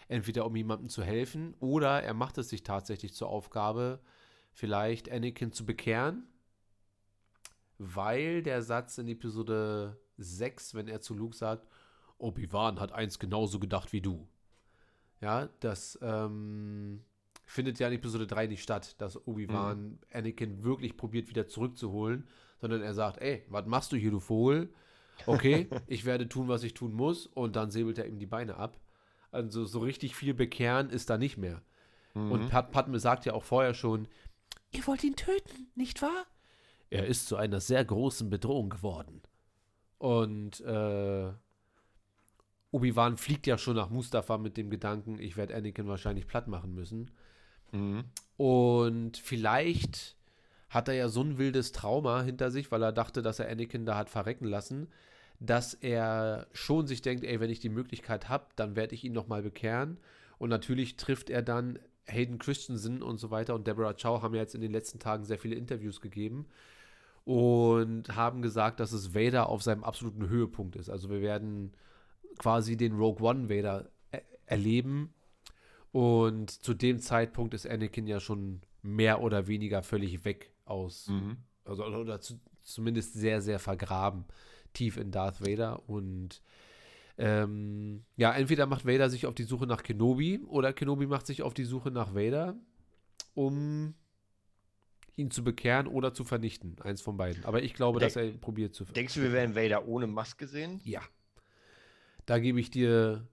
[0.07, 4.02] entweder um jemandem zu helfen oder er macht es sich tatsächlich zur Aufgabe,
[4.52, 6.28] vielleicht Anakin zu bekehren,
[7.78, 11.68] weil der Satz in Episode 6, wenn er zu Luke sagt,
[12.18, 14.28] Obi-Wan hat eins genauso gedacht wie du.
[15.22, 17.02] Ja, das ähm,
[17.45, 22.27] findet ja in Episode 3 nicht statt, dass Obi-Wan Anakin wirklich probiert wieder zurückzuholen,
[22.60, 24.73] sondern er sagt, ey, was machst du hier, du Vogel?
[25.27, 28.57] Okay, ich werde tun, was ich tun muss und dann säbelt er ihm die Beine
[28.57, 28.80] ab.
[29.31, 31.61] Also so richtig viel bekehren ist da nicht mehr.
[32.14, 34.07] Und Pat Padme sagt ja auch vorher schon,
[34.72, 36.26] ihr wollt ihn töten, nicht wahr?
[36.89, 39.22] Er ist zu einer sehr großen Bedrohung geworden.
[39.98, 41.31] Und äh,
[42.72, 46.73] Obi-Wan fliegt ja schon nach Mustafa mit dem Gedanken, ich werde Anakin wahrscheinlich platt machen
[46.73, 47.11] müssen.
[48.38, 50.15] Und vielleicht
[50.69, 53.85] hat er ja so ein wildes Trauma hinter sich, weil er dachte, dass er Anakin
[53.85, 54.88] da hat verrecken lassen,
[55.39, 59.14] dass er schon sich denkt, ey, wenn ich die Möglichkeit habe, dann werde ich ihn
[59.14, 59.98] noch mal bekehren.
[60.38, 64.41] Und natürlich trifft er dann Hayden Christensen und so weiter und Deborah Chow haben ja
[64.41, 66.45] jetzt in den letzten Tagen sehr viele Interviews gegeben
[67.26, 70.89] und haben gesagt, dass es Vader auf seinem absoluten Höhepunkt ist.
[70.89, 71.73] Also wir werden
[72.38, 75.14] quasi den Rogue One Vader er erleben
[75.91, 81.12] und zu dem Zeitpunkt ist Anakin ja schon mehr oder weniger völlig weg aus,
[81.66, 84.26] also oder zu, zumindest sehr, sehr vergraben,
[84.74, 86.41] tief in Darth Vader und
[87.18, 91.44] ähm, ja, entweder macht Vader sich auf die Suche nach Kenobi oder Kenobi macht sich
[91.44, 92.56] auf die Suche nach Vader,
[93.36, 93.94] um
[95.18, 96.78] ihn zu bekehren oder zu vernichten.
[96.82, 97.45] Eins von beiden.
[97.45, 100.48] Aber ich glaube, dass er Denk- probiert zu Denkst du, wir werden Vader ohne Maske
[100.48, 100.80] sehen?
[100.84, 101.02] Ja.
[102.26, 103.27] Da gebe ich dir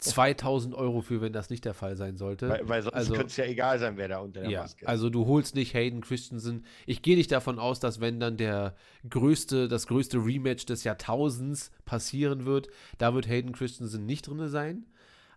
[0.00, 2.48] 2000 Euro für, wenn das nicht der Fall sein sollte.
[2.48, 4.84] Weil, weil sonst also, könnte es ja egal sein, wer da unter der ja, Maske
[4.84, 4.88] ist.
[4.88, 6.64] also du holst nicht Hayden Christensen.
[6.86, 8.76] Ich gehe nicht davon aus, dass wenn dann der
[9.08, 12.68] größte, das größte Rematch des Jahrtausends passieren wird,
[12.98, 14.86] da wird Hayden Christensen nicht drin sein.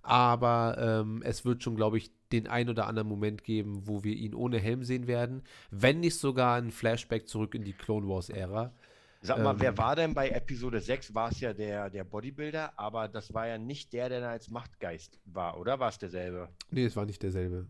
[0.04, 4.16] Aber ähm, es wird schon, glaube ich, den ein oder anderen Moment geben, wo wir
[4.16, 5.44] ihn ohne Helm sehen werden.
[5.70, 8.74] Wenn nicht sogar ein Flashback zurück in die Clone Wars-Ära.
[9.24, 11.14] Sag mal, Ähm, wer war denn bei Episode 6?
[11.14, 14.50] War es ja der, der Bodybuilder, aber das war ja nicht der, der da als
[14.50, 15.80] Machtgeist war, oder?
[15.80, 16.50] War es derselbe?
[16.72, 17.68] Nee, es war nicht derselbe.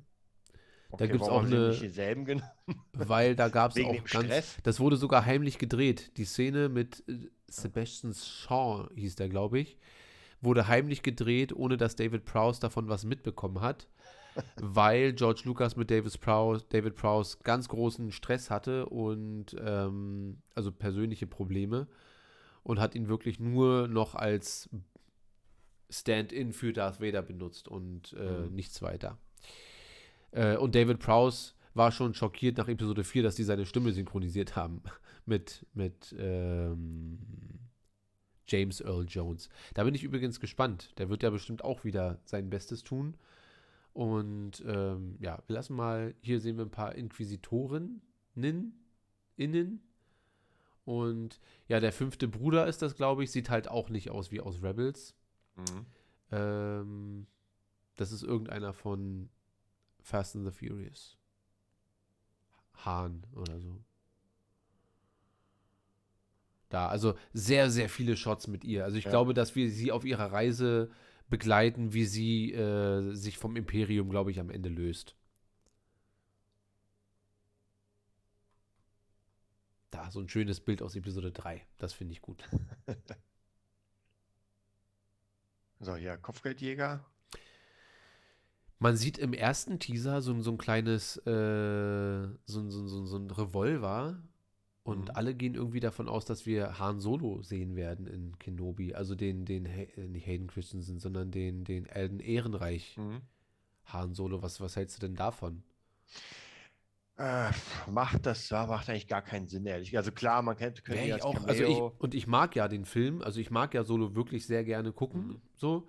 [0.91, 1.69] da Okay, gibt es auch eine.
[1.69, 2.49] nicht denselben genommen?
[2.93, 4.09] Weil da gab es auch ganz.
[4.09, 4.57] Stress?
[4.63, 6.15] Das wurde sogar heimlich gedreht.
[6.17, 9.77] Die Szene mit äh, Sebastian Shaw hieß der, glaube ich,
[10.39, 13.89] wurde heimlich gedreht, ohne dass David Prowse davon was mitbekommen hat,
[14.57, 20.71] weil George Lucas mit David Prowse, David Prowse ganz großen Stress hatte und ähm, also
[20.71, 21.87] persönliche Probleme
[22.63, 24.69] und hat ihn wirklich nur noch als
[25.89, 28.55] Stand-in für Darth Vader benutzt und äh, Mhm.
[28.55, 29.17] nichts weiter.
[30.31, 34.55] Äh, und David Prowse war schon schockiert nach Episode 4, dass die seine Stimme synchronisiert
[34.55, 34.81] haben
[35.25, 37.19] mit, mit ähm,
[38.47, 39.49] James Earl Jones.
[39.73, 40.91] Da bin ich übrigens gespannt.
[40.97, 43.15] Der wird ja bestimmt auch wieder sein Bestes tun.
[43.93, 48.01] Und ähm, ja, wir lassen mal, hier sehen wir ein paar Inquisitorinnen,
[49.35, 49.81] innen.
[50.85, 54.39] Und ja, der fünfte Bruder ist das, glaube ich, sieht halt auch nicht aus wie
[54.41, 55.13] aus Rebels.
[55.55, 55.85] Mhm.
[56.31, 57.27] Ähm,
[57.97, 59.29] das ist irgendeiner von
[59.99, 61.17] Fast and the Furious.
[62.73, 63.83] Hahn oder so.
[66.69, 68.85] Da, also sehr, sehr viele Shots mit ihr.
[68.85, 69.11] Also ich Ja.
[69.11, 70.89] glaube, dass wir sie auf ihrer Reise
[71.31, 75.15] begleiten, wie sie äh, sich vom Imperium, glaube ich, am Ende löst.
[79.89, 81.65] Da, so ein schönes Bild aus Episode 3.
[81.77, 82.43] Das finde ich gut.
[85.79, 87.03] So, hier, Kopfgeldjäger.
[88.79, 93.17] Man sieht im ersten Teaser so, ein- so ein kleines, äh, so, so, so, so
[93.17, 94.21] ein Revolver
[94.83, 95.15] und Mhm.
[95.15, 98.93] alle gehen irgendwie davon aus, dass wir Han Solo sehen werden in Kenobi.
[98.95, 103.21] Also den, den, äh, nicht Hayden Christensen, sondern den, den Elden Ehrenreich Mhm.
[103.85, 104.41] Han Solo.
[104.41, 105.63] Was, was hältst du denn davon?
[107.17, 107.51] Äh,
[107.91, 109.95] macht das, macht eigentlich gar keinen Sinn, ehrlich.
[109.95, 112.67] Also klar, man kennt, könnte ja ich als auch, also ich, und ich mag ja
[112.67, 115.41] den Film, also ich mag ja Solo wirklich sehr gerne gucken, Mhm.
[115.55, 115.87] so.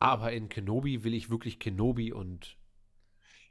[0.00, 2.56] Aber in Kenobi will ich wirklich Kenobi und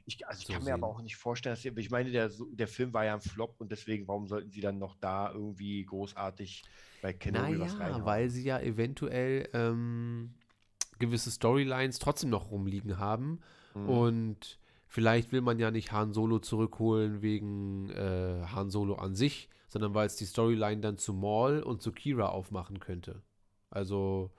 [0.06, 2.30] Ich, also ich so kann mir aber auch nicht vorstellen, dass sie, ich meine, der,
[2.52, 5.84] der Film war ja ein Flop und deswegen, warum sollten sie dann noch da irgendwie
[5.84, 6.62] großartig
[7.00, 8.04] bei Kenobi was naja, reinhauen?
[8.04, 10.34] weil sie ja eventuell ähm,
[10.98, 13.40] gewisse Storylines trotzdem noch rumliegen haben.
[13.74, 13.88] Mhm.
[13.88, 19.48] Und vielleicht will man ja nicht Han Solo zurückholen wegen äh, Han Solo an sich,
[19.68, 23.22] sondern weil es die Storyline dann zu Maul und zu Kira aufmachen könnte.
[23.70, 24.30] Also,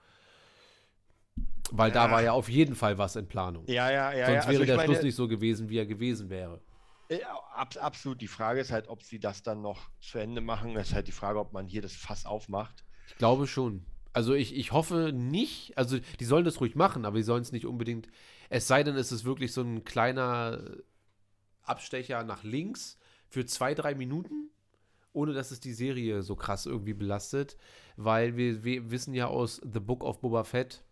[1.72, 2.10] weil da Ja.
[2.10, 3.64] war ja auf jeden Fall was in Planung.
[3.66, 4.26] Ja, ja, ja.
[4.26, 4.40] Sonst ja.
[4.40, 6.60] Also wäre der meine, Schluss nicht so gewesen, wie er gewesen wäre.
[7.08, 7.20] Äh,
[7.54, 8.20] ab, absolut.
[8.20, 10.74] Die Frage ist halt, ob sie das dann noch zu Ende machen.
[10.74, 12.84] Das ist halt die Frage, ob man hier das Fass aufmacht.
[13.08, 13.84] Ich glaube schon.
[14.12, 17.52] Also ich, ich hoffe nicht, also die sollen das ruhig machen, aber die sollen es
[17.52, 18.08] nicht unbedingt,
[18.48, 20.58] es sei denn, es ist wirklich so ein kleiner
[21.62, 22.98] Abstecher nach links
[23.28, 24.50] für zwei, drei Minuten,
[25.12, 27.58] ohne dass es die Serie so krass irgendwie belastet,
[27.96, 30.82] weil wir, wir wissen ja aus The Book of Boba Fett,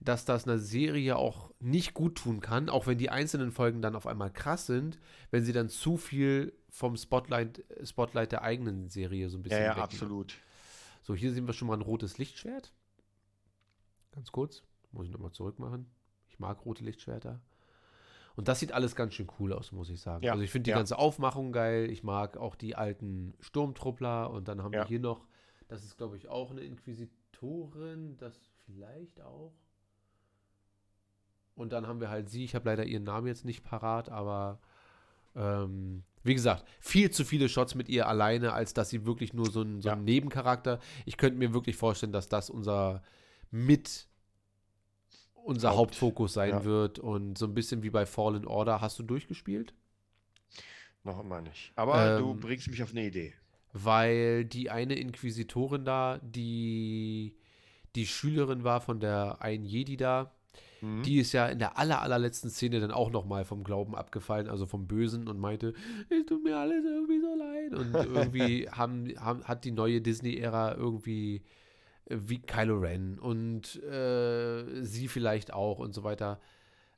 [0.00, 3.94] dass das einer Serie auch nicht gut tun kann, auch wenn die einzelnen Folgen dann
[3.94, 4.98] auf einmal krass sind,
[5.30, 9.76] wenn sie dann zu viel vom Spotlight, Spotlight der eigenen Serie so ein bisschen Ja,
[9.76, 10.34] ja, absolut.
[11.02, 12.72] So, hier sehen wir schon mal ein rotes Lichtschwert.
[14.12, 14.62] Ganz kurz.
[14.92, 15.86] Muss ich nochmal zurückmachen.
[16.28, 17.40] Ich mag rote Lichtschwerter.
[18.36, 20.24] Und das sieht alles ganz schön cool aus, muss ich sagen.
[20.24, 20.76] Ja, also ich finde die ja.
[20.76, 21.90] ganze Aufmachung geil.
[21.90, 24.30] Ich mag auch die alten Sturmtruppler.
[24.30, 24.86] Und dann haben wir Ja.
[24.86, 25.26] hier noch,
[25.68, 29.52] das ist glaube ich auch eine Inquisitorin, das vielleicht auch.
[31.60, 34.58] Und dann haben wir halt sie, ich habe leider ihren Namen jetzt nicht parat, aber
[35.36, 39.50] ähm, wie gesagt, viel zu viele Shots mit ihr alleine, als dass sie wirklich nur
[39.50, 40.80] so ein, so ein Nebencharakter.
[41.04, 43.02] Ich könnte mir wirklich vorstellen, dass das unser
[43.50, 44.06] mit
[45.44, 46.64] unser Haupt- Hauptfokus sein ja.
[46.64, 48.80] wird und so ein bisschen wie bei Fallen Order.
[48.80, 49.74] Hast du durchgespielt?
[51.04, 51.72] Noch immer nicht.
[51.76, 53.34] Aber du Ähm, bringst mich auf eine Idee.
[53.72, 57.36] Weil die eine Inquisitorin da, die
[57.94, 60.32] die Schülerin war von der einen Jedi da,
[60.80, 61.02] Mhm.
[61.02, 64.66] die ist ja in der aller, allerletzten Szene dann auch nochmal vom Glauben abgefallen, also
[64.66, 65.74] vom Bösen und meinte,
[66.08, 67.74] es tut mir alles irgendwie so leid.
[67.74, 71.42] Und irgendwie haben, haben, hat die neue Disney-Ära irgendwie
[72.06, 76.40] äh, wie Kylo Ren und äh, sie vielleicht auch und so weiter.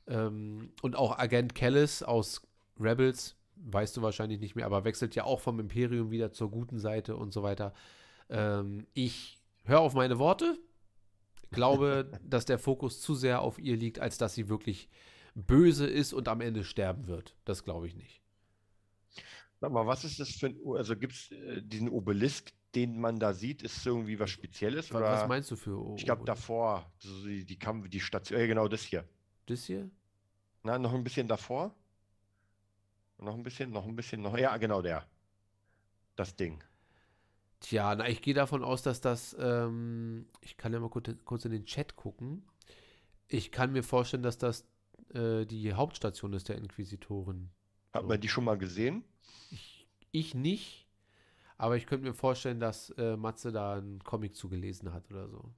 [0.07, 2.41] Ähm, und auch Agent Kellis aus
[2.79, 6.79] Rebels, weißt du wahrscheinlich nicht mehr, aber wechselt ja auch vom Imperium wieder zur guten
[6.79, 7.73] Seite und so weiter.
[8.29, 10.57] Ähm, ich höre auf meine Worte,
[11.53, 14.89] glaube, dass der Fokus zu sehr auf ihr liegt, als dass sie wirklich
[15.35, 17.35] böse ist und am Ende sterben wird.
[17.45, 18.21] Das glaube ich nicht.
[19.61, 23.19] Sag mal, was ist das für ein, also gibt es äh, diesen Obelisk, den man
[23.19, 24.91] da sieht, ist irgendwie was Spezielles?
[24.91, 25.11] Wa- Oder?
[25.13, 26.37] was meinst du für O- Ich glaube Obelisk?
[26.41, 29.07] davor, so die, die kam, die Station, ja genau das hier.
[29.45, 29.89] Das hier?
[30.63, 31.73] Na, noch ein bisschen davor?
[33.19, 35.07] Noch ein bisschen, noch ein bisschen, noch, ja genau der.
[36.15, 36.61] Das Ding.
[37.63, 41.45] Tja, na, ich gehe davon aus, dass das, ähm, ich kann ja mal kurz, kurz
[41.45, 42.43] in den Chat gucken.
[43.29, 44.65] Ich kann mir vorstellen, dass das
[45.13, 47.49] äh, die Hauptstation ist der Inquisitoren.
[47.93, 49.05] Hat man die schon mal gesehen?
[50.11, 50.87] Ich nicht,
[51.57, 55.49] aber ich könnte mir vorstellen, dass äh, Matze da einen Comic zugelesen hat oder so.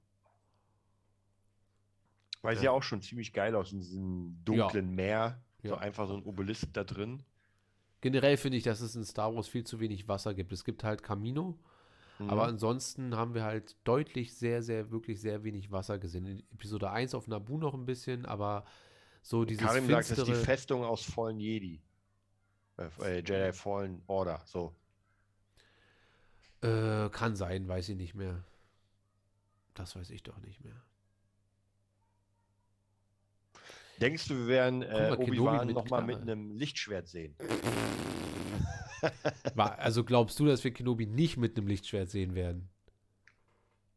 [2.42, 2.70] Weil sie Ja.
[2.70, 5.42] ja auch schon ziemlich geil aus in diesem dunklen Meer.
[5.64, 5.78] So Ja.
[5.78, 7.24] einfach so ein Obelisk da drin.
[8.00, 10.52] Generell finde ich, dass es in Star Wars viel zu wenig Wasser gibt.
[10.52, 11.58] Es gibt halt Camino,
[12.18, 12.30] Mhm.
[12.30, 16.26] aber ansonsten haben wir halt deutlich sehr, sehr, wirklich sehr wenig Wasser gesehen.
[16.26, 18.64] In Episode 1 auf Naboo noch ein bisschen, aber
[19.22, 21.82] so dieses Karim sagt, das ist die finstere- Festung aus Fallen Jedi.
[22.78, 24.74] Äh, äh, Jedi Fallen Order, so.
[26.62, 28.42] Äh, kann sein, weiß ich nicht mehr.
[29.74, 30.80] Das weiß ich doch nicht mehr.
[34.00, 37.34] Denkst du, wir werden äh, Obi-Wan nochmal mit einem Lichtschwert sehen?
[39.56, 42.68] Also glaubst du, dass wir Kenobi nicht mit einem Lichtschwert sehen werden?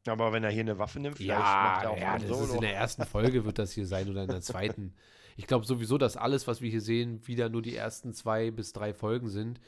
[0.08, 2.38] Aber wenn er hier eine Waffe nimmt, vielleicht Ja, macht er auch ja das ist
[2.38, 2.54] Solo.
[2.56, 4.94] in der ersten Folge wird das hier sein oder in der zweiten.
[5.38, 8.74] Ich glaube sowieso, dass alles, was wir hier sehen, wieder nur die ersten zwei bis
[8.74, 9.60] drei Folgen sind.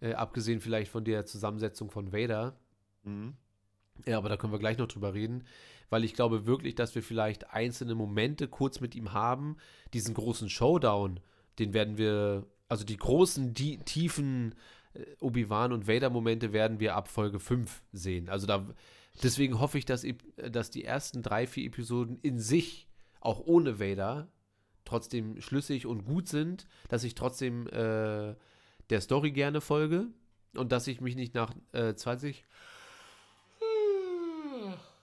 [0.00, 2.56] Äh, abgesehen vielleicht von der Zusammensetzung von Vader.
[3.02, 3.34] Mhm.
[4.06, 5.44] Ja, aber da können wir gleich noch drüber reden,
[5.90, 9.56] weil ich glaube wirklich, dass wir vielleicht einzelne Momente kurz mit ihm haben.
[9.92, 11.18] Diesen großen Showdown,
[11.58, 14.54] den werden wir, also die großen, die tiefen
[14.94, 18.28] äh, Obi-Wan und Vader-Momente werden wir ab Folge 5 sehen.
[18.28, 18.66] Also da,
[19.22, 20.22] deswegen hoffe ich, dass, ep-
[20.52, 22.86] dass die ersten drei, vier Episoden in sich,
[23.20, 24.28] auch ohne Vader,
[24.84, 28.34] trotzdem schlüssig und gut sind, dass ich trotzdem äh,
[28.90, 30.06] der Story gerne folge
[30.56, 32.44] und dass ich mich nicht nach äh, 20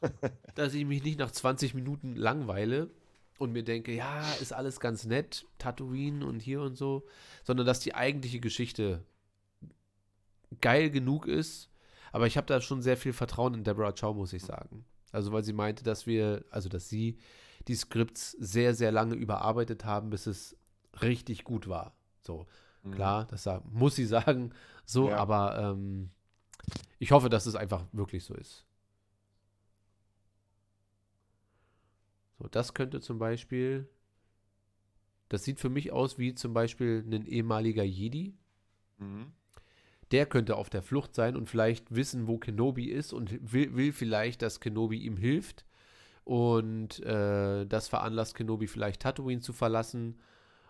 [0.56, 2.90] dass ich mich nicht nach 20 Minuten langweile
[3.38, 7.06] und mir denke, ja, ist alles ganz nett, Tatooine und hier und so,
[7.44, 9.04] sondern dass die eigentliche Geschichte
[10.62, 11.70] geil genug ist.
[12.12, 14.86] Aber ich habe da schon sehr viel Vertrauen in Deborah Chow, muss ich sagen.
[15.12, 17.18] Also, weil sie meinte, dass wir, also dass sie
[17.68, 20.56] die Skripts sehr, sehr lange überarbeitet haben, bis es
[21.02, 21.94] richtig gut war.
[22.22, 22.48] So,
[22.84, 22.92] Mhm.
[22.92, 24.54] klar, das muss sie sagen,
[24.86, 25.18] so, Ja.
[25.18, 26.12] aber ähm,
[27.00, 28.66] ich hoffe, dass es einfach wirklich so ist.
[32.38, 33.88] So, das könnte zum Beispiel,
[35.30, 38.34] das sieht für mich aus wie zum Beispiel ein ehemaliger Jedi.
[38.98, 39.32] Mhm.
[40.12, 43.92] Der könnte auf der Flucht sein und vielleicht wissen, wo Kenobi ist und will, will
[43.92, 45.66] vielleicht, dass Kenobi ihm hilft.
[46.24, 50.20] Und äh, das veranlasst Kenobi vielleicht Tatooine zu verlassen.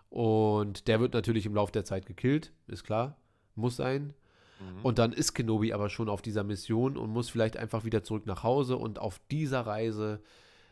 [0.10, 3.18] Und der wird natürlich im Laufe der Zeit gekillt, ist klar,
[3.56, 4.14] muss sein.
[4.60, 4.86] Mhm.
[4.86, 8.26] Und dann ist Kenobi aber schon auf dieser Mission und muss vielleicht einfach wieder zurück
[8.26, 8.78] nach Hause.
[8.78, 10.22] Und auf dieser Reise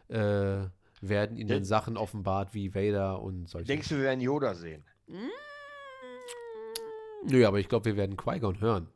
[0.08, 0.68] äh,
[1.10, 3.68] werden ihm Den- dann Sachen offenbart wie Vader und solche.
[3.68, 4.84] Denkst du, wir werden Yoda sehen?
[7.26, 8.88] Nö, aber ich glaube, wir werden Qui-Gon hören.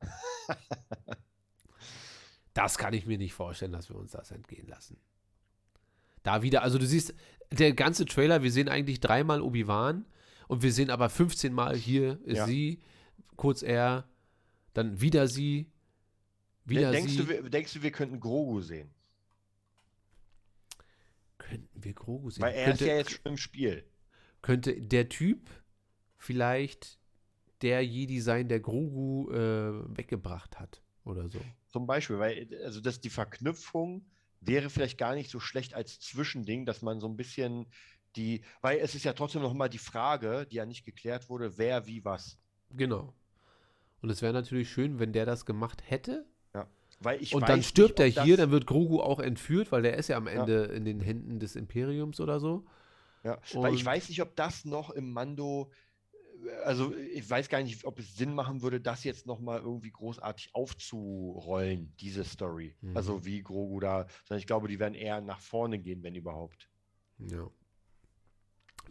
[2.54, 4.98] das kann ich mir nicht vorstellen, dass wir uns das entgehen lassen.
[6.22, 7.14] Da wieder, also du siehst,
[7.50, 10.06] der ganze Trailer, wir sehen eigentlich dreimal Obi-Wan
[10.48, 12.46] und wir sehen aber 15 Mal hier ist Ja.
[12.46, 12.80] sie,
[13.36, 14.04] kurz er,
[14.74, 15.70] dann wieder sie,
[16.64, 17.24] wieder denkst, sie.
[17.24, 18.90] du, denkst du, wir könnten Grogu sehen?
[21.52, 22.42] Könnten wir Grogu sehen?
[22.42, 23.84] Weil er könnte, ist ja jetzt schon im Spiel.
[24.42, 25.50] könnte der Typ
[26.16, 26.98] vielleicht
[27.62, 31.40] der Jedi sein, der Grogu äh, weggebracht hat oder so.
[31.68, 34.04] Zum Beispiel, weil also das, die Verknüpfung
[34.40, 37.66] wäre vielleicht gar nicht so schlecht als Zwischending, dass man so ein bisschen
[38.16, 41.56] die, weil es ist ja trotzdem noch mal die Frage, die ja nicht geklärt wurde,
[41.56, 42.38] wer wie was.
[42.70, 43.14] Genau.
[44.00, 46.26] Und es wäre natürlich schön, wenn der das gemacht hätte.
[47.02, 47.04] Ja.
[47.04, 49.82] Weil ich und dann nicht, stirbt ob er hier, dann wird Grogu auch entführt, weil
[49.82, 50.32] der ist ja am Ja.
[50.32, 52.64] Ende in den Händen des Imperiums oder so.
[53.24, 55.70] Ja, weil ich Und- weiß nicht, ob das noch im Mando,
[56.44, 59.60] äh, also ich weiß gar nicht, ob es Sinn machen würde, das jetzt noch mal
[59.60, 62.74] irgendwie großartig aufzurollen, diese Story.
[62.80, 62.96] Mhm.
[62.96, 66.68] Also wie Grogu da, sondern ich glaube, die werden eher nach vorne gehen, wenn überhaupt.
[67.18, 67.48] Ja.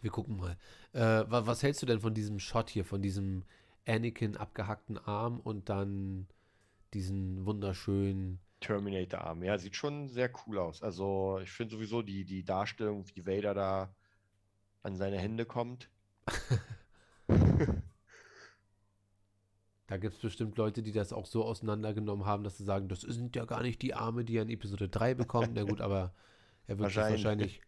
[0.00, 0.56] Wir gucken mal.
[0.92, 3.44] Äh, wa was hältst du denn von diesem Shot hier, von diesem
[3.86, 6.26] Anakin abgehackten Arm und dann
[6.94, 10.82] diesen wunderschönen Terminator-Arm, ja, sieht schon sehr cool aus.
[10.82, 13.94] Also ich finde sowieso die, die Darstellung, wie Vader da
[14.82, 15.88] an seine Hände kommt.
[19.92, 23.02] Da gibt es bestimmt Leute, die das auch so auseinandergenommen haben, dass sie sagen, das
[23.02, 25.50] sind ja gar nicht die Arme, die er in Episode 3 bekommt.
[25.52, 26.14] Na gut, aber
[26.66, 27.24] er wird sich Wahrscheinlich.
[27.26, 27.60] wahrscheinlich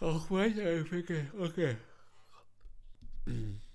[0.00, 1.30] auch weiterentwickeln.
[1.38, 1.76] Okay.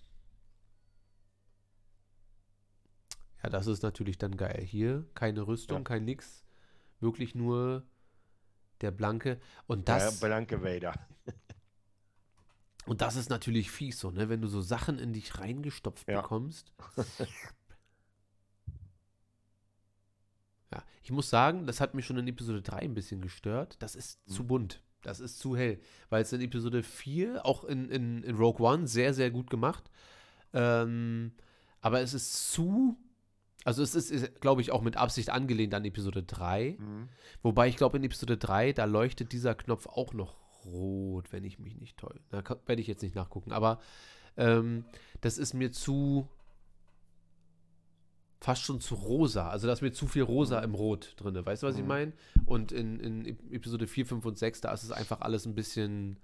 [3.47, 4.61] Ja, das ist natürlich dann geil.
[4.61, 5.83] Hier keine Rüstung, Ja.
[5.85, 6.43] kein nix.
[6.99, 7.87] Wirklich nur
[8.81, 9.39] der blanke.
[9.67, 10.93] Und das, Blanke Vader.
[12.87, 14.27] und das ist natürlich fies so, ne?
[14.27, 16.21] Wenn du so Sachen in dich reingestopft Ja.
[16.21, 16.73] bekommst.
[20.73, 23.77] Ja, ich muss sagen, das hat mich schon in Episode 3 ein bisschen gestört.
[23.81, 24.33] Das ist Mhm.
[24.33, 24.81] zu bunt.
[25.01, 25.79] Das ist zu hell.
[26.09, 29.89] Weil es in Episode 4, auch in, in, in Rogue One, sehr, sehr gut gemacht.
[30.51, 31.31] Ähm,
[31.79, 32.97] aber es ist zu.
[33.67, 36.77] Also es ist, ist glaube ich, auch mit Absicht angelehnt an Episode 3.
[36.79, 37.09] Mhm.
[37.43, 41.59] Wobei ich glaube, in Episode 3, da leuchtet dieser Knopf auch noch rot, wenn ich
[41.59, 42.19] mich nicht toll.
[42.29, 43.51] Da werde ich jetzt nicht nachgucken.
[43.51, 43.79] Aber
[44.37, 44.85] ähm,
[45.21, 46.29] das ist mir zu.
[48.39, 49.49] Fast schon zu rosa.
[49.49, 51.43] Also da ist mir zu viel rosa im Rot drin.
[51.43, 51.87] Weißt du, was ich Mhm.
[51.87, 52.13] meine?
[52.45, 55.55] Und in, in Ep- Episode 4, 5 und 6, da ist es einfach alles ein
[55.55, 56.19] bisschen.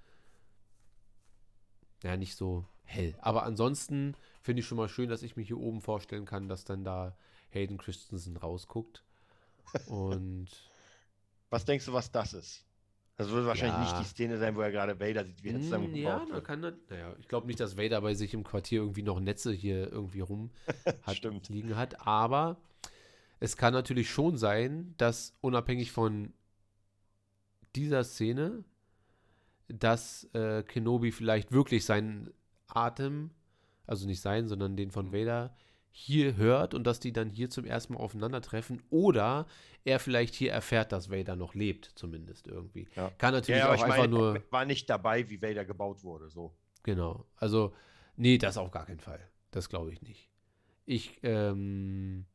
[2.04, 3.16] Ja, nicht so hell.
[3.20, 6.66] Aber ansonsten finde ich schon mal schön, dass ich mir hier oben vorstellen kann, dass
[6.66, 7.18] dann da
[7.54, 9.04] Hayden Christensen rausguckt.
[9.88, 10.48] Und
[11.50, 12.66] Was denkst du, was das ist?
[13.16, 13.80] Das wird wahrscheinlich Ja.
[13.80, 16.30] nicht die Szene sein, wo er gerade Vader sieht, wie er zusammen Mm, Ja, gebaut
[16.30, 16.46] da wird.
[16.46, 19.52] kann das, naja, ich glaube nicht, dass Vader bei sich im Quartier irgendwie noch Netze
[19.54, 20.50] hier irgendwie rum
[21.04, 22.58] hat, liegen hat, aber
[23.40, 26.34] es kann natürlich schon sein, dass unabhängig von
[27.76, 28.64] dieser Szene,
[29.68, 32.32] dass äh, Kenobi vielleicht wirklich seinen
[32.68, 33.32] Atem,
[33.88, 34.92] also nicht sein, sondern den Mhm.
[34.92, 35.56] von Vader,
[35.96, 39.46] hier hört und dass die dann hier zum ersten Mal aufeinandertreffen oder
[39.86, 42.88] er vielleicht hier erfährt, dass Vader noch lebt, zumindest irgendwie.
[42.96, 43.12] Ja.
[43.20, 44.44] Kann natürlich ja, auch ich einfach meine, nur.
[44.50, 46.32] war nicht dabei, wie Vader gebaut wurde.
[46.32, 46.52] So.
[46.82, 47.28] Genau.
[47.36, 47.76] Also,
[48.16, 49.20] nee, das auf gar keinen Fall.
[49.52, 50.30] Das glaube ich nicht.
[50.86, 52.26] Ich ähm,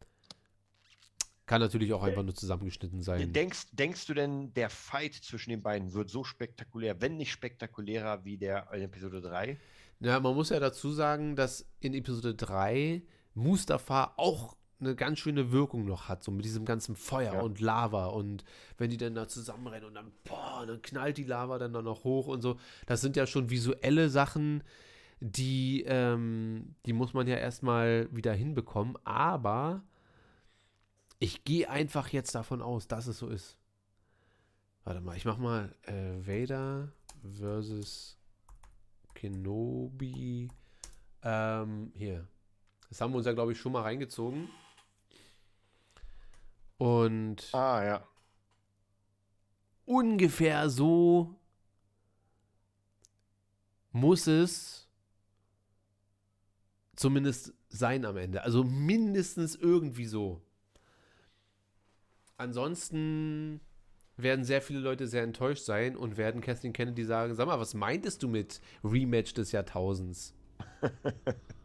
[1.47, 3.33] kann natürlich auch einfach nur zusammengeschnitten sein.
[3.33, 8.25] Denkst, denkst du denn, der Fight zwischen den beiden wird so spektakulär, wenn nicht spektakulärer
[8.25, 9.59] wie der in Episode 3?
[9.99, 13.03] Ja, man muss ja dazu sagen, dass in Episode 3
[13.39, 17.41] Mustafa auch eine ganz schöne Wirkung noch hat, so mit diesem ganzen Feuer Ja.
[17.41, 18.45] und Lava und
[18.77, 22.05] wenn die dann da zusammenrennen und dann, boah, dann knallt die Lava dann da noch
[22.05, 22.59] hoch und so.
[22.87, 24.63] Das sind ja schon visuelle Sachen,
[25.21, 29.83] die, ähm, die muss man ja erstmal wieder hinbekommen, aber
[31.19, 33.57] ich gehe einfach jetzt davon aus, dass es so ist.
[34.85, 36.93] Warte mal, ich mach mal äh, Vader
[37.37, 38.17] versus
[39.15, 40.49] Kenobi.
[41.25, 42.29] Ähm, hier.
[42.89, 44.49] Das haben wir uns ja, glaube ich, schon mal reingezogen.
[46.79, 48.09] Und Ah, ja.
[49.85, 51.35] ungefähr so
[53.93, 54.87] muss es
[56.95, 58.43] zumindest sein am Ende.
[58.43, 60.41] Also mindestens irgendwie so.
[62.37, 63.61] Ansonsten
[64.17, 67.75] werden sehr viele Leute sehr enttäuscht sein und werden Kathleen Kennedy sagen, sag mal, was
[67.75, 70.35] meintest du mit Rematch des Jahrtausends?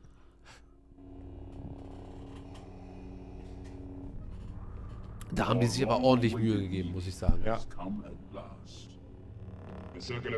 [5.36, 7.42] Da haben die sich aber ordentlich Mühe gegeben, muss ich sagen.
[7.46, 7.60] Ja.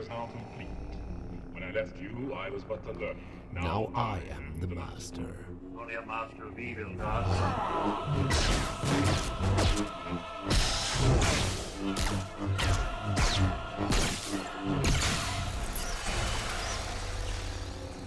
[0.08, 0.70] Now complete.
[1.54, 3.20] When I left you, I was but the learner.
[3.54, 5.24] Now I am the master.
[5.78, 7.26] Only a master of evil, God.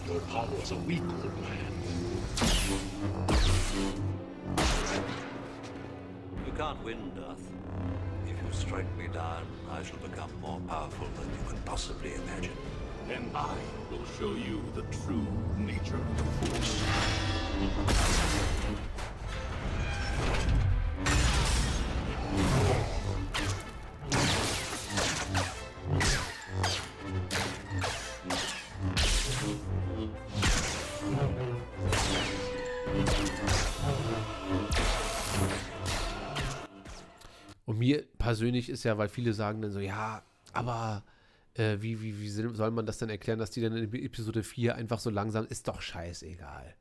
[0.06, 1.78] Your powers are weak, old man.
[6.58, 7.38] Can't win, Darth.
[8.26, 12.56] If you strike me down, I shall become more powerful than you can possibly imagine.
[13.06, 13.54] Then I
[13.92, 15.24] will show you the true
[15.56, 16.82] nature of the Force.
[38.28, 40.22] Persönlich ist ja, weil viele sagen dann so, ja,
[40.52, 41.02] aber
[41.54, 44.74] äh, wie, wie, wie soll man das denn erklären, dass die dann in Episode 4
[44.74, 46.74] einfach so langsam, ist doch scheißegal.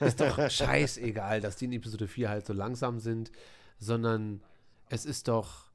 [0.00, 3.32] Ist doch scheißegal, dass die in Episode 4 halt so langsam sind,
[3.78, 4.42] sondern
[4.90, 5.70] es ist doch,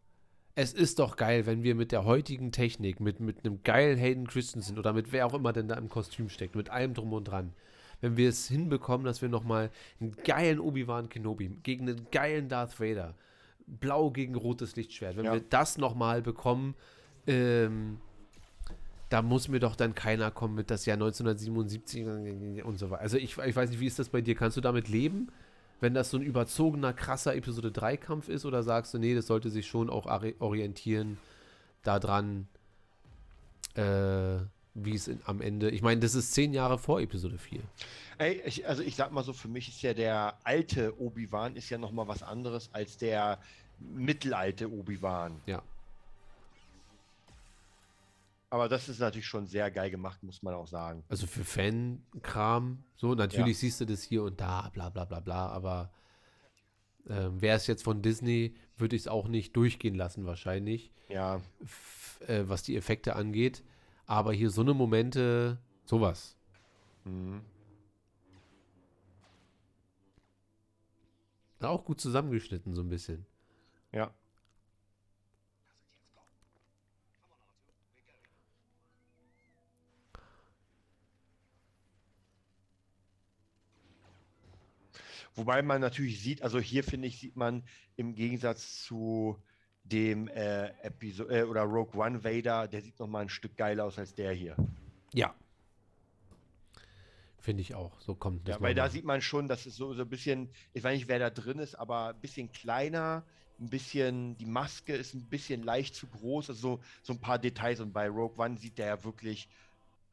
[0.54, 4.28] es ist doch geil, wenn wir mit der heutigen Technik, mit, mit einem geilen Hayden
[4.28, 7.24] Christensen oder mit wer auch immer denn da im Kostüm steckt, mit allem drum und
[7.24, 7.54] dran,
[8.02, 12.80] wenn wir es hinbekommen, dass wir nochmal einen geilen Obi-Wan Kenobi gegen einen geilen Darth
[12.80, 13.16] Vader,
[13.68, 15.34] blau gegen rotes Lichtschwert, wenn Ja.
[15.34, 16.76] wir das nochmal bekommen,
[17.28, 18.00] ähm,
[19.10, 23.02] da muss mir doch dann keiner kommen mit das Jahr 1977 und so weiter.
[23.02, 24.36] Also ich, ich weiß nicht, wie ist das bei dir?
[24.36, 25.28] Kannst du damit leben,
[25.82, 29.28] wenn das so ein überzogener, krasser Episode 3 Kampf ist oder sagst du, nee, das
[29.28, 30.06] sollte sich schon auch
[30.40, 31.18] orientieren
[31.84, 32.48] daran,
[33.76, 34.38] äh,
[34.74, 37.62] wie es am Ende, ich meine, das ist zehn Jahre vor Episode 4.
[38.18, 41.70] Ey, ich, also ich sag mal so, für mich ist ja der alte Obi-Wan ist
[41.70, 43.40] ja noch mal was anderes als der
[43.80, 45.42] mittelalte Obi-Wan.
[45.46, 45.62] Ja.
[48.50, 51.04] Aber das ist natürlich schon sehr geil gemacht, muss man auch sagen.
[51.10, 55.48] Also für Fan-Kram, so, natürlich siehst du das hier und da, bla bla bla bla,
[55.48, 55.90] aber
[57.10, 60.92] ähm, wäre es jetzt von Disney, würde ich es auch nicht durchgehen lassen, wahrscheinlich.
[61.10, 61.42] Ja.
[61.64, 63.64] F äh, was die Effekte angeht.
[64.12, 66.36] Aber hier so eine Momente, sowas.
[67.06, 67.46] Mhm.
[71.62, 73.26] Auch gut zusammengeschnitten, so ein bisschen.
[73.94, 74.14] Ja.
[85.36, 87.64] Wobei man natürlich sieht, also hier finde ich, sieht man
[87.96, 89.42] im Gegensatz zu
[89.84, 93.86] dem äh, Episode äh, oder Rogue One Vader, der sieht noch mal ein Stück geiler
[93.86, 94.56] aus als der hier.
[95.14, 95.34] Ja.
[97.40, 98.00] Finde ich auch.
[98.00, 100.50] So kommt das Ja, weil da sieht man schon, dass es so, so ein bisschen,
[100.74, 103.24] ich weiß nicht, wer da drin ist, aber ein bisschen kleiner,
[103.60, 107.40] ein bisschen, die Maske ist ein bisschen leicht zu groß, also so, so ein paar
[107.40, 109.50] Details und bei Rogue One sieht der ja wirklich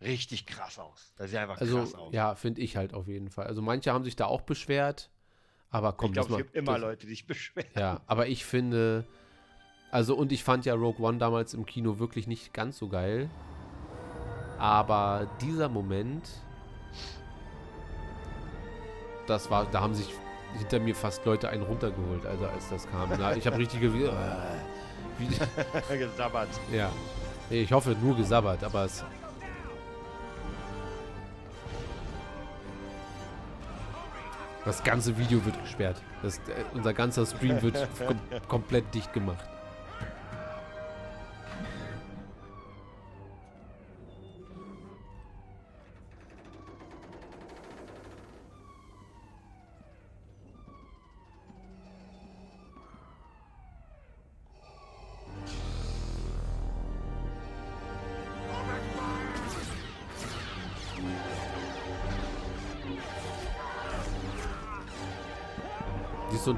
[0.01, 1.13] richtig krass aus.
[1.17, 2.15] Das sieht einfach Also, krass aus.
[2.15, 3.47] ja, finde ich halt auf jeden Fall.
[3.47, 5.11] Also, manche haben sich da auch beschwert,
[5.69, 7.69] aber komm, ich glaube, es gibt immer Leute, die sich beschweren.
[7.77, 9.05] Ja, aber ich finde,
[9.91, 13.29] also und ich fand ja Rogue One damals im Kino wirklich nicht ganz so geil.
[14.59, 16.29] Aber dieser Moment,
[19.27, 20.13] das war, da haben sich
[20.59, 23.11] hinter mir fast Leute einen runtergeholt, also als das kam.
[23.19, 26.49] Na, ich habe richtig gew- äh, Gesabbert.
[26.73, 26.91] ja.
[27.51, 29.03] Ich hoffe nur gesabbert, aber es.
[34.65, 35.97] Das ganze Video wird gesperrt.
[36.23, 39.45] Das, äh, unser ganzer Stream wird kom komplett dicht gemacht.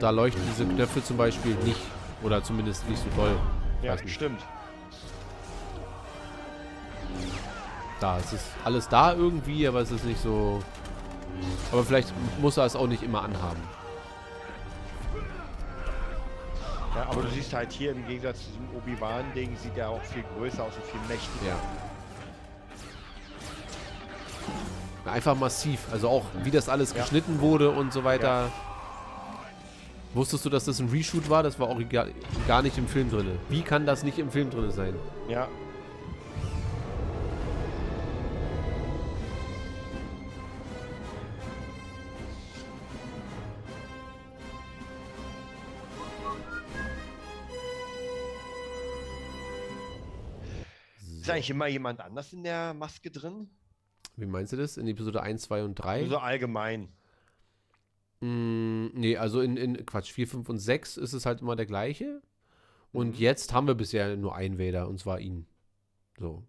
[0.01, 1.81] Da leuchten diese Knöpfe zum Beispiel nicht.
[2.23, 3.37] Oder zumindest nicht so doll.
[3.83, 4.11] Ja, nicht.
[4.11, 4.41] stimmt.
[8.01, 10.63] Da, es ist alles da irgendwie, aber es ist nicht so...
[11.71, 13.61] Aber vielleicht muss er es auch nicht immer anhaben.
[16.95, 20.25] Ja, aber du siehst halt hier im Gegensatz zu diesem Obi-Wan-Ding, sieht er auch viel
[20.37, 21.57] größer aus und viel mächtiger.
[25.07, 25.13] Ja.
[25.13, 25.81] Einfach massiv.
[25.93, 27.03] Also auch, wie das alles ja.
[27.03, 28.47] geschnitten wurde und so weiter.
[28.47, 28.51] Ja.
[30.13, 31.45] Wusstest du, dass das ein Reshoot war?
[31.45, 33.39] Das war auch gar, nicht im Film drin.
[33.49, 34.97] Wie kann das nicht im Film drin sein?
[35.29, 35.49] Ja.
[51.21, 53.49] Ist eigentlich immer jemand anders in der Maske drin?
[54.17, 54.77] Wie meinst du das?
[54.77, 56.09] In Episode 1, 2 und 3?
[56.09, 56.89] So allgemein.
[58.21, 61.67] Mm, nee, also in, in Quatsch, 4, 5 und 6 ist es halt immer der
[61.67, 62.21] gleiche.
[62.93, 63.21] Und Mhm.
[63.21, 65.47] jetzt haben wir bisher nur einen Vader, und zwar ihn.
[66.19, 66.43] So.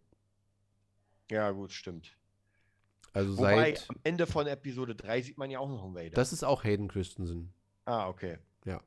[1.29, 2.17] Ja, gut, stimmt.
[3.13, 3.89] Also Wobei, seit.
[3.89, 6.11] am Ende von Episode 3 sieht man ja auch noch einen Vader.
[6.11, 7.53] Das ist auch Hayden Christensen.
[7.85, 8.37] ah, okay.
[8.65, 8.81] Ja.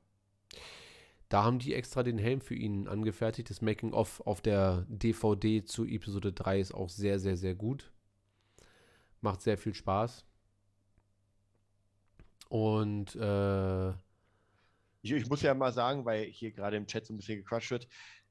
[1.31, 3.51] Da haben die extra den Helm für ihn angefertigt.
[3.51, 7.91] Das Making-of auf der DVD zu Episode 3 ist auch sehr, sehr, sehr gut.
[9.21, 10.25] Macht sehr viel Spaß.
[12.55, 13.89] Und äh,
[15.03, 17.73] Ich, ich muss ja mal sagen, weil hier gerade im Chat so ein bisschen gequatscht
[17.73, 17.89] wird,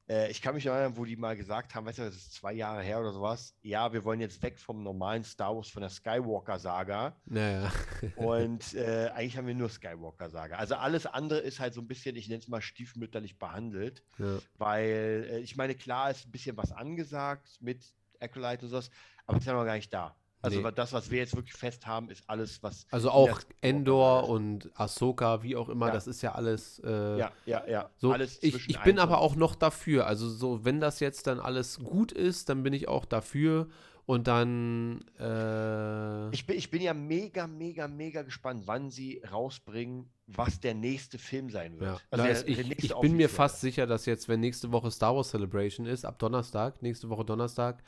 [0.08, 2.54] äh, ich kann mich erinnern, wo die mal gesagt haben, weißt du, das ist zwei
[2.54, 5.90] Jahre her oder sowas, ja, wir wollen jetzt weg vom normalen Star Wars, von der
[5.90, 7.14] Skywalker-Saga.
[7.26, 7.70] naja.
[8.16, 10.56] Und äh, eigentlich haben wir nur Skywalker-Saga.
[10.56, 14.02] Also alles andere ist halt so ein bisschen, ich nenne es mal stiefmütterlich behandelt.
[14.16, 14.38] ja.
[14.56, 18.90] Weil äh, ich meine, klar ist ein bisschen was angesagt mit Acolyte und sowas,
[19.26, 20.16] aber es ist ja noch gar nicht da.
[20.44, 20.70] Also Nee.
[20.74, 22.86] das, was wir jetzt wirklich fest haben, ist alles, was.
[22.90, 25.92] Also auch Endor und Ahsoka, wie auch immer, Ja.
[25.94, 26.80] das ist ja alles.
[26.84, 27.90] Äh, Ja, ja, ja.
[27.96, 30.06] So, alles ich, ich bin aber auch noch dafür.
[30.06, 33.68] Also so, wenn das jetzt dann alles gut ist, dann bin ich auch dafür.
[34.06, 40.10] Und dann, äh, Ich bin, ich bin ja mega, mega, mega gespannt, wann sie rausbringen,
[40.26, 41.90] was der nächste Film sein wird.
[41.92, 42.00] ja.
[42.10, 44.90] Also der, es- der ich, ich bin mir fast sicher, dass jetzt, wenn nächste Woche
[44.90, 47.82] Star Wars Celebration ist, ab Donnerstag, nächste Woche Donnerstag,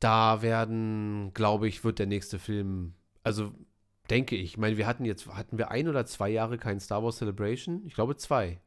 [0.00, 3.52] da werden, glaube ich, wird der nächste Film, also
[4.08, 7.02] denke ich, ich meine, wir hatten jetzt, hatten wir ein oder zwei Jahre kein Star
[7.04, 7.84] Wars Celebration?
[7.86, 8.60] Ich glaube zwei.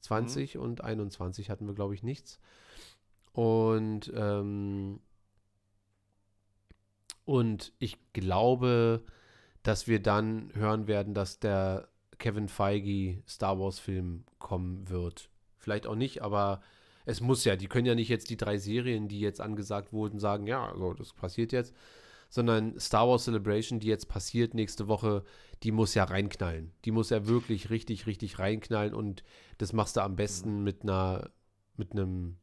[0.00, 0.60] 20 Mhm.
[0.62, 2.38] und 21 hatten wir, glaube ich, nichts.
[3.32, 5.00] Und, ähm,
[7.24, 9.04] und ich glaube,
[9.62, 11.88] dass wir dann hören werden, dass der
[12.18, 15.30] Kevin Feige Star Wars Film kommen wird.
[15.58, 16.60] Vielleicht auch nicht, aber
[17.04, 17.56] es muss ja.
[17.56, 20.92] Die können ja nicht jetzt die drei Serien, die jetzt angesagt wurden, sagen, ja, so,
[20.94, 21.74] das passiert jetzt.
[22.28, 25.24] Sondern Star Wars Celebration, die jetzt passiert nächste Woche,
[25.64, 26.72] die muss ja reinknallen.
[26.84, 29.24] Die muss ja wirklich richtig, richtig reinknallen und
[29.58, 31.30] das machst du am besten mit einer,
[31.76, 32.36] mit einem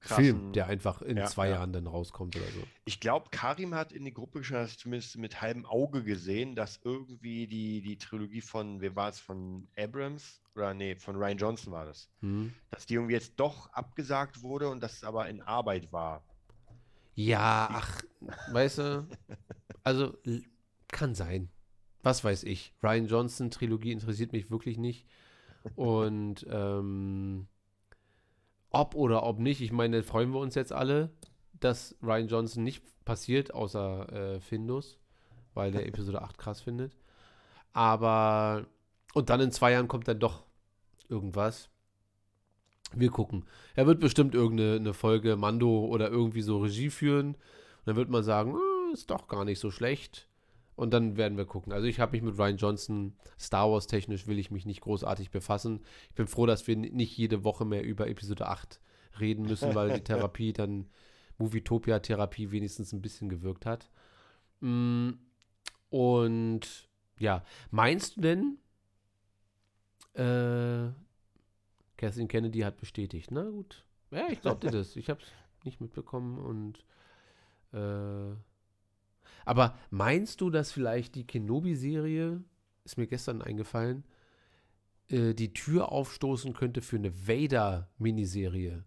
[0.00, 1.56] Film, Krassen- der einfach in Ja, zwei ja.
[1.56, 2.62] Jahren dann rauskommt oder so.
[2.86, 7.46] Ich glaube, Karim hat in die Gruppe geschrieben, zumindest mit halbem Auge gesehen, dass irgendwie
[7.46, 10.41] die, die Trilogie von, wer war es, von Abrams?
[10.54, 12.10] Oder nee, von Ryan Johnson war das.
[12.20, 12.52] Hm.
[12.70, 16.22] Dass die irgendwie jetzt doch abgesagt wurde und dass es aber in Arbeit war.
[17.14, 18.02] Ja, ach,
[18.52, 19.08] weißt du,
[19.84, 20.16] also
[20.88, 21.50] kann sein.
[22.02, 22.74] Was weiß ich.
[22.82, 25.06] Ryan Johnson Trilogie interessiert mich wirklich nicht.
[25.76, 27.46] Und ähm,
[28.70, 31.10] ob oder ob nicht, ich meine, freuen wir uns jetzt alle,
[31.52, 34.98] dass Ryan Johnson nicht passiert, außer äh, Findus,
[35.54, 36.96] weil der Episode 8 krass findet.
[37.72, 38.66] Aber,
[39.14, 40.44] und dann in zwei Jahren kommt dann doch
[41.08, 41.68] irgendwas.
[42.94, 43.44] Wir gucken.
[43.74, 47.28] Er wird bestimmt irgendeine eine Folge Mando oder irgendwie so Regie führen.
[47.34, 50.28] Und dann wird man sagen, "Ah, ist doch gar nicht so schlecht.
[50.76, 51.72] Und dann werden wir gucken.
[51.72, 55.30] Also ich habe mich mit Ryan Johnson, Star Wars technisch will ich mich nicht großartig
[55.30, 55.80] befassen.
[56.10, 58.80] Ich bin froh, dass wir nicht jede Woche mehr über Episode 8
[59.20, 60.86] reden müssen, weil die Therapie dann,
[61.38, 63.90] Movietopia-Therapie wenigstens ein bisschen gewirkt hat.
[64.60, 65.10] Mm,
[65.90, 68.58] Und ja, meinst du denn,
[70.14, 70.90] äh,
[71.96, 73.84] Kathleen Kennedy hat bestätigt, na gut.
[74.10, 74.96] Ja, ich glaub dir das.
[74.96, 75.28] Ich habe es
[75.64, 76.84] nicht mitbekommen und
[77.72, 78.34] äh,
[79.44, 82.42] aber meinst du, dass vielleicht die Kenobi-Serie,
[82.84, 84.04] ist mir gestern eingefallen,
[85.08, 88.84] äh, die Tür aufstoßen könnte für eine Vader-Miniserie?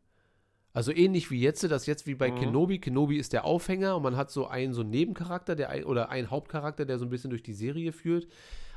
[0.73, 2.35] Also ähnlich wie jetzt, das jetzt wie bei Mhm.
[2.35, 2.79] Kenobi.
[2.79, 6.09] Kenobi ist der Aufhänger und man hat so einen so einen Nebencharakter, der ein, oder
[6.09, 8.27] einen Hauptcharakter, der so ein bisschen durch die Serie führt,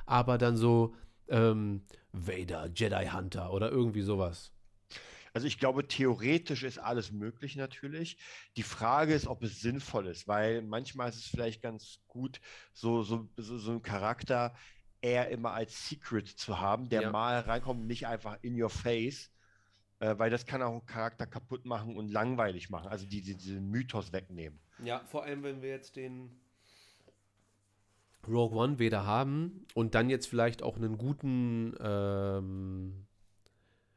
[0.06, 0.94] aber dann so
[1.28, 4.52] ähm, Vader, Jedi Hunter oder irgendwie sowas.
[5.34, 8.18] Also ich glaube, theoretisch ist alles möglich natürlich.
[8.56, 12.40] Die Frage ist, ob es sinnvoll ist, weil manchmal ist es vielleicht ganz gut,
[12.72, 14.54] so, so, so, so einen Charakter
[15.00, 17.10] eher immer als Secret zu haben, der Ja.
[17.10, 19.30] mal reinkommt, nicht einfach in your face,
[20.00, 23.36] äh, weil das kann auch einen Charakter kaputt machen und langweilig machen, also die, die,
[23.36, 24.58] diesen Mythos wegnehmen.
[24.84, 26.40] Ja, vor allem, wenn wir jetzt den
[28.30, 33.06] Rogue One Vader haben und dann jetzt vielleicht auch einen guten ähm,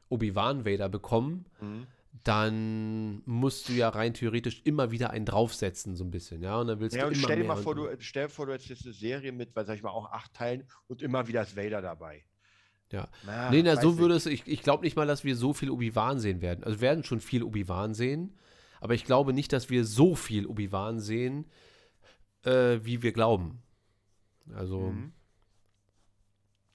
[0.09, 1.87] Obi-Wan Vader bekommen, Mhm.
[2.23, 6.59] dann musst du ja rein theoretisch immer wieder einen draufsetzen, so ein bisschen, ja.
[6.59, 8.45] Und dann willst Ja, du und immer stell dir mal vor, du, stell dir vor,
[8.45, 11.27] du hättest jetzt eine Serie mit, was sag ich mal, auch acht Teilen und immer
[11.27, 12.25] wieder ist Vader dabei.
[12.91, 13.07] Ja.
[13.25, 15.69] Na, nee, na, so würde es, ich, ich glaube nicht mal, dass wir so viel
[15.69, 16.65] Obi-Wan sehen werden.
[16.65, 18.35] Also wir werden schon viel Obi-Wan sehen,
[18.81, 21.45] aber ich glaube nicht, dass wir so viel Obi-Wan sehen,
[22.43, 23.61] äh, wie wir glauben.
[24.53, 24.91] Also.
[24.91, 25.13] Mhm.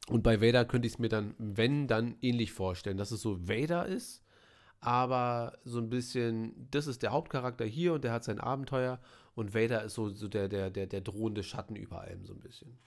[0.08, 3.48] Und bei Vader könnte ich es mir dann, wenn, dann ähnlich vorstellen, dass es so
[3.48, 4.22] Vader ist,
[4.80, 9.00] aber so ein bisschen, das ist der Hauptcharakter hier und der hat sein Abenteuer
[9.34, 12.40] und Vader ist so, so der, der, der, der drohende Schatten über allem so ein
[12.40, 12.78] bisschen.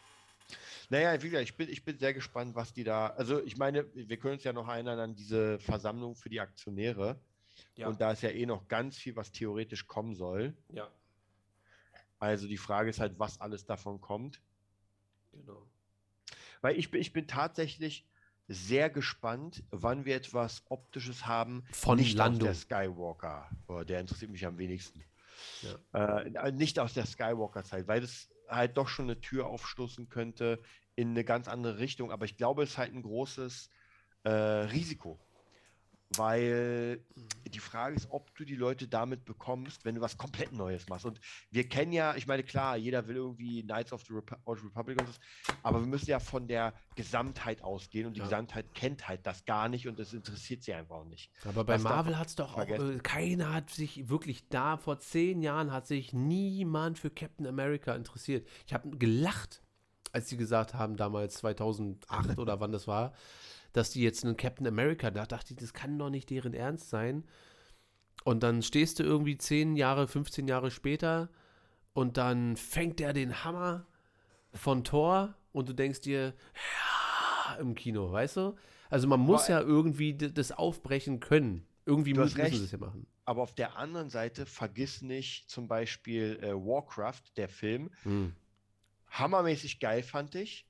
[0.89, 3.07] Naja, wie gesagt, ich bin, ich bin sehr gespannt, was die da.
[3.07, 7.19] Also, ich meine, wir können uns ja noch erinnern an diese Versammlung für die Aktionäre.
[7.75, 7.87] Ja.
[7.87, 10.55] Und da ist ja eh noch ganz viel, was theoretisch kommen soll.
[10.73, 10.89] Ja.
[12.17, 14.41] Also, die Frage ist halt, was alles davon kommt.
[15.31, 15.67] Genau.
[16.61, 18.05] Weil ich bin, ich bin tatsächlich
[18.47, 21.63] sehr gespannt, wann wir etwas Optisches haben.
[21.71, 22.47] Von nicht Lando.
[22.47, 23.49] aus der Skywalker.
[23.67, 25.03] Oh, der interessiert mich am wenigsten.
[25.93, 30.61] Äh, nicht aus der Skywalker-Zeit, weil das halt doch schon eine Tür aufstoßen könnte
[30.95, 32.11] in eine ganz andere Richtung.
[32.11, 33.69] Aber ich glaube, es ist halt ein großes
[34.23, 35.19] äh, Risiko.
[36.17, 37.05] Weil
[37.47, 41.05] die Frage ist, ob du die Leute damit bekommst, wenn du was komplett Neues machst.
[41.05, 41.19] Und
[41.51, 44.99] wir kennen ja, ich meine, klar, jeder will irgendwie Knights of the Repu Old Republic
[44.99, 45.19] und das,
[45.61, 48.25] aber wir müssen ja von der Gesamtheit ausgehen und die Ja.
[48.25, 51.31] Gesamtheit kennt halt das gar nicht und das interessiert sie einfach auch nicht.
[51.45, 54.97] Aber bei Das Marvel hat es doch auch, äh, keiner hat sich wirklich da, vor
[54.99, 58.47] zehn Jahren hat sich niemand für Captain America interessiert.
[58.65, 59.61] Ich habe gelacht,
[60.11, 63.13] als sie gesagt haben, damals 2008 oder wann das war,
[63.73, 66.89] dass die jetzt einen Captain America, da dachte ich, das kann doch nicht deren Ernst
[66.89, 67.23] sein.
[68.23, 71.29] Und dann stehst du irgendwie zehn Jahre, 15 Jahre später
[71.93, 73.85] und dann fängt er den Hammer
[74.53, 76.33] von Thor und du denkst dir,
[77.47, 78.55] ja, im Kino, weißt du?
[78.89, 81.65] Also man muss Aber- ja irgendwie das aufbrechen können.
[81.85, 82.57] Irgendwie Du müssen, hast müssen recht.
[82.59, 83.07] sie es ja machen.
[83.25, 87.89] Aber auf der anderen Seite vergiss nicht zum Beispiel äh, Warcraft, der Film.
[88.03, 88.33] Hm.
[89.11, 90.65] Hammermäßig geil fand ich.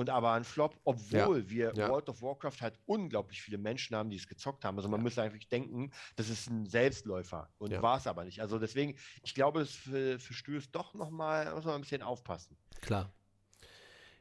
[0.00, 1.90] Und aber ein Flop, obwohl Ja, wir ja.
[1.90, 4.78] World of Warcraft halt unglaublich viele Menschen haben, die es gezockt haben.
[4.78, 7.50] Also man müsste eigentlich denken, das ist ein Selbstläufer.
[7.58, 7.82] Und Ja.
[7.82, 8.40] war es aber nicht.
[8.40, 9.78] Also deswegen, ich glaube, es
[10.22, 12.56] Stöß doch nochmal, muss man ein bisschen aufpassen.
[12.80, 13.12] Klar.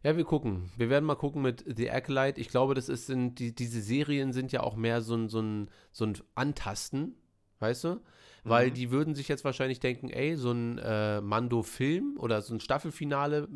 [0.04, 0.70] Ja, wir gucken.
[0.76, 2.42] Wir werden mal gucken mit The Acolyte.
[2.42, 5.40] Ich glaube, das ist, sind, die, diese Serien sind ja auch mehr so ein, so
[5.42, 7.16] ein, so ein Antasten,
[7.60, 8.02] weißt du?
[8.44, 8.74] Weil Mhm.
[8.74, 13.48] die würden sich jetzt wahrscheinlich denken, ey, so ein äh, Mando-Film oder so ein Staffelfinale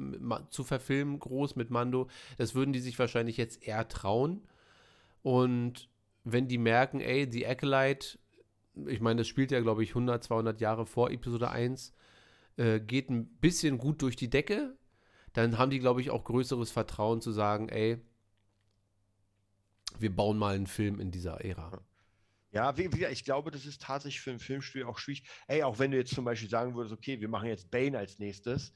[0.50, 2.08] zu verfilmen, groß mit Mando,
[2.38, 4.42] das würden die sich wahrscheinlich jetzt eher trauen.
[5.22, 5.90] Und
[6.24, 8.20] wenn die merken, ey, The Acolyte,
[8.88, 11.94] ich meine, das spielt ja, glaube ich, 100, 200 Jahre vor Episode 1,
[12.58, 14.76] äh, geht ein bisschen gut durch die Decke,
[15.34, 17.98] dann haben die, glaube ich, auch größeres Vertrauen zu sagen, ey,
[20.00, 21.82] wir bauen mal einen Film in dieser Ära.
[22.54, 25.24] Ja, wie, wie, ich glaube, das ist tatsächlich für ein Filmstudio auch schwierig.
[25.48, 28.20] Ey, auch wenn du jetzt zum Beispiel sagen würdest, okay, wir machen jetzt Bane als
[28.20, 28.72] nächstes.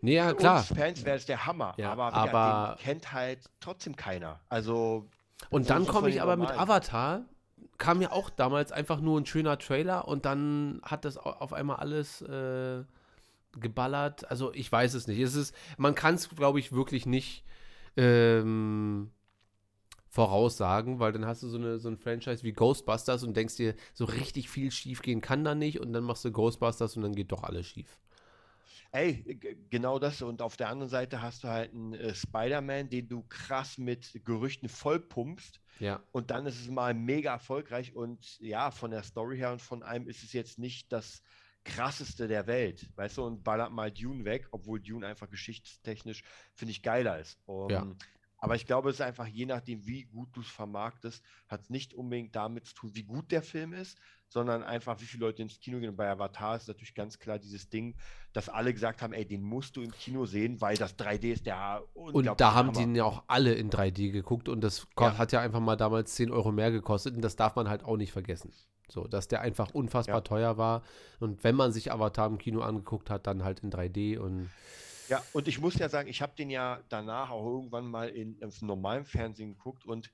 [0.00, 0.58] Nee, ja, Für klar.
[0.58, 1.74] uns Fans wäre es der Hammer.
[1.76, 4.40] Ja, aber, wie aber- kennt halt trotzdem keiner.
[4.48, 5.08] Also.
[5.50, 6.60] Und dann komme ich aber mit normalen.
[6.70, 7.24] Avatar,
[7.76, 11.52] kam ja auch damals einfach nur ein schöner Trailer und dann hat das au- auf
[11.52, 12.82] einmal alles äh,
[13.58, 14.30] geballert.
[14.30, 15.18] Also ich weiß es nicht.
[15.20, 17.44] Es ist, man kann es, glaube ich, wirklich nicht
[17.96, 19.10] ähm,
[20.08, 23.74] voraussagen, weil dann hast du so, eine, so ein Franchise wie Ghostbusters und denkst dir,
[23.94, 27.14] so richtig viel schief gehen kann da nicht und dann machst du Ghostbusters und dann
[27.14, 27.98] geht doch alles schief.
[28.90, 30.22] Ey, genau das.
[30.22, 34.18] Und auf der anderen Seite hast du halt einen äh, Spider-Man, den du krass mit
[34.24, 35.60] Gerüchten vollpumpst.
[35.78, 36.02] Ja.
[36.10, 37.94] Und dann ist es mal mega erfolgreich.
[37.94, 41.22] Und ja, von der Story her und von allem ist es jetzt nicht das
[41.64, 42.88] krasseste der Welt.
[42.96, 46.22] Weißt du, und ballert mal Dune weg, obwohl Dune einfach geschichtstechnisch,
[46.54, 47.38] finde ich, geiler ist.
[47.44, 47.86] Um, Ja.
[48.38, 51.70] Aber ich glaube, es ist einfach je nachdem, wie gut du es vermarktest, hat es
[51.70, 53.98] nicht unbedingt damit zu tun, wie gut der Film ist,
[54.28, 55.90] sondern einfach, wie viele Leute ins Kino gehen.
[55.90, 57.96] Und bei Avatar ist natürlich ganz klar dieses Ding,
[58.32, 61.46] dass alle gesagt haben, ey, den musst du im Kino sehen, weil das 3D ist
[61.46, 62.92] der Und da haben Hammer.
[62.92, 65.18] die ja auch alle in 3D geguckt und das Ja.
[65.18, 67.96] hat ja einfach mal damals 10 Euro mehr gekostet und das darf man halt auch
[67.96, 68.52] nicht vergessen.
[68.90, 70.20] So, dass der einfach unfassbar Ja.
[70.22, 70.82] teuer war
[71.20, 74.48] und wenn man sich Avatar im Kino angeguckt hat, dann halt in 3D und
[75.08, 78.36] Ja, und ich muss ja sagen, ich habe den ja danach auch irgendwann mal in,
[78.38, 80.10] im normalen Fernsehen geguckt und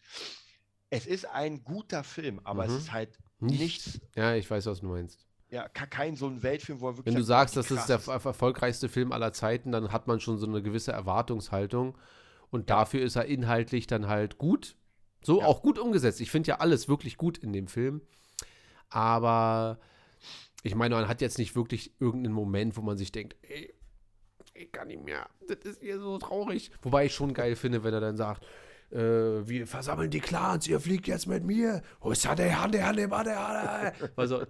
[0.90, 2.70] es ist ein guter Film, aber Mhm.
[2.70, 4.00] es ist halt nichts.
[4.14, 5.26] Ja, ich weiß, was du meinst.
[5.50, 8.00] ja, ke- kein so ein Weltfilm, wo er wirklich Wenn du sagst, das ist der
[8.06, 11.96] er- erfolgreichste Film aller Zeiten, dann hat man schon so eine gewisse Erwartungshaltung
[12.50, 14.76] und dafür ist er inhaltlich dann halt gut.
[15.22, 16.20] So auch gut umgesetzt.
[16.20, 18.02] Ich finde ja alles wirklich gut in dem Film.
[18.90, 19.78] Aber
[20.66, 23.74] Ich meine, man hat jetzt nicht wirklich irgendeinen Moment, wo man sich denkt, ey,
[24.54, 26.70] ich kann nicht mehr, das ist hier so traurig.
[26.82, 28.44] Wobei ich schon geil finde, wenn er dann sagt,
[28.90, 31.82] äh, wir versammeln die Clans, ihr fliegt jetzt mit mir.
[34.16, 34.44] Also,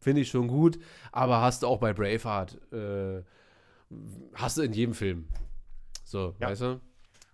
[0.00, 0.78] finde ich schon gut,
[1.12, 3.22] aber hast du auch bei Braveheart, äh,
[4.34, 5.28] hast du in jedem Film.
[6.04, 6.48] So, Ja.
[6.50, 6.80] weißt du?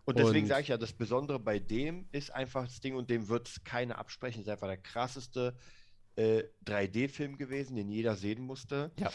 [0.04, 3.28] Und deswegen sage ich ja, das Besondere bei dem ist einfach das Ding und dem
[3.28, 4.40] wird es keiner absprechen.
[4.40, 5.54] Es ist einfach der krasseste
[6.16, 8.90] äh, 3D-Film gewesen, den jeder sehen musste.
[8.98, 9.10] Ja.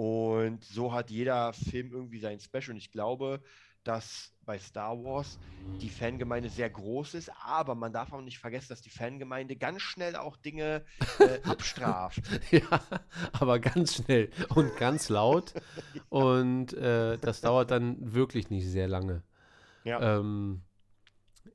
[0.00, 2.70] Und so hat jeder Film irgendwie sein Special.
[2.70, 3.42] Und ich glaube,
[3.84, 5.38] dass bei Star Wars
[5.82, 9.82] die Fangemeinde sehr groß ist, aber man darf auch nicht vergessen, dass die Fangemeinde ganz
[9.82, 10.86] schnell auch Dinge
[11.18, 12.22] äh, abstraft.
[12.50, 12.80] Ja,
[13.32, 15.52] aber ganz schnell und ganz laut.
[16.08, 19.22] Und äh, das dauert dann wirklich nicht sehr lange.
[19.84, 20.18] Ja.
[20.18, 20.62] Ähm,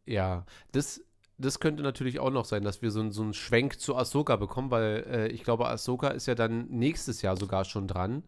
[0.06, 1.02] ja, das,
[1.38, 4.36] das könnte natürlich auch noch sein, dass wir so, einen- so einen Schwenk zu Ahsoka
[4.38, 8.24] bekommen, weil äh, ich glaube, Ahsoka ist ja dann nächstes Jahr sogar schon dran.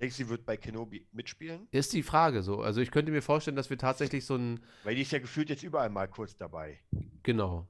[0.00, 1.68] Denkst du, sie wird bei Kenobi mitspielen?
[1.70, 2.60] Ist die Frage so.
[2.60, 5.48] Also ich könnte mir vorstellen, dass wir tatsächlich so ein, Weil die ist ja gefühlt
[5.48, 6.80] jetzt überall mal kurz dabei.
[7.22, 7.68] genau.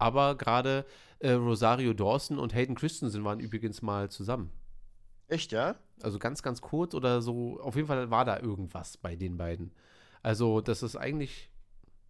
[0.00, 0.86] Aber gerade
[1.18, 4.52] äh, Rosario Dawson und Hayden Christensen waren übrigens mal zusammen.
[5.26, 5.74] Echt, ja?
[6.02, 7.58] Also ganz, ganz kurz oder so.
[7.60, 9.72] Auf jeden Fall war da irgendwas bei den beiden.
[10.22, 11.50] Also, das ist eigentlich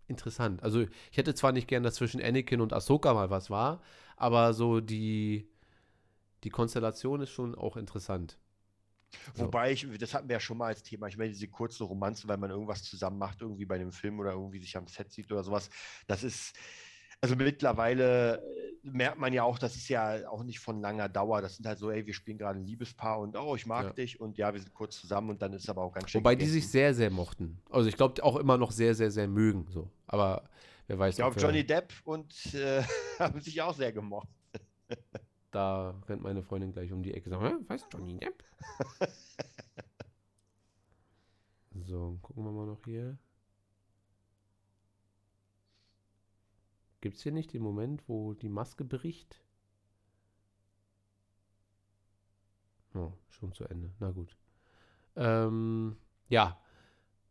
[0.08, 0.62] interessant.
[0.62, 3.82] Also, ich hätte zwar nicht gern, dass zwischen Anakin und Ahsoka mal was war,
[4.16, 5.48] aber so die,
[6.44, 8.38] die Konstellation ist schon auch interessant.
[9.34, 12.28] Wobei ich, das hatten wir ja schon mal als Thema, ich meine, diese kurzen Romanzen,
[12.28, 15.32] weil man irgendwas zusammen macht, irgendwie bei einem Film oder irgendwie sich am Set sieht
[15.32, 15.70] oder sowas,
[16.06, 16.54] das ist,
[17.20, 18.42] also mittlerweile äh,
[18.82, 21.42] merkt man ja auch, das ist ja auch nicht von langer Dauer.
[21.42, 23.92] Das sind halt so, ey, wir spielen gerade ein Liebespaar und oh, ich mag Ja.
[23.92, 26.20] dich und ja, wir sind kurz zusammen und dann ist aber auch ganz schön.
[26.20, 26.54] Wobei die gegessen.
[26.60, 27.60] sich sehr, sehr mochten.
[27.70, 29.66] Also, ich glaube, auch immer noch sehr, sehr, sehr mögen.
[29.70, 29.90] So.
[30.06, 30.44] Aber
[30.86, 32.82] wer weiß, Ich glaube, Johnny Depp und äh,
[33.18, 34.28] haben sich auch sehr gemocht.
[35.50, 38.44] Da rennt meine Freundin gleich um die Ecke und sagt, "Hä, was, Johnny Depp?
[41.86, 43.16] so, gucken wir mal noch hier.
[47.00, 49.42] Gibt es hier nicht den Moment, wo die Maske bricht?
[52.94, 53.92] Oh, schon zu Ende.
[54.00, 54.36] Na gut.
[55.14, 55.96] Ähm,
[56.28, 56.60] ja,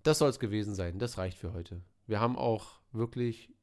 [0.04, 1.00] das soll es gewesen sein.
[1.00, 1.82] Das reicht für heute.
[2.06, 3.54] Wir haben auch wirklich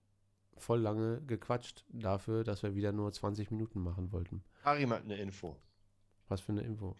[0.56, 4.44] voll lange gequatscht dafür, dass wir wieder nur 20 Minuten machen wollten.
[4.62, 5.56] Karim hat eine Info.
[6.28, 6.96] Was für eine Info?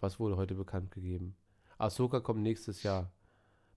[0.00, 1.36] Was wurde heute bekannt gegeben?
[1.78, 3.12] Ahsoka kommt nächstes Jahr.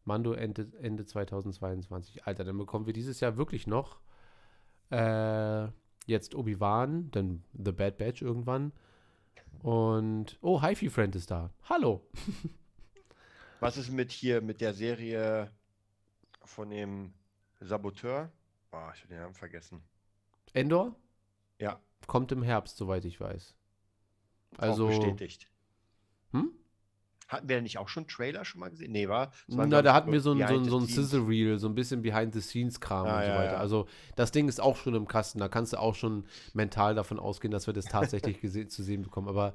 [0.05, 2.25] Mando Ende, Ende 2022.
[2.25, 3.99] Alter, dann bekommen wir dieses Jahr wirklich noch
[4.89, 5.67] äh,
[6.05, 8.71] jetzt Obi-Wan, dann The Bad Batch irgendwann.
[9.61, 11.51] Und, oh, HiFi Friend ist da.
[11.63, 12.01] Hallo.
[13.59, 15.51] Was ist mit hier, mit der Serie
[16.45, 17.13] von dem
[17.59, 18.31] Saboteur?
[18.71, 19.81] Oh, ich habe den Namen vergessen.
[20.53, 20.95] Endor?
[21.59, 21.79] Ja.
[22.07, 23.55] Kommt im Herbst, soweit ich weiß.
[24.57, 25.49] Also, auch bestätigt.
[26.31, 26.53] Hm?
[27.30, 28.91] Hatten wir nicht auch schon Trailer schon mal gesehen?
[28.91, 29.31] Nee, war?
[29.47, 30.85] Na, da hatten wir so ein, so so ein.
[30.88, 33.51] Sizzle Reel, so ein bisschen Behind-the-Scenes-Kram Ah, und so ja, weiter.
[33.53, 33.57] ja.
[33.60, 35.38] Also, das Ding ist auch schon im Kasten.
[35.39, 38.39] Da kannst du auch schon mental davon ausgehen, dass wir das tatsächlich
[38.69, 39.27] zu sehen bekommen.
[39.27, 39.53] Aber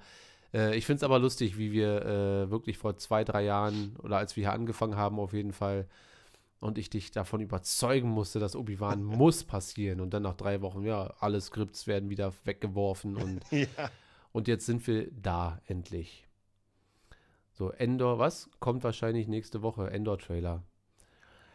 [0.54, 4.18] äh, ich finde es aber lustig, wie wir äh, wirklich vor zwei, drei Jahren oder
[4.18, 5.88] als wir hier angefangen haben, auf jeden Fall,
[6.60, 10.00] und ich dich davon überzeugen musste, dass Obi-Wan muss passieren.
[10.00, 13.66] Und dann nach drei Wochen, ja, alle Skripts werden wieder weggeworfen und, Ja.
[14.30, 16.24] und jetzt sind wir da endlich.
[17.54, 18.50] So, Endor, was?
[18.58, 19.88] Kommt wahrscheinlich nächste Woche.
[19.88, 20.64] Endor-Trailer.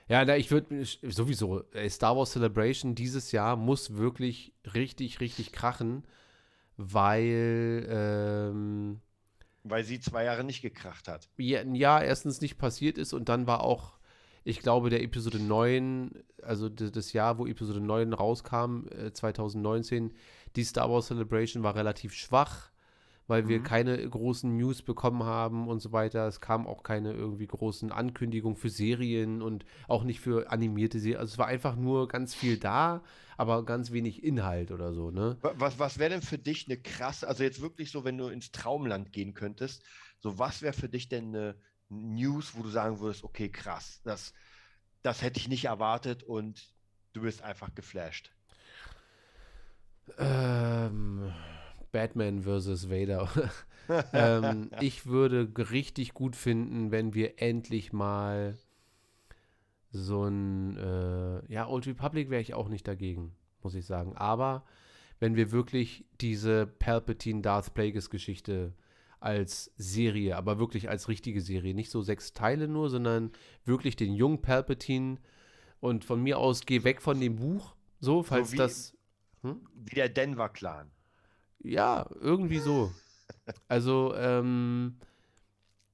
[0.07, 6.03] Ja, na, ich würde sowieso, Star Wars Celebration dieses Jahr muss wirklich richtig, richtig krachen,
[6.77, 9.01] weil, ähm,
[9.63, 11.29] Weil sie zwei Jahre nicht gekracht hat.
[11.37, 13.99] ja, ja, erstens nicht passiert ist und dann war auch,
[14.43, 20.13] ich glaube, der Episode 9, also das Jahr, wo Episode 9 rauskam, äh, 2019,
[20.55, 22.71] die Star Wars Celebration war relativ schwach,
[23.29, 23.63] weil wir Mhm.
[23.63, 26.27] keine großen News bekommen haben und so weiter.
[26.27, 31.19] Es kam auch keine irgendwie großen Ankündigungen für Serien und auch nicht für animierte Serien.
[31.21, 33.03] Also es war einfach nur ganz viel da,
[33.37, 35.37] aber ganz wenig Inhalt oder so, ne?
[35.41, 38.27] Wa- Was, was wäre denn für dich eine krasse, also jetzt wirklich so, wenn du
[38.27, 39.83] ins Traumland gehen könntest,
[40.19, 41.55] so was wäre für dich denn eine
[41.89, 44.33] News, wo du sagen würdest, okay, krass, das,
[45.03, 46.73] das hätte ich nicht erwartet und
[47.13, 48.31] du bist einfach geflasht.
[50.17, 51.33] Ähm,
[51.91, 52.89] Batman vs.
[52.89, 53.29] Vader.
[54.13, 58.57] ähm, ich würde richtig gut finden, wenn wir endlich mal
[59.91, 63.33] so ein, äh, ja, Old Republic wäre ich auch nicht dagegen,
[63.63, 64.15] muss ich sagen.
[64.15, 64.63] Aber
[65.19, 68.73] wenn wir wirklich diese Palpatine Darth Plagueis Geschichte
[69.19, 73.31] als Serie, aber wirklich als richtige Serie, nicht so sechs Teile nur, sondern
[73.65, 75.17] wirklich den jungen Palpatine
[75.79, 78.93] und von mir aus geh weg von dem Buch, so, falls wie- das
[79.41, 79.61] hm?
[79.73, 80.91] Wie der Denver-Clan.
[81.61, 82.91] Ja, irgendwie so.
[83.67, 84.97] Also, ähm,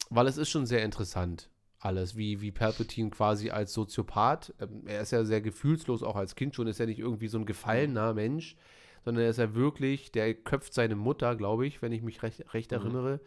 [0.09, 5.01] weil es ist schon sehr interessant, alles, wie, wie Palpatine quasi als Soziopath, ähm, er
[5.01, 8.13] ist ja sehr gefühlslos, auch als Kind schon, ist ja nicht irgendwie so ein gefallener
[8.13, 8.55] Mensch,
[9.03, 12.53] sondern er ist ja wirklich, der köpft seine Mutter, glaube ich, wenn ich mich recht,
[12.53, 12.77] recht Mhm.
[12.77, 13.19] erinnere.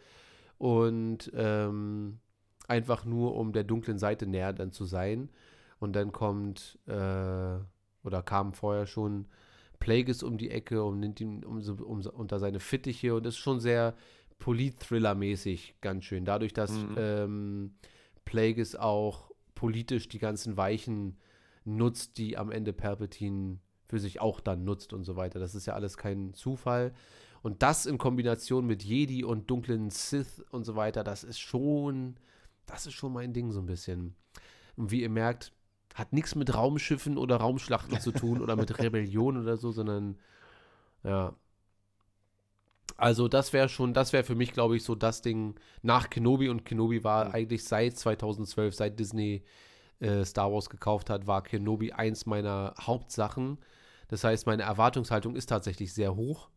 [0.57, 2.19] Und ähm,
[2.67, 5.29] einfach nur, um der dunklen Seite näher dann zu sein.
[5.79, 7.57] Und dann kommt, äh,
[8.03, 9.27] oder kam vorher schon
[9.79, 13.59] Plagueis um die Ecke und nimmt ihn um, um, unter seine Fittiche und ist schon
[13.59, 13.95] sehr
[14.39, 16.25] Polit-Thriller-mäßig ganz schön.
[16.25, 16.95] Dadurch, dass Mhm.
[16.97, 17.71] ähm,
[18.25, 21.17] Plagueis auch politisch die ganzen Weichen
[21.65, 25.39] nutzt, die am Ende Palpatine für sich auch dann nutzt und so weiter.
[25.39, 26.93] Das ist ja alles kein Zufall.
[27.41, 32.15] Und das in Kombination mit Jedi und dunklen Sith und so weiter, das ist schon,
[32.65, 34.15] das ist schon mein Ding so ein bisschen.
[34.75, 35.51] Und wie ihr merkt,
[35.95, 40.17] hat nichts mit Raumschiffen oder Raumschlachten zu tun oder mit Rebellion oder so, sondern
[41.03, 41.33] ja.
[42.97, 46.49] Also das wäre schon, das wäre für mich, glaube ich, so das Ding nach Kenobi
[46.49, 49.43] und Kenobi war eigentlich seit 2012, seit Disney
[49.99, 53.57] äh, Star Wars gekauft hat, war Kenobi eins meiner Hauptsachen.
[54.09, 56.49] Das heißt, meine Erwartungshaltung ist tatsächlich sehr hoch.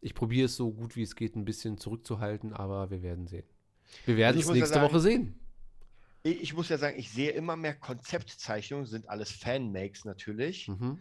[0.00, 3.46] Ich probiere es so gut wie es geht, ein bisschen zurückzuhalten, aber wir werden sehen.
[4.04, 5.38] Wir werden es nächste sagen, Woche sehen.
[6.24, 10.68] Ich, muss ja sagen, ich sehe immer mehr Konzeptzeichnungen, sind alles Fanmakes natürlich.
[10.68, 11.00] Mhm.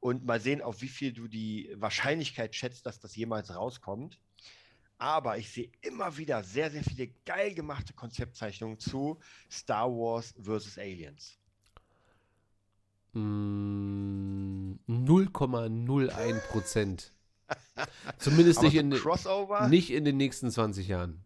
[0.00, 4.18] Und mal sehen, auf wie viel du die Wahrscheinlichkeit schätzt, dass das jemals rauskommt.
[4.98, 9.18] Aber ich sehe immer wieder sehr, sehr viele geil gemachte Konzeptzeichnungen zu
[9.50, 10.78] Star Wars vs.
[10.78, 11.38] Aliens.
[13.12, 17.12] Mm, 0,01 Prozent.
[18.18, 19.68] Zumindest nicht in, Crossover?
[19.68, 21.24] nicht in den nächsten 20 Jahren.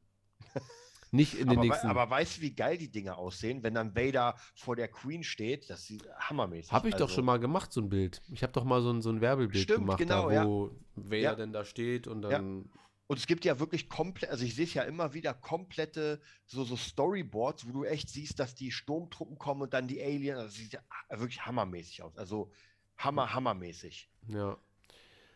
[1.17, 1.87] Nicht in den aber, nächsten.
[1.89, 5.69] aber weißt du, wie geil die Dinge aussehen, wenn dann Vader vor der Queen steht?
[5.71, 6.71] Das sieht hammermäßig.
[6.73, 8.23] Habe ich doch Also, schon mal gemacht, so ein Bild.
[8.31, 10.47] Ich habe doch mal so ein, so ein Werbebild Stimmt, gemacht, genau, da, ja.
[10.47, 11.35] wo Vader Ja.
[11.35, 12.31] denn da steht und Ja.
[12.31, 12.71] dann.
[13.09, 16.65] Und es gibt ja wirklich komplett, also ich sehe es ja immer wieder komplette so,
[16.65, 20.39] so Storyboards, wo du echt siehst, dass die Sturmtruppen kommen und dann die Aliens.
[20.41, 20.81] Also sieht ja
[21.11, 22.17] wirklich hammermäßig aus.
[22.17, 22.51] Also
[22.97, 24.11] hammer, hammermäßig.
[24.27, 24.59] Ja.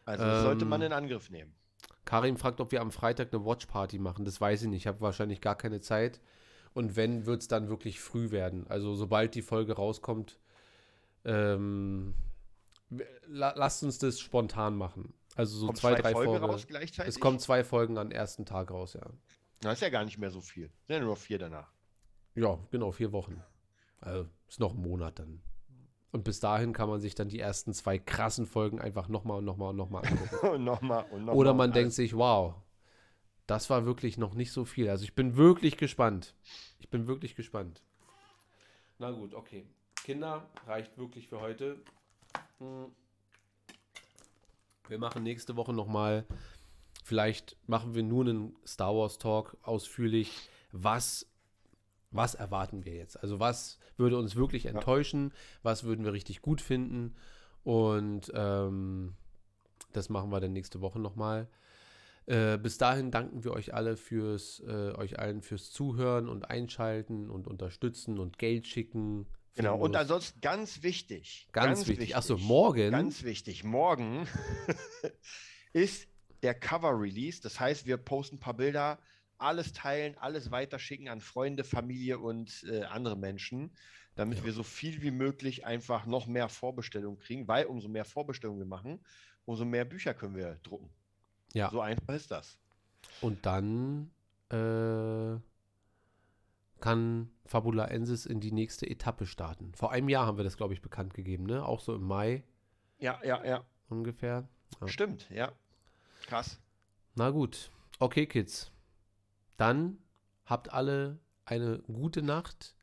[0.04, 1.54] Also das sollte man Ähm, in Angriff nehmen.
[2.04, 4.24] Karim fragt, ob wir am Freitag eine Watchparty machen.
[4.24, 4.82] Das weiß ich nicht.
[4.82, 6.20] Ich habe wahrscheinlich gar keine Zeit.
[6.72, 8.66] Und wenn, wird es dann wirklich früh werden.
[8.68, 10.38] Also sobald die Folge rauskommt,
[11.24, 12.14] ähm,
[13.26, 15.12] la lasst uns das spontan machen.
[15.36, 16.44] Also so Kommt zwei, drei Folgen Folgen.
[16.44, 17.14] raus gleichzeitig?
[17.14, 19.06] Es kommen zwei Folgen am ersten Tag raus, ja.
[19.62, 20.70] Na, ist ja gar nicht mehr so viel.
[20.86, 21.70] Sind ja nur vier danach.
[22.34, 23.42] Ja, genau, vier Wochen.
[24.00, 25.42] Also ist noch ein Monat dann.
[26.12, 29.44] Und bis dahin kann man sich dann die ersten zwei krassen Folgen einfach nochmal und
[29.44, 30.48] nochmal und nochmal angucken.
[30.54, 31.36] und nochmal und nochmal.
[31.36, 32.54] Oder man denkt sich, wow,
[33.46, 34.88] das war wirklich noch nicht so viel.
[34.88, 36.34] Also ich bin wirklich gespannt.
[36.78, 37.82] Ich bin wirklich gespannt.
[38.98, 39.66] Na gut, okay.
[40.04, 41.80] Kinder, reicht wirklich für heute.
[42.58, 42.86] Hm.
[44.88, 46.26] Wir machen nächste Woche nochmal,
[47.04, 50.48] vielleicht machen wir nur einen Star Wars Talk ausführlich.
[50.72, 51.29] Was,
[52.10, 53.20] was erwarten wir jetzt?
[53.22, 55.32] Also was würde uns wirklich enttäuschen?
[55.62, 57.14] Was würden wir richtig gut finden?
[57.62, 59.14] Und ähm,
[59.92, 61.48] das machen wir dann nächste Woche nochmal.
[62.26, 67.30] Äh, bis dahin danken wir euch alle fürs, äh, euch allen fürs Zuhören und Einschalten
[67.30, 69.26] und Unterstützen und Geld schicken.
[69.54, 71.48] Genau, und ansonsten ganz wichtig.
[71.52, 72.16] Ganz wichtig.
[72.16, 72.92] Ach so, morgen?
[72.92, 73.64] Ganz wichtig.
[73.64, 74.28] Morgen
[75.72, 76.08] ist
[76.42, 77.42] der Cover-Release.
[77.42, 78.98] Das heißt, wir posten ein paar Bilder,
[79.40, 83.70] alles teilen, alles weiterschicken an Freunde, Familie und äh, andere Menschen,
[84.14, 88.60] damit wir so viel wie möglich einfach noch mehr Vorbestellungen kriegen, weil umso mehr Vorbestellungen
[88.60, 89.00] wir machen,
[89.44, 90.90] umso mehr Bücher können wir drucken.
[91.54, 91.70] Ja.
[91.70, 92.58] So einfach ist das.
[93.20, 94.10] Und dann
[94.50, 95.38] äh,
[96.80, 99.72] kann Fabula Ensis in die nächste Etappe starten.
[99.74, 101.64] Vor einem Jahr haben wir das, glaube ich, bekannt gegeben, ne?
[101.64, 102.44] Auch so im Mai
[102.98, 103.64] Ja, ja, ja.
[103.88, 104.48] ungefähr.
[104.80, 104.88] Ja.
[104.88, 105.52] Stimmt, ja.
[106.26, 106.60] Krass.
[107.14, 107.70] Na gut.
[107.98, 108.70] Okay, Kids.
[109.60, 109.98] Dann
[110.46, 112.74] habt alle eine gute Nacht.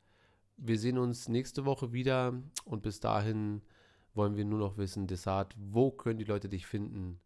[0.56, 3.62] Wir sehen uns nächste Woche wieder und bis dahin
[4.14, 7.20] wollen wir nur noch wissen, Desart, wo können die Leute dich finden?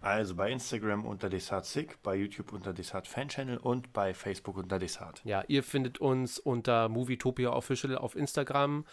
[0.00, 5.20] Also bei Instagram unter DesartSick, bei YouTube unter Desart Fanchannel und bei Facebook unter Desart.
[5.26, 8.86] Ja, ihr findet uns unter Movietopia Official auf Instagram,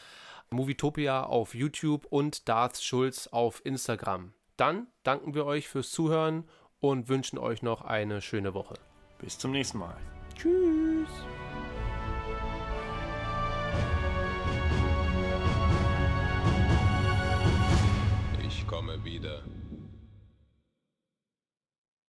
[0.50, 4.34] Movietopia auf YouTube und Darth Schulz auf Instagram.
[4.58, 6.44] Dann danken wir euch fürs Zuhören
[6.90, 8.76] und wünschen euch noch eine schöne Woche.
[9.20, 9.98] Bis zum nächsten Mal.
[10.36, 11.10] Tschüss.
[18.46, 19.44] Ich komme wieder.